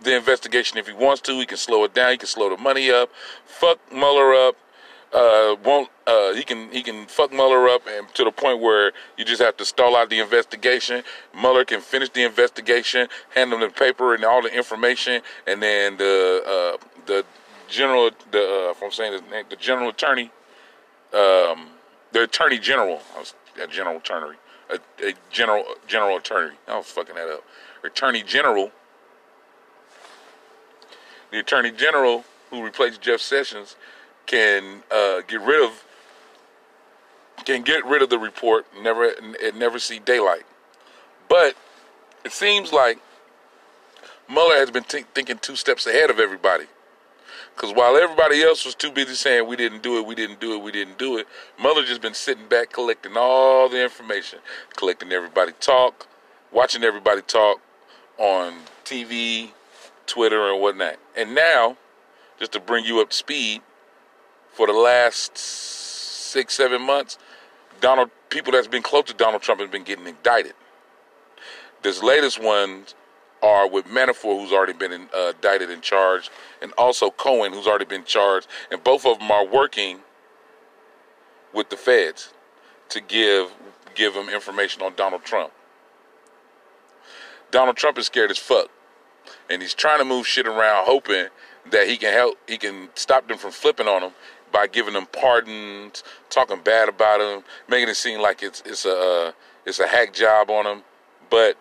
the 0.00 0.16
investigation 0.16 0.78
if 0.78 0.86
he 0.86 0.92
wants 0.92 1.20
to. 1.22 1.32
He 1.32 1.46
can 1.46 1.56
slow 1.56 1.84
it 1.84 1.94
down. 1.94 2.12
He 2.12 2.18
can 2.18 2.28
slow 2.28 2.50
the 2.54 2.56
money 2.60 2.90
up. 2.90 3.10
Fuck 3.44 3.78
Mueller 3.92 4.34
up. 4.34 4.56
Uh, 5.12 5.54
won't 5.64 5.88
uh, 6.06 6.34
he 6.34 6.42
can 6.42 6.70
he 6.72 6.82
can 6.82 7.06
fuck 7.06 7.32
Mueller 7.32 7.68
up 7.68 7.82
and 7.88 8.08
to 8.14 8.24
the 8.24 8.32
point 8.32 8.60
where 8.60 8.92
you 9.16 9.24
just 9.24 9.40
have 9.40 9.56
to 9.56 9.64
stall 9.64 9.96
out 9.96 10.10
the 10.10 10.18
investigation. 10.18 11.02
Mueller 11.34 11.64
can 11.64 11.80
finish 11.80 12.10
the 12.10 12.24
investigation, 12.24 13.08
hand 13.34 13.52
them 13.52 13.60
the 13.60 13.68
paper 13.68 14.14
and 14.14 14.24
all 14.24 14.42
the 14.42 14.52
information, 14.52 15.22
and 15.46 15.62
then 15.62 15.96
the 15.96 16.42
uh, 16.44 16.86
the 17.06 17.24
general 17.68 18.10
the 18.32 18.38
uh, 18.38 18.70
if 18.72 18.82
I'm 18.82 18.90
saying 18.90 19.12
his 19.12 19.22
name, 19.30 19.44
the 19.48 19.56
general 19.56 19.90
attorney, 19.90 20.30
um, 21.14 21.68
the 22.12 22.24
attorney 22.24 22.58
general, 22.58 23.00
I 23.14 23.20
was 23.20 23.34
a 23.62 23.66
general 23.68 23.98
attorney, 23.98 24.36
a, 24.70 24.78
a 25.06 25.14
general 25.30 25.64
general 25.86 26.16
attorney. 26.16 26.56
I 26.68 26.76
was 26.76 26.86
fucking 26.86 27.14
that 27.14 27.28
up. 27.28 27.44
Attorney 27.84 28.22
general, 28.22 28.72
the 31.30 31.38
attorney 31.38 31.70
general 31.70 32.24
who 32.50 32.62
replaced 32.62 33.00
Jeff 33.00 33.20
Sessions 33.20 33.76
can 34.26 34.82
uh, 34.90 35.22
get 35.26 35.40
rid 35.40 35.64
of 35.64 35.84
can 37.44 37.62
get 37.62 37.84
rid 37.84 38.02
of 38.02 38.10
the 38.10 38.18
report 38.18 38.66
never 38.82 39.04
it 39.04 39.54
never 39.54 39.78
see 39.78 39.98
daylight. 39.98 40.44
But 41.28 41.54
it 42.24 42.32
seems 42.32 42.72
like 42.72 42.98
Mueller 44.28 44.56
has 44.56 44.70
been 44.70 44.84
t- 44.84 45.04
thinking 45.14 45.38
two 45.38 45.56
steps 45.56 45.86
ahead 45.86 46.10
of 46.10 46.18
everybody. 46.18 46.66
Because 47.54 47.72
while 47.72 47.96
everybody 47.96 48.42
else 48.42 48.66
was 48.66 48.74
too 48.74 48.90
busy 48.90 49.14
saying 49.14 49.46
we 49.46 49.56
didn't 49.56 49.82
do 49.82 49.98
it, 49.98 50.06
we 50.06 50.14
didn't 50.14 50.40
do 50.40 50.54
it, 50.54 50.62
we 50.62 50.72
didn't 50.72 50.98
do 50.98 51.16
it, 51.16 51.26
Mueller 51.58 51.84
just 51.84 52.02
been 52.02 52.12
sitting 52.12 52.46
back 52.48 52.70
collecting 52.70 53.12
all 53.16 53.68
the 53.68 53.82
information, 53.82 54.40
collecting 54.76 55.10
everybody 55.10 55.52
talk, 55.60 56.06
watching 56.52 56.84
everybody 56.84 57.22
talk 57.22 57.60
on 58.18 58.54
TV, 58.84 59.52
Twitter, 60.06 60.50
and 60.50 60.60
whatnot. 60.60 60.96
And 61.16 61.34
now, 61.34 61.76
just 62.38 62.52
to 62.52 62.60
bring 62.60 62.84
you 62.84 63.00
up 63.00 63.10
to 63.10 63.16
speed, 63.16 63.62
for 64.52 64.66
the 64.66 64.72
last 64.72 65.36
six, 65.36 66.54
seven 66.54 66.82
months, 66.82 67.18
Donald 67.80 68.10
people 68.30 68.52
that's 68.52 68.66
been 68.66 68.82
close 68.82 69.04
to 69.04 69.14
Donald 69.14 69.42
Trump 69.42 69.60
have 69.60 69.70
been 69.70 69.84
getting 69.84 70.06
indicted. 70.06 70.54
This 71.82 72.02
latest 72.02 72.42
ones 72.42 72.94
are 73.42 73.68
with 73.68 73.86
Manafort, 73.86 74.40
who's 74.40 74.52
already 74.52 74.72
been 74.72 75.08
uh, 75.14 75.32
indicted 75.34 75.70
and 75.70 75.82
charged, 75.82 76.30
and 76.62 76.72
also 76.72 77.10
Cohen, 77.10 77.52
who's 77.52 77.66
already 77.66 77.84
been 77.84 78.04
charged, 78.04 78.48
and 78.70 78.82
both 78.82 79.04
of 79.04 79.18
them 79.18 79.30
are 79.30 79.46
working 79.46 80.00
with 81.52 81.70
the 81.70 81.76
feds 81.76 82.32
to 82.88 83.00
give 83.00 83.52
give 83.94 84.14
them 84.14 84.28
information 84.28 84.82
on 84.82 84.94
Donald 84.94 85.24
Trump. 85.24 85.52
Donald 87.50 87.76
Trump 87.76 87.98
is 87.98 88.06
scared 88.06 88.30
as 88.30 88.38
fuck, 88.38 88.70
and 89.50 89.62
he's 89.62 89.74
trying 89.74 89.98
to 89.98 90.04
move 90.04 90.26
shit 90.26 90.46
around, 90.46 90.86
hoping 90.86 91.26
that 91.70 91.88
he 91.88 91.96
can 91.96 92.12
help, 92.12 92.38
he 92.48 92.58
can 92.58 92.88
stop 92.94 93.28
them 93.28 93.38
from 93.38 93.50
flipping 93.50 93.88
on 93.88 94.02
him 94.02 94.12
by 94.52 94.66
giving 94.66 94.94
them 94.94 95.06
pardons, 95.06 96.02
talking 96.30 96.60
bad 96.62 96.88
about 96.88 97.20
him, 97.20 97.44
making 97.68 97.88
it 97.88 97.96
seem 97.96 98.20
like 98.20 98.42
it's 98.42 98.62
it's 98.64 98.84
a 98.84 98.96
uh, 99.28 99.32
it's 99.64 99.80
a 99.80 99.86
hack 99.86 100.12
job 100.12 100.50
on 100.50 100.66
him, 100.66 100.82
but 101.30 101.56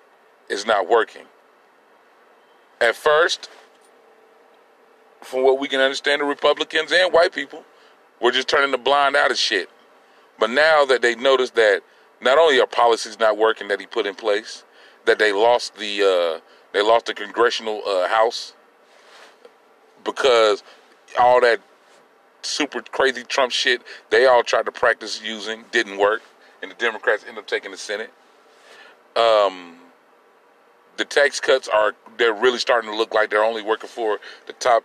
it's 0.49 0.65
not 0.65 0.87
working. 0.87 1.23
At 2.81 2.95
first, 2.95 3.49
from 5.21 5.43
what 5.43 5.59
we 5.59 5.67
can 5.67 5.79
understand, 5.79 6.21
the 6.21 6.25
Republicans 6.25 6.91
and 6.91 7.11
white 7.11 7.33
people 7.33 7.63
were 8.21 8.31
just 8.31 8.47
turning 8.47 8.71
the 8.71 8.77
blind 8.77 9.17
eye 9.17 9.27
to 9.27 9.35
shit. 9.35 9.69
But 10.39 10.49
now 10.49 10.85
that 10.85 11.01
they 11.01 11.15
notice 11.15 11.51
that 11.51 11.81
not 12.21 12.37
only 12.37 12.59
are 12.59 12.67
policies 12.67 13.19
not 13.19 13.37
working 13.37 13.67
that 13.69 13.79
he 13.79 13.85
put 13.85 14.05
in 14.05 14.15
place, 14.15 14.63
that 15.05 15.19
they 15.19 15.31
lost 15.31 15.75
the 15.77 16.01
uh, 16.03 16.39
they 16.75 16.81
lost 16.81 17.05
the 17.05 17.13
congressional 17.13 17.81
uh, 17.87 18.05
house 18.09 18.53
because 20.03 20.61
all 21.17 21.39
that 21.39 21.61
super 22.41 22.81
crazy 22.81 23.23
Trump 23.23 23.53
shit 23.53 23.81
they 24.09 24.25
all 24.25 24.43
tried 24.43 24.65
to 24.65 24.73
practice 24.73 25.21
using 25.23 25.63
didn't 25.71 25.97
work, 25.97 26.21
and 26.61 26.69
the 26.69 26.75
Democrats 26.75 27.23
end 27.25 27.37
up 27.37 27.47
taking 27.47 27.71
the 27.71 27.77
Senate. 27.77 28.11
Um, 29.15 29.77
the 30.97 31.05
tax 31.05 31.39
cuts 31.39 31.69
are 31.69 31.95
they're 32.17 32.33
really 32.33 32.59
starting 32.59 32.91
to 32.91 32.97
look 32.97 33.13
like 33.13 33.29
they're 33.29 33.45
only 33.45 33.61
working 33.61 33.87
for 33.87 34.19
the 34.45 34.53
top 34.53 34.83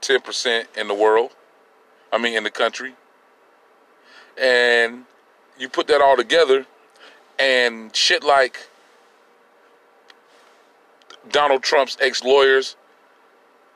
ten 0.00 0.20
percent 0.20 0.68
in 0.76 0.86
the 0.86 0.94
world. 0.94 1.32
I 2.12 2.18
mean, 2.18 2.36
in 2.36 2.44
the 2.44 2.50
country. 2.50 2.94
And 4.40 5.06
you 5.58 5.68
put 5.68 5.88
that 5.88 6.00
all 6.00 6.16
together, 6.16 6.66
and 7.40 7.94
shit 7.96 8.22
like 8.22 8.68
Donald 11.30 11.62
Trump's 11.62 11.96
ex 12.00 12.22
lawyers 12.24 12.76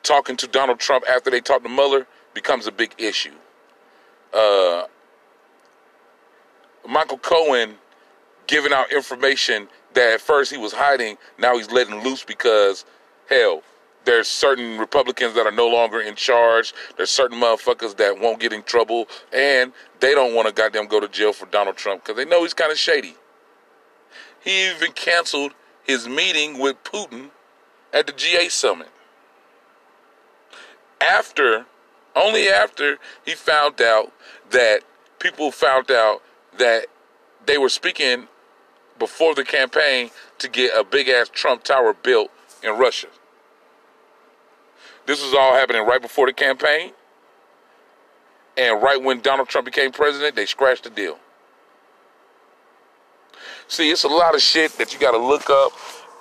talking 0.03 0.37
to 0.37 0.47
Donald 0.47 0.79
Trump 0.79 1.05
after 1.09 1.31
they 1.31 1.41
talk 1.41 1.63
to 1.63 1.69
Mueller 1.69 2.07
becomes 2.35 2.67
a 2.67 2.73
big 2.73 2.95
issue. 2.99 3.35
Uh, 4.33 4.85
Michael 6.89 7.19
Cohen 7.19 7.77
giving 8.47 8.73
out 8.73 8.93
information 8.93 9.69
that 9.95 10.15
at 10.15 10.21
first 10.21 10.53
he 10.53 10.59
was 10.59 10.73
hiding, 10.73 11.17
now 11.39 11.57
he's 11.57 11.71
letting 11.71 12.03
loose 12.03 12.23
because, 12.25 12.85
hell, 13.29 13.63
there's 14.05 14.29
certain 14.29 14.79
Republicans 14.79 15.35
that 15.35 15.47
are 15.47 15.53
no 15.53 15.67
longer 15.67 16.01
in 16.01 16.15
charge. 16.15 16.73
There's 16.97 17.11
certain 17.11 17.41
motherfuckers 17.41 17.97
that 17.97 18.21
won't 18.21 18.39
get 18.39 18.53
in 18.53 18.63
trouble, 18.63 19.09
and 19.33 19.73
they 19.99 20.15
don't 20.15 20.35
want 20.35 20.47
to 20.47 20.55
goddamn 20.55 20.87
go 20.87 21.01
to 21.01 21.09
jail 21.09 21.33
for 21.33 21.47
Donald 21.47 21.77
Trump 21.77 22.05
because 22.05 22.17
they 22.17 22.25
know 22.25 22.43
he's 22.43 22.55
kind 22.55 22.71
of 22.71 22.79
shady. 22.79 23.17
He 24.41 24.71
even 24.71 24.93
canceled 24.93 25.53
his 25.83 26.07
meeting 26.07 26.61
with 26.61 26.77
Putin 26.85 27.31
at 27.97 28.07
the 28.07 28.13
G8 28.13 28.51
summit. 28.51 28.89
After, 31.01 31.65
only 32.15 32.49
after 32.49 32.99
he 33.25 33.35
found 33.35 33.81
out 33.81 34.13
that 34.51 34.83
people 35.19 35.51
found 35.51 35.91
out 35.91 36.23
that 36.59 36.87
they 37.47 37.57
were 37.57 37.71
speaking 37.71 38.29
before 38.99 39.35
the 39.35 39.45
campaign 39.45 40.11
to 40.39 40.49
get 40.49 40.79
a 40.79 40.85
big 40.85 41.09
ass 41.09 41.31
Trump 41.33 41.65
Tower 41.65 41.95
built 41.95 42.31
in 42.63 42.79
Russia. 42.79 43.09
This 45.07 45.23
was 45.23 45.33
all 45.35 45.55
happening 45.55 45.87
right 45.87 46.03
before 46.03 46.27
the 46.27 46.33
campaign. 46.33 46.93
And 48.59 48.83
right 48.83 49.03
when 49.03 49.21
Donald 49.21 49.49
Trump 49.49 49.67
became 49.67 49.93
president, 49.93 50.35
they 50.35 50.47
scratched 50.47 50.85
the 50.85 50.91
deal. 50.91 51.19
See, 53.69 53.91
it's 53.91 54.05
a 54.05 54.09
lot 54.09 54.35
of 54.35 54.43
shit 54.43 54.73
that 54.73 54.93
you 54.93 54.99
got 54.99 55.13
to 55.13 55.19
look 55.19 55.49
up 55.51 55.73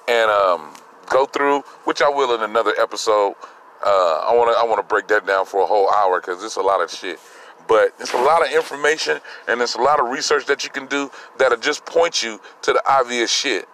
and 0.08 0.30
um, 0.30 0.74
go 1.10 1.26
through, 1.26 1.62
which 1.86 2.02
I 2.02 2.10
will 2.10 2.36
in 2.36 2.42
another 2.42 2.74
episode. 2.80 3.36
Uh, 3.84 4.26
I 4.28 4.34
want 4.36 4.56
to 4.56 4.60
I 4.60 4.64
want 4.64 4.78
to 4.78 4.88
break 4.88 5.08
that 5.10 5.26
down 5.26 5.46
for 5.46 5.62
a 5.62 5.66
whole 5.66 5.92
hour 5.92 6.20
because 6.20 6.44
it's 6.44 6.56
a 6.56 6.62
lot 6.62 6.82
of 6.82 6.92
shit. 6.92 7.20
But 7.68 7.94
it's 8.00 8.14
a 8.14 8.18
lot 8.18 8.46
of 8.46 8.54
information 8.54 9.20
and 9.48 9.62
it's 9.62 9.76
a 9.76 9.82
lot 9.82 10.00
of 10.00 10.10
research 10.10 10.46
that 10.46 10.64
you 10.64 10.70
can 10.70 10.86
do 10.86 11.10
that'll 11.38 11.58
just 11.58 11.86
point 11.86 12.22
you 12.22 12.40
to 12.62 12.74
the 12.74 12.82
obvious 12.88 13.32
shit. 13.32 13.68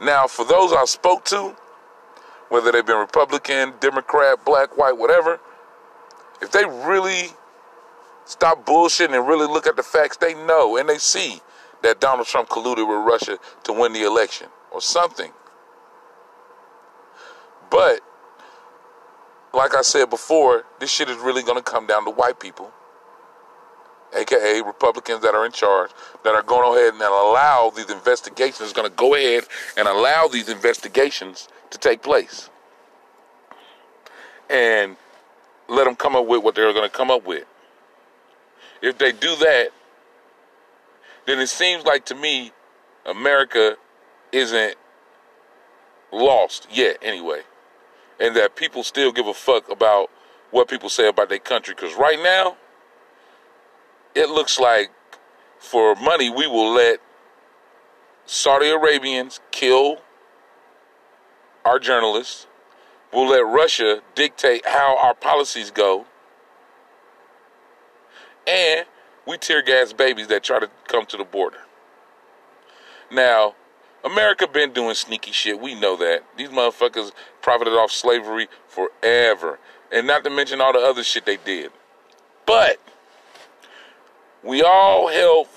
Now, 0.00 0.26
for 0.26 0.44
those 0.44 0.72
I 0.72 0.84
spoke 0.84 1.24
to, 1.26 1.54
whether 2.48 2.70
they've 2.70 2.86
been 2.86 2.98
Republican, 2.98 3.74
Democrat, 3.80 4.44
black, 4.44 4.76
white, 4.76 4.96
whatever, 4.96 5.40
if 6.40 6.52
they 6.52 6.64
really 6.64 7.30
stop 8.24 8.64
bullshitting 8.66 9.16
and 9.16 9.26
really 9.26 9.46
look 9.46 9.66
at 9.66 9.76
the 9.76 9.82
facts, 9.82 10.16
they 10.16 10.34
know 10.34 10.76
and 10.76 10.88
they 10.88 10.98
see 10.98 11.40
that 11.82 12.00
Donald 12.00 12.26
Trump 12.26 12.48
colluded 12.48 12.88
with 12.88 13.06
Russia 13.06 13.38
to 13.64 13.72
win 13.72 13.92
the 13.92 14.04
election 14.04 14.48
or 14.70 14.80
something. 14.80 15.32
But, 17.74 18.02
like 19.52 19.74
I 19.74 19.82
said 19.82 20.08
before, 20.08 20.62
this 20.78 20.92
shit 20.92 21.08
is 21.10 21.16
really 21.16 21.42
going 21.42 21.56
to 21.56 21.62
come 21.62 21.88
down 21.88 22.04
to 22.04 22.10
white 22.12 22.38
people, 22.38 22.70
aka 24.14 24.62
Republicans 24.62 25.22
that 25.22 25.34
are 25.34 25.44
in 25.44 25.50
charge, 25.50 25.90
that 26.22 26.36
are 26.36 26.42
going 26.44 26.78
ahead 26.78 26.94
and 26.94 27.02
allow 27.02 27.72
these 27.74 27.90
investigations, 27.90 28.72
going 28.72 28.88
to 28.88 28.94
go 28.94 29.16
ahead 29.16 29.42
and 29.76 29.88
allow 29.88 30.28
these 30.28 30.48
investigations 30.48 31.48
to 31.70 31.78
take 31.78 32.00
place. 32.00 32.48
And 34.48 34.96
let 35.68 35.82
them 35.82 35.96
come 35.96 36.14
up 36.14 36.26
with 36.26 36.44
what 36.44 36.54
they're 36.54 36.72
going 36.72 36.88
to 36.88 36.96
come 36.96 37.10
up 37.10 37.26
with. 37.26 37.44
If 38.82 38.98
they 38.98 39.10
do 39.10 39.34
that, 39.34 39.70
then 41.26 41.40
it 41.40 41.48
seems 41.48 41.84
like 41.84 42.04
to 42.06 42.14
me 42.14 42.52
America 43.04 43.76
isn't 44.30 44.76
lost 46.12 46.68
yet, 46.70 46.98
anyway. 47.02 47.40
And 48.20 48.36
that 48.36 48.56
people 48.56 48.82
still 48.82 49.12
give 49.12 49.26
a 49.26 49.34
fuck 49.34 49.70
about 49.70 50.10
what 50.50 50.68
people 50.68 50.88
say 50.88 51.08
about 51.08 51.28
their 51.28 51.38
country. 51.38 51.74
Because 51.74 51.94
right 51.94 52.18
now, 52.22 52.56
it 54.14 54.28
looks 54.28 54.58
like 54.58 54.90
for 55.58 55.94
money, 55.96 56.30
we 56.30 56.46
will 56.46 56.72
let 56.72 57.00
Saudi 58.26 58.68
Arabians 58.68 59.40
kill 59.50 59.98
our 61.64 61.78
journalists. 61.78 62.46
We'll 63.12 63.28
let 63.28 63.40
Russia 63.40 64.02
dictate 64.14 64.66
how 64.66 64.98
our 64.98 65.14
policies 65.14 65.70
go. 65.70 66.06
And 68.46 68.86
we 69.26 69.38
tear 69.38 69.62
gas 69.62 69.92
babies 69.92 70.26
that 70.28 70.42
try 70.42 70.58
to 70.60 70.70
come 70.86 71.06
to 71.06 71.16
the 71.16 71.24
border. 71.24 71.58
Now, 73.10 73.54
America 74.04 74.46
been 74.46 74.72
doing 74.72 74.94
sneaky 74.94 75.32
shit. 75.32 75.58
We 75.60 75.74
know 75.74 75.96
that. 75.96 76.24
These 76.36 76.50
motherfuckers 76.50 77.12
profited 77.40 77.72
off 77.74 77.90
slavery 77.90 78.48
forever. 78.68 79.58
And 79.90 80.06
not 80.06 80.24
to 80.24 80.30
mention 80.30 80.60
all 80.60 80.72
the 80.72 80.80
other 80.80 81.02
shit 81.02 81.24
they 81.24 81.38
did. 81.38 81.72
But 82.46 82.78
we 84.42 84.62
all 84.62 85.08
held 85.08 85.48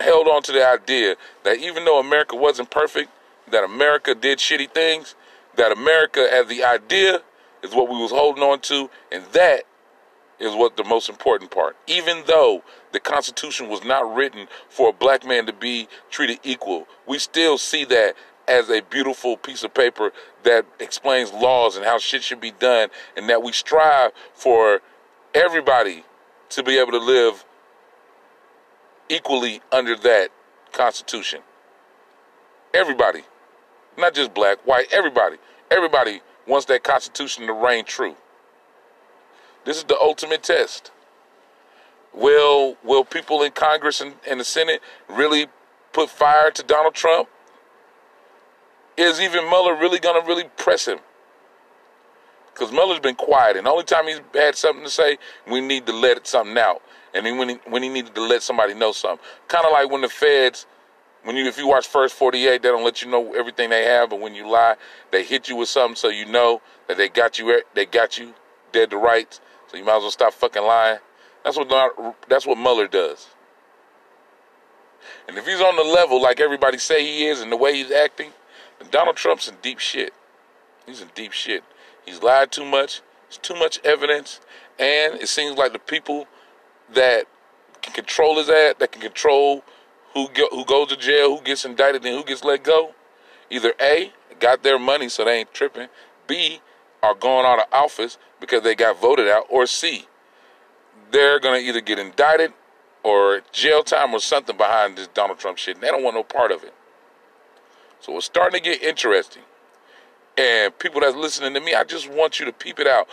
held 0.00 0.26
on 0.26 0.42
to 0.42 0.52
the 0.52 0.66
idea 0.66 1.14
that 1.44 1.58
even 1.58 1.84
though 1.84 2.00
America 2.00 2.34
wasn't 2.34 2.70
perfect, 2.70 3.10
that 3.50 3.62
America 3.62 4.14
did 4.14 4.38
shitty 4.38 4.72
things, 4.72 5.14
that 5.56 5.72
America 5.72 6.26
as 6.32 6.46
the 6.46 6.64
idea 6.64 7.20
is 7.62 7.74
what 7.74 7.88
we 7.88 7.96
was 7.96 8.10
holding 8.10 8.42
on 8.42 8.60
to, 8.60 8.88
and 9.12 9.24
that 9.32 9.64
is 10.40 10.54
what 10.54 10.76
the 10.76 10.84
most 10.84 11.08
important 11.08 11.50
part. 11.50 11.76
Even 11.86 12.22
though 12.26 12.64
the 12.92 13.00
Constitution 13.00 13.68
was 13.68 13.84
not 13.84 14.12
written 14.14 14.48
for 14.68 14.88
a 14.88 14.92
black 14.92 15.24
man 15.24 15.46
to 15.46 15.52
be 15.52 15.86
treated 16.10 16.40
equal, 16.42 16.88
we 17.06 17.18
still 17.18 17.58
see 17.58 17.84
that 17.84 18.14
as 18.48 18.70
a 18.70 18.80
beautiful 18.80 19.36
piece 19.36 19.62
of 19.62 19.72
paper 19.72 20.12
that 20.42 20.64
explains 20.80 21.32
laws 21.32 21.76
and 21.76 21.84
how 21.84 21.98
shit 21.98 22.22
should 22.22 22.40
be 22.40 22.50
done, 22.50 22.88
and 23.16 23.28
that 23.28 23.42
we 23.42 23.52
strive 23.52 24.10
for 24.34 24.80
everybody 25.34 26.04
to 26.48 26.62
be 26.62 26.78
able 26.78 26.90
to 26.90 26.98
live 26.98 27.44
equally 29.08 29.60
under 29.70 29.94
that 29.94 30.30
Constitution. 30.72 31.42
Everybody, 32.74 33.22
not 33.98 34.14
just 34.14 34.34
black, 34.34 34.58
white, 34.66 34.86
everybody. 34.90 35.36
Everybody 35.70 36.20
wants 36.46 36.66
that 36.66 36.82
Constitution 36.82 37.46
to 37.46 37.52
reign 37.52 37.84
true. 37.84 38.16
This 39.64 39.76
is 39.76 39.84
the 39.84 39.98
ultimate 40.00 40.42
test. 40.42 40.90
Will 42.12 42.76
will 42.82 43.04
people 43.04 43.42
in 43.42 43.52
Congress 43.52 44.00
and, 44.00 44.14
and 44.28 44.40
the 44.40 44.44
Senate 44.44 44.80
really 45.08 45.46
put 45.92 46.10
fire 46.10 46.50
to 46.50 46.62
Donald 46.62 46.94
Trump? 46.94 47.28
Is 48.96 49.20
even 49.20 49.44
Mueller 49.48 49.74
really 49.76 49.98
gonna 49.98 50.26
really 50.26 50.44
press 50.56 50.86
him? 50.86 50.98
Because 52.52 52.72
Mueller's 52.72 53.00
been 53.00 53.14
quiet, 53.14 53.56
and 53.56 53.66
the 53.66 53.70
only 53.70 53.84
time 53.84 54.06
he's 54.06 54.20
had 54.34 54.56
something 54.56 54.84
to 54.84 54.90
say, 54.90 55.18
we 55.50 55.60
need 55.60 55.86
to 55.86 55.92
let 55.92 56.26
something 56.26 56.58
out. 56.58 56.82
And 57.14 57.24
then 57.24 57.38
when 57.38 57.48
he, 57.48 57.54
when 57.66 57.82
he 57.82 57.88
needed 57.88 58.14
to 58.14 58.22
let 58.22 58.42
somebody 58.42 58.74
know 58.74 58.92
something, 58.92 59.24
kind 59.48 59.64
of 59.64 59.72
like 59.72 59.90
when 59.90 60.00
the 60.00 60.08
feds, 60.08 60.66
when 61.22 61.36
you 61.36 61.46
if 61.46 61.58
you 61.58 61.68
watch 61.68 61.86
First 61.86 62.14
48, 62.16 62.62
they 62.62 62.68
don't 62.68 62.84
let 62.84 63.02
you 63.02 63.10
know 63.10 63.34
everything 63.34 63.70
they 63.70 63.84
have, 63.84 64.10
but 64.10 64.20
when 64.20 64.34
you 64.34 64.48
lie, 64.48 64.74
they 65.10 65.24
hit 65.24 65.48
you 65.48 65.56
with 65.56 65.68
something 65.68 65.96
so 65.96 66.08
you 66.08 66.26
know 66.26 66.60
that 66.88 66.96
they 66.96 67.08
got 67.08 67.38
you 67.38 67.62
they 67.74 67.86
got 67.86 68.18
you 68.18 68.34
dead 68.72 68.90
to 68.90 68.96
rights. 68.96 69.40
So 69.70 69.76
you 69.76 69.84
might 69.84 69.96
as 69.96 70.02
well 70.02 70.10
stop 70.10 70.32
fucking 70.32 70.62
lying. 70.62 70.98
That's 71.44 71.56
what 71.56 72.16
that's 72.28 72.44
what 72.44 72.58
Mueller 72.58 72.88
does. 72.88 73.28
And 75.28 75.38
if 75.38 75.46
he's 75.46 75.60
on 75.60 75.76
the 75.76 75.84
level 75.84 76.20
like 76.20 76.40
everybody 76.40 76.76
say 76.76 77.04
he 77.04 77.26
is 77.26 77.40
and 77.40 77.52
the 77.52 77.56
way 77.56 77.74
he's 77.74 77.92
acting, 77.92 78.32
then 78.78 78.88
Donald 78.90 79.16
Trump's 79.16 79.48
in 79.48 79.54
deep 79.62 79.78
shit. 79.78 80.12
He's 80.86 81.00
in 81.00 81.10
deep 81.14 81.32
shit. 81.32 81.62
He's 82.04 82.20
lied 82.20 82.50
too 82.50 82.64
much. 82.64 83.00
There's 83.28 83.38
too 83.38 83.54
much 83.54 83.78
evidence, 83.84 84.40
and 84.76 85.14
it 85.14 85.28
seems 85.28 85.56
like 85.56 85.72
the 85.72 85.78
people 85.78 86.26
that 86.92 87.26
can 87.80 87.94
control 87.94 88.38
his 88.38 88.50
ass, 88.50 88.74
that 88.80 88.90
can 88.90 89.00
control 89.00 89.62
who 90.14 90.28
go, 90.34 90.48
who 90.50 90.64
goes 90.64 90.88
to 90.88 90.96
jail, 90.96 91.36
who 91.36 91.44
gets 91.44 91.64
indicted, 91.64 92.04
and 92.04 92.16
who 92.16 92.24
gets 92.24 92.42
let 92.42 92.64
go, 92.64 92.92
either 93.50 93.72
A 93.80 94.12
got 94.40 94.64
their 94.64 94.80
money 94.80 95.08
so 95.08 95.24
they 95.24 95.38
ain't 95.38 95.54
tripping, 95.54 95.86
B 96.26 96.60
are 97.02 97.14
going 97.14 97.46
out 97.46 97.58
of 97.58 97.66
office 97.72 98.18
because 98.40 98.62
they 98.62 98.74
got 98.74 99.00
voted 99.00 99.28
out, 99.28 99.44
or 99.48 99.66
C, 99.66 100.06
they're 101.10 101.40
going 101.40 101.60
to 101.60 101.66
either 101.66 101.80
get 101.80 101.98
indicted 101.98 102.52
or 103.02 103.42
jail 103.52 103.82
time 103.82 104.12
or 104.12 104.20
something 104.20 104.56
behind 104.56 104.96
this 104.96 105.08
Donald 105.08 105.38
Trump 105.38 105.58
shit. 105.58 105.76
And 105.76 105.82
they 105.82 105.88
don't 105.88 106.02
want 106.02 106.16
no 106.16 106.22
part 106.22 106.52
of 106.52 106.62
it. 106.62 106.74
So 108.00 108.16
it's 108.16 108.26
starting 108.26 108.62
to 108.62 108.64
get 108.64 108.82
interesting. 108.82 109.42
And 110.38 110.78
people 110.78 111.00
that's 111.00 111.16
listening 111.16 111.54
to 111.54 111.60
me, 111.60 111.74
I 111.74 111.84
just 111.84 112.10
want 112.10 112.40
you 112.40 112.46
to 112.46 112.52
peep 112.52 112.78
it 112.78 112.86
out. 112.86 113.08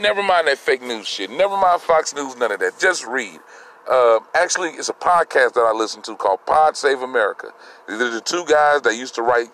Never 0.00 0.22
mind 0.22 0.48
that 0.48 0.58
fake 0.58 0.82
news 0.82 1.06
shit. 1.06 1.30
Never 1.30 1.56
mind 1.56 1.80
Fox 1.80 2.14
News, 2.14 2.36
none 2.36 2.50
of 2.50 2.60
that. 2.60 2.78
Just 2.80 3.06
read. 3.06 3.38
Uh, 3.88 4.20
actually, 4.34 4.70
it's 4.70 4.88
a 4.88 4.94
podcast 4.94 5.54
that 5.54 5.68
I 5.68 5.72
listen 5.76 6.02
to 6.02 6.16
called 6.16 6.44
Pod 6.46 6.76
Save 6.76 7.02
America. 7.02 7.48
These 7.88 8.00
are 8.00 8.10
the 8.10 8.20
two 8.20 8.44
guys 8.46 8.82
that 8.82 8.96
used 8.96 9.14
to 9.16 9.22
write 9.22 9.48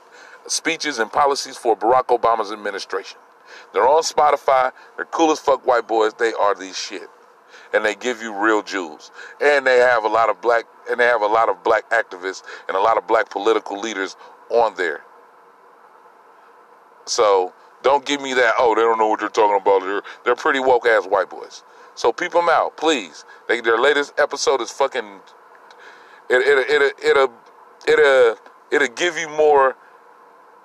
speeches 0.46 0.98
and 0.98 1.12
policies 1.12 1.56
for 1.56 1.76
Barack 1.76 2.06
Obama's 2.06 2.52
administration. 2.52 3.18
They're 3.72 3.88
on 3.88 4.02
Spotify. 4.02 4.72
They're 4.96 5.06
cool 5.06 5.32
as 5.32 5.40
fuck 5.40 5.66
white 5.66 5.88
boys. 5.88 6.14
They 6.14 6.32
are 6.34 6.54
these 6.54 6.78
shit. 6.78 7.08
And 7.74 7.84
they 7.84 7.94
give 7.94 8.22
you 8.22 8.34
real 8.34 8.62
jewels. 8.62 9.12
And 9.42 9.66
they 9.66 9.78
have 9.78 10.04
a 10.04 10.08
lot 10.08 10.30
of 10.30 10.40
black 10.40 10.64
and 10.90 11.00
they 11.00 11.06
have 11.06 11.22
a 11.22 11.26
lot 11.26 11.48
of 11.50 11.62
black 11.64 11.90
activists 11.90 12.42
and 12.68 12.76
a 12.76 12.80
lot 12.80 12.98
of 12.98 13.06
black 13.06 13.30
political 13.30 13.80
leaders 13.80 14.16
on 14.50 14.74
there. 14.76 15.02
So 17.06 17.52
Don't 17.82 18.04
give 18.04 18.20
me 18.20 18.34
that. 18.34 18.54
Oh, 18.58 18.74
they 18.74 18.82
don't 18.82 18.98
know 18.98 19.08
what 19.08 19.20
they're 19.20 19.28
talking 19.28 19.58
about. 19.60 19.80
They're 19.82 20.02
they're 20.24 20.36
pretty 20.36 20.60
woke 20.60 20.86
ass 20.86 21.06
white 21.06 21.30
boys. 21.30 21.62
So 21.94 22.12
peep 22.12 22.32
them 22.32 22.48
out, 22.50 22.76
please. 22.76 23.24
They, 23.48 23.60
their 23.60 23.78
latest 23.78 24.14
episode 24.18 24.60
is 24.60 24.70
fucking. 24.70 25.20
It 26.30 26.36
it 26.36 26.70
it 26.70 26.82
it 26.98 27.30
it 27.86 27.98
it 28.00 28.38
it'll 28.72 28.96
give 28.96 29.16
you 29.18 29.28
more. 29.30 29.76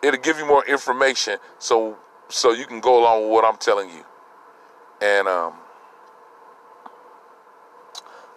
It'll 0.03 0.21
give 0.21 0.37
you 0.39 0.45
more 0.47 0.65
information, 0.65 1.39
so 1.59 1.97
so 2.33 2.51
you 2.51 2.65
can 2.65 2.79
go 2.79 2.99
along 2.99 3.21
with 3.21 3.31
what 3.31 3.45
I'm 3.45 3.57
telling 3.57 3.89
you. 3.89 4.03
And 5.01 5.27
um, 5.27 5.53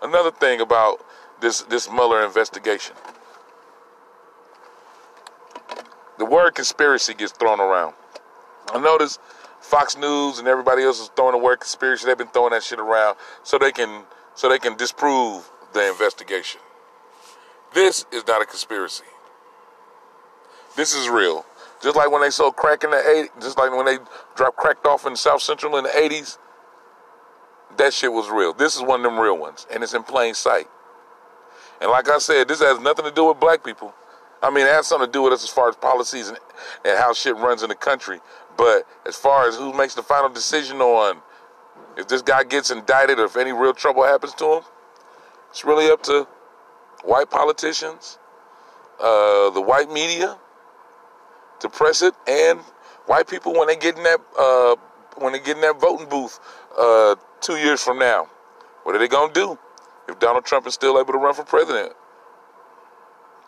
another 0.03 0.31
thing 0.31 0.61
about 0.61 1.05
this 1.41 1.63
this 1.63 1.91
Mueller 1.91 2.25
investigation. 2.25 2.95
The 6.19 6.27
word 6.27 6.55
conspiracy 6.55 7.15
gets 7.15 7.33
thrown 7.33 7.61
around. 7.61 7.95
I 8.73 8.81
notice 8.81 9.19
Fox 9.61 9.97
News 9.97 10.39
and 10.39 10.49
everybody 10.49 10.83
else 10.83 11.01
is 11.01 11.11
throwing 11.17 11.33
the 11.33 11.39
word 11.39 11.61
conspiracy. 11.61 12.07
They've 12.07 12.19
been 12.19 12.29
throwing 12.29 12.53
that 12.53 12.63
shit 12.63 12.79
around 12.79 13.17
so 13.43 13.59
they 13.59 13.73
can 13.73 14.05
so 14.35 14.49
they 14.49 14.59
can 14.59 14.77
disprove 14.77 15.49
the 15.73 15.89
investigation. 15.89 16.61
This 17.73 18.05
is 18.13 18.27
not 18.27 18.43
a 18.43 18.47
conspiracy. 18.47 19.05
This 20.77 20.95
is 20.95 21.09
real. 21.09 21.47
Just 21.87 21.95
like 21.95 22.11
when 22.11 22.21
they 22.21 22.31
sold 22.31 22.57
crack 22.57 22.83
in 22.83 22.91
the 22.91 22.97
80s, 22.97 23.41
just 23.41 23.57
like 23.57 23.71
when 23.71 23.87
they 23.87 23.99
dropped 24.35 24.57
cracked 24.57 24.87
off 24.87 25.07
in 25.07 25.15
South 25.15 25.41
Central 25.41 25.77
in 25.77 25.85
the 25.85 25.91
80s, 25.91 26.37
that 27.77 27.95
shit 27.95 28.13
was 28.13 28.29
real. 28.29 28.53
This 28.53 28.75
is 28.75 28.83
one 28.83 28.99
of 28.99 29.05
them 29.05 29.21
real 29.21 29.39
ones, 29.39 29.69
and 29.73 29.85
it's 29.85 29.95
in 29.95 30.03
plain 30.03 30.35
sight. 30.35 30.67
And 31.81 31.89
like 31.89 32.09
I 32.09 32.19
said, 32.19 32.49
this 32.49 32.61
has 32.61 32.81
nothing 32.81 33.05
to 33.05 33.13
do 33.13 33.27
with 33.27 33.39
black 33.39 33.63
people. 33.63 33.95
I 34.43 34.51
mean, 34.51 34.67
it 34.67 34.73
has 34.73 34.89
something 34.89 35.07
to 35.07 35.13
do 35.13 35.23
with 35.23 35.33
us 35.33 35.45
as 35.45 35.51
far 35.51 35.69
as 35.69 35.77
policies 35.77 36.27
and, 36.27 36.37
and 36.85 36.99
how 36.99 37.13
shit 37.13 37.37
runs 37.37 37.63
in 37.63 37.69
the 37.69 37.77
country. 37.77 38.19
But 38.59 38.85
as 39.07 39.15
far 39.15 39.47
as 39.47 39.55
who 39.55 39.73
makes 39.73 39.95
the 39.95 40.03
final 40.03 40.29
decision 40.29 40.79
on 40.81 41.19
if 41.97 42.09
this 42.09 42.21
guy 42.21 42.43
gets 42.43 42.73
indicted 42.73 43.21
or 43.21 43.27
if 43.27 43.37
any 43.37 43.53
real 43.53 43.73
trouble 43.73 44.03
happens 44.03 44.35
to 44.35 44.55
him, 44.55 44.63
it's 45.51 45.65
really 45.65 45.89
up 45.89 46.03
to 46.03 46.27
white 47.05 47.31
politicians, 47.31 48.19
uh, 48.99 49.51
the 49.51 49.61
white 49.61 49.89
media 49.89 50.37
to 51.61 51.69
press 51.69 52.03
it, 52.03 52.15
and 52.27 52.61
white 53.07 53.29
people 53.29 53.55
when 53.55 53.69
they 53.69 53.77
get 53.77 53.97
in 53.97 54.03
that 54.03 54.21
uh, 54.39 54.77
when 55.19 55.33
they 55.33 55.41
get 55.41 55.57
in 55.57 55.63
that 55.63 55.81
voting 55.81 56.09
booth 56.09 56.39
uh, 56.79 57.17
two 57.41 57.57
years 57.57 57.83
from 57.83 57.99
now. 57.99 58.29
What 58.85 58.95
are 58.95 58.99
they 58.99 59.09
gonna 59.09 59.33
do 59.33 59.59
if 60.09 60.19
Donald 60.19 60.45
Trump 60.45 60.67
is 60.67 60.75
still 60.75 60.99
able 60.99 61.13
to 61.13 61.19
run 61.19 61.35
for 61.35 61.45
president? 61.45 61.93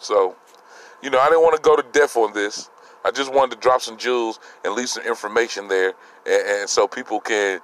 So, 0.01 0.37
you 1.03 1.11
know, 1.11 1.19
I 1.19 1.27
didn't 1.27 1.43
want 1.43 1.57
to 1.57 1.63
go 1.63 1.77
to 1.77 1.83
death 1.93 2.17
on 2.17 2.33
this. 2.33 2.71
I 3.05 3.11
just 3.11 3.33
wanted 3.33 3.57
to 3.57 3.61
drop 3.61 3.81
some 3.81 3.97
jewels 3.97 4.39
and 4.65 4.75
leave 4.75 4.89
some 4.89 5.05
information 5.05 5.69
there, 5.69 5.95
and, 6.27 6.61
and 6.61 6.69
so 6.69 6.89
people 6.89 7.21
can 7.21 7.61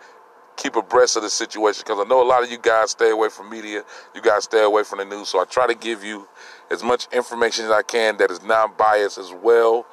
keep 0.56 0.76
abreast 0.76 1.16
of 1.16 1.22
the 1.22 1.30
situation. 1.30 1.82
Because 1.84 2.04
I 2.04 2.08
know 2.08 2.22
a 2.22 2.26
lot 2.26 2.42
of 2.42 2.50
you 2.50 2.58
guys 2.58 2.92
stay 2.92 3.10
away 3.10 3.28
from 3.28 3.50
media, 3.50 3.84
you 4.14 4.22
guys 4.22 4.44
stay 4.44 4.62
away 4.62 4.84
from 4.84 5.00
the 5.00 5.04
news. 5.04 5.28
So 5.28 5.40
I 5.40 5.44
try 5.44 5.66
to 5.66 5.74
give 5.74 6.04
you 6.04 6.28
as 6.70 6.82
much 6.82 7.08
information 7.12 7.64
as 7.64 7.70
I 7.70 7.82
can 7.82 8.16
that 8.18 8.30
is 8.30 8.42
non-biased 8.42 9.18
as 9.18 9.32
well 9.32 9.86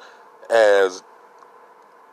as 0.52 1.02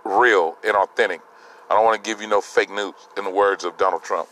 real 0.05 0.57
and 0.65 0.75
authentic. 0.75 1.21
I 1.69 1.75
don't 1.75 1.85
want 1.85 2.03
to 2.03 2.09
give 2.09 2.21
you 2.21 2.27
no 2.27 2.41
fake 2.41 2.71
news, 2.71 2.93
in 3.17 3.23
the 3.23 3.29
words 3.29 3.63
of 3.63 3.77
Donald 3.77 4.03
Trump. 4.03 4.27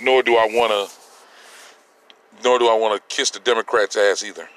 Nor 0.00 0.22
do 0.22 0.36
I 0.36 0.46
want 0.46 0.72
to. 0.72 2.42
Nor 2.42 2.58
do 2.58 2.68
I 2.68 2.74
want 2.74 2.96
to 2.96 3.14
kiss 3.14 3.30
the 3.30 3.40
Democrats' 3.40 3.96
ass 3.96 4.24
either. 4.24 4.48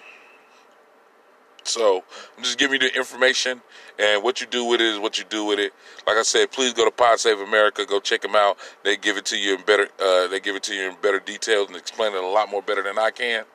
So 1.66 2.04
I'm 2.38 2.43
just 2.43 2.60
giving 2.60 2.80
you 2.80 2.89
the 2.89 2.96
information, 2.96 3.62
and 3.98 4.24
what 4.24 4.39
you 4.39 4.48
do 4.48 4.66
with 4.66 4.82
it 4.82 4.86
is 4.86 5.00
what 5.00 5.18
you 5.18 5.26
do 5.28 5.46
with 5.46 5.58
it. 5.60 5.74
Like 6.06 6.16
I 6.16 6.22
said, 6.22 6.52
please 6.52 6.74
go 6.74 6.86
to 6.86 6.91
Pod 6.91 7.20
Save 7.20 7.39
America. 7.39 7.86
Go 7.86 8.00
check 8.00 8.22
them 8.22 8.36
out. 8.36 8.58
They 8.84 8.96
give 8.96 9.18
it 9.18 9.26
to 9.26 9.38
you 9.38 9.56
in 9.56 9.64
better. 9.64 9.89
Uh, 10.00 10.28
they 10.28 10.39
give 10.39 10.56
it 10.56 10.64
to 10.64 10.76
you 10.76 10.89
in 10.89 10.96
better 11.02 11.20
details 11.20 11.68
and 11.68 11.76
explain 11.76 12.14
it 12.14 12.24
a 12.24 12.28
lot 12.28 12.52
more 12.52 12.62
better 12.62 12.84
than 12.84 13.00
I 13.00 13.10
can. 13.10 13.46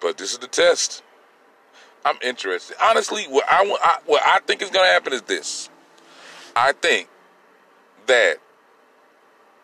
But 0.00 0.18
this 0.18 0.32
is 0.32 0.38
the 0.38 0.48
test. 0.48 1.02
I'm 2.04 2.16
interested. 2.22 2.76
Honestly, 2.82 3.24
what 3.24 3.44
I, 3.48 3.64
what 4.06 4.22
I 4.24 4.40
think 4.40 4.62
is 4.62 4.70
going 4.70 4.86
to 4.86 4.92
happen 4.92 5.12
is 5.12 5.22
this. 5.22 5.70
I 6.54 6.72
think 6.72 7.08
that 8.06 8.36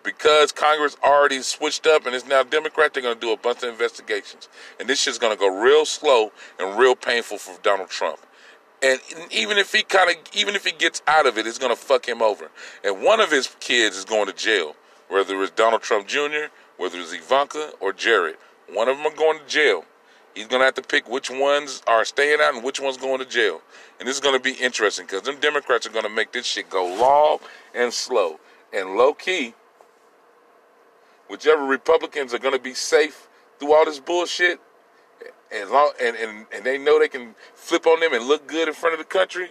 because 0.03 0.51
Congress 0.51 0.97
already 1.05 1.43
switched 1.43 1.86
up 1.86 2.07
and 2.07 2.14
it's 2.14 2.26
now 2.26 2.43
Democrat, 2.43 2.95
they're 2.95 3.03
going 3.03 3.14
to 3.14 3.20
do 3.20 3.32
a 3.32 3.36
bunch 3.36 3.62
of 3.62 3.68
investigations, 3.68 4.49
and 4.78 4.88
this 4.88 5.01
shit's 5.01 5.18
going 5.18 5.36
to 5.36 5.38
go 5.38 5.49
real 5.62 5.84
slow 5.84 6.32
and 6.59 6.78
real 6.78 6.95
painful 6.95 7.38
for 7.38 7.61
Donald 7.62 7.91
Trump. 7.91 8.20
And 8.82 8.99
even 9.30 9.59
if 9.59 9.72
he 9.72 9.82
kind 9.82 10.11
of, 10.11 10.16
even 10.34 10.55
if 10.55 10.64
he 10.64 10.72
gets 10.72 11.03
out 11.07 11.26
of 11.26 11.36
it, 11.36 11.47
it's 11.47 11.59
going 11.59 11.74
to 11.74 11.80
fuck 11.80 12.09
him 12.09 12.22
over. 12.22 12.51
And 12.82 13.03
one 13.03 13.20
of 13.20 13.30
his 13.30 13.55
kids 13.61 13.97
is 13.97 14.07
going 14.07 14.26
to 14.26 14.32
jail, 14.32 14.74
whether 15.09 15.41
it's 15.43 15.51
Donald 15.51 15.82
Trump 15.82 16.07
Jr., 16.07 16.49
whether 16.78 16.99
it's 16.99 17.12
Ivanka 17.12 17.72
or 17.78 17.93
Jared. 17.93 18.36
One 18.72 18.88
of 18.88 18.97
them 18.97 19.07
are 19.07 19.14
going 19.14 19.38
to 19.38 19.47
jail. 19.47 19.84
He's 20.35 20.47
gonna 20.47 20.64
have 20.64 20.74
to 20.74 20.83
pick 20.83 21.09
which 21.09 21.31
ones 21.31 21.83
are 21.87 22.05
staying 22.05 22.41
out 22.41 22.55
and 22.55 22.62
which 22.62 22.81
ones 22.81 22.97
going 22.97 23.18
to 23.18 23.24
jail. 23.24 23.61
And 23.99 24.09
this 24.09 24.14
is 24.14 24.20
gonna 24.20 24.41
be 24.41 24.53
interesting 24.53 25.07
because 25.07 25.22
them 25.22 25.39
Democrats 25.41 25.87
are 25.87 25.91
gonna 25.91 26.09
make 26.09 26.33
this 26.33 26.47
shit 26.47 26.70
go 26.70 26.87
long 26.95 27.39
and 27.74 27.93
slow 27.93 28.39
and 28.72 28.97
low 28.97 29.12
key. 29.12 29.55
Whichever 31.28 31.64
Republicans 31.64 32.33
are 32.33 32.39
gonna 32.39 32.59
be 32.59 32.74
safe 32.74 33.28
through 33.59 33.74
all 33.74 33.85
this 33.85 34.01
bullshit, 34.01 34.61
and 35.53 35.70
long 35.70 35.93
and, 36.01 36.16
and, 36.16 36.47
and 36.53 36.64
they 36.64 36.78
know 36.78 36.99
they 36.99 37.09
can 37.09 37.35
flip 37.55 37.87
on 37.87 38.01
them 38.01 38.14
and 38.14 38.26
look 38.26 38.47
good 38.47 38.68
in 38.68 38.74
front 38.74 38.95
of 38.95 38.99
the 38.99 39.05
country. 39.05 39.51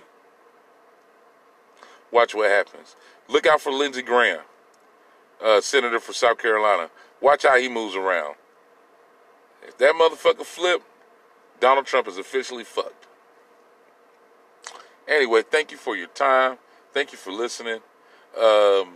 Watch 2.12 2.34
what 2.34 2.50
happens. 2.50 2.96
Look 3.28 3.46
out 3.46 3.62
for 3.62 3.72
Lindsey 3.72 4.02
Graham, 4.02 4.42
uh, 5.44 5.62
senator 5.62 6.00
for 6.00 6.14
South 6.14 6.40
Carolina. 6.40 6.90
Watch 7.22 7.44
how 7.44 7.58
he 7.58 7.70
moves 7.70 7.96
around. 7.96 8.36
If 9.68 9.78
that 9.78 9.93
motherfucker 9.95 10.45
flip, 10.45 10.82
Donald 11.60 11.86
Trump 11.86 12.07
is 12.07 12.18
officially 12.18 12.64
fucked. 12.64 13.07
Anyway, 15.07 15.41
thank 15.41 15.72
you 15.72 15.78
for 15.78 15.95
your 15.95 16.07
time. 16.07 16.57
Thank 16.93 17.12
you 17.12 17.18
for 17.18 17.32
listening. 17.32 17.80
Um, 18.39 18.95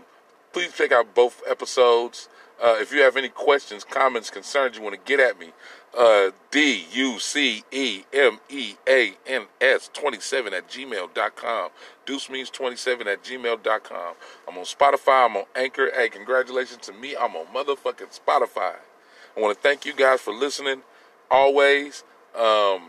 please 0.52 0.72
check 0.74 0.92
out 0.92 1.16
both 1.16 1.42
episodes. 1.50 2.30
Uh, 2.64 2.78
if 2.80 2.94
you 2.94 3.02
have 3.02 3.18
any 3.18 3.30
questions, 3.30 3.84
comments, 3.84 4.30
concerns 4.30 4.78
you 4.78 4.84
want 4.84 4.94
to 4.96 5.02
get 5.04 5.20
at 5.20 5.40
me, 5.40 5.52
uh, 5.98 6.30
D 6.52 6.86
U 6.92 7.20
C 7.20 7.64
E 7.72 8.04
M 8.14 8.40
E 8.48 8.76
A 8.88 9.14
N 9.26 9.48
S 9.60 9.90
27 9.92 10.54
at 10.54 10.70
gmail.com. 10.70 11.70
Deuce 12.06 12.30
means 12.30 12.50
27 12.50 13.08
at 13.08 13.24
gmail.com. 13.24 14.16
I'm 14.48 14.58
on 14.58 14.64
Spotify. 14.64 15.26
I'm 15.26 15.38
on 15.38 15.46
Anchor. 15.56 15.92
Hey, 15.96 16.10
congratulations 16.10 16.86
to 16.86 16.94
me. 16.94 17.16
I'm 17.20 17.36
on 17.36 17.48
motherfucking 17.48 18.18
Spotify. 18.18 18.76
I 19.36 19.42
want 19.42 19.56
to 19.56 19.62
thank 19.62 19.86
you 19.86 19.94
guys 19.94 20.22
for 20.22 20.34
listening 20.34 20.84
always. 21.30 22.04
Um, 22.36 22.84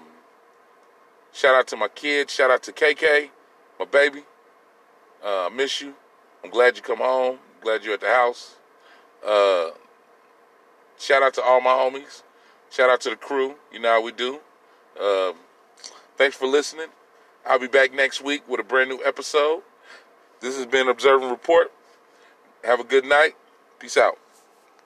shout 1.33 1.55
out 1.55 1.67
to 1.69 1.77
my 1.77 1.89
kids. 1.89 2.33
Shout 2.33 2.51
out 2.51 2.63
to 2.65 2.73
KK, 2.73 3.31
my 3.79 3.87
baby. 3.87 4.25
Uh, 5.25 5.47
I 5.47 5.49
miss 5.49 5.81
you. 5.81 5.95
I'm 6.43 6.51
glad 6.51 6.77
you 6.77 6.83
come 6.83 6.99
home. 6.99 7.39
glad 7.63 7.85
you're 7.85 7.95
at 7.95 8.01
the 8.01 8.09
house. 8.09 8.57
Uh, 9.27 9.71
shout 10.99 11.23
out 11.23 11.33
to 11.35 11.43
all 11.43 11.61
my 11.63 11.71
homies. 11.71 12.23
Shout 12.71 12.91
out 12.91 13.01
to 13.03 13.11
the 13.11 13.17
crew. 13.17 13.55
You 13.73 13.81
know 13.81 13.91
how 13.91 14.03
we 14.03 14.13
do. 14.13 14.41
Um, 15.01 15.35
thanks 16.19 16.37
for 16.37 16.47
listening. 16.47 16.89
I'll 17.47 17.59
be 17.59 17.69
back 17.69 17.95
next 17.95 18.23
week 18.23 18.47
with 18.49 18.61
a 18.61 18.65
brand 18.65 18.91
new 18.91 19.01
episode. 19.05 19.63
This 20.41 20.57
has 20.57 20.67
been 20.67 20.89
Observing 20.89 21.31
Report. 21.31 21.73
Have 22.65 22.81
a 22.81 22.85
good 22.85 23.05
night. 23.05 23.35
Peace 23.79 23.97
out. 23.97 24.19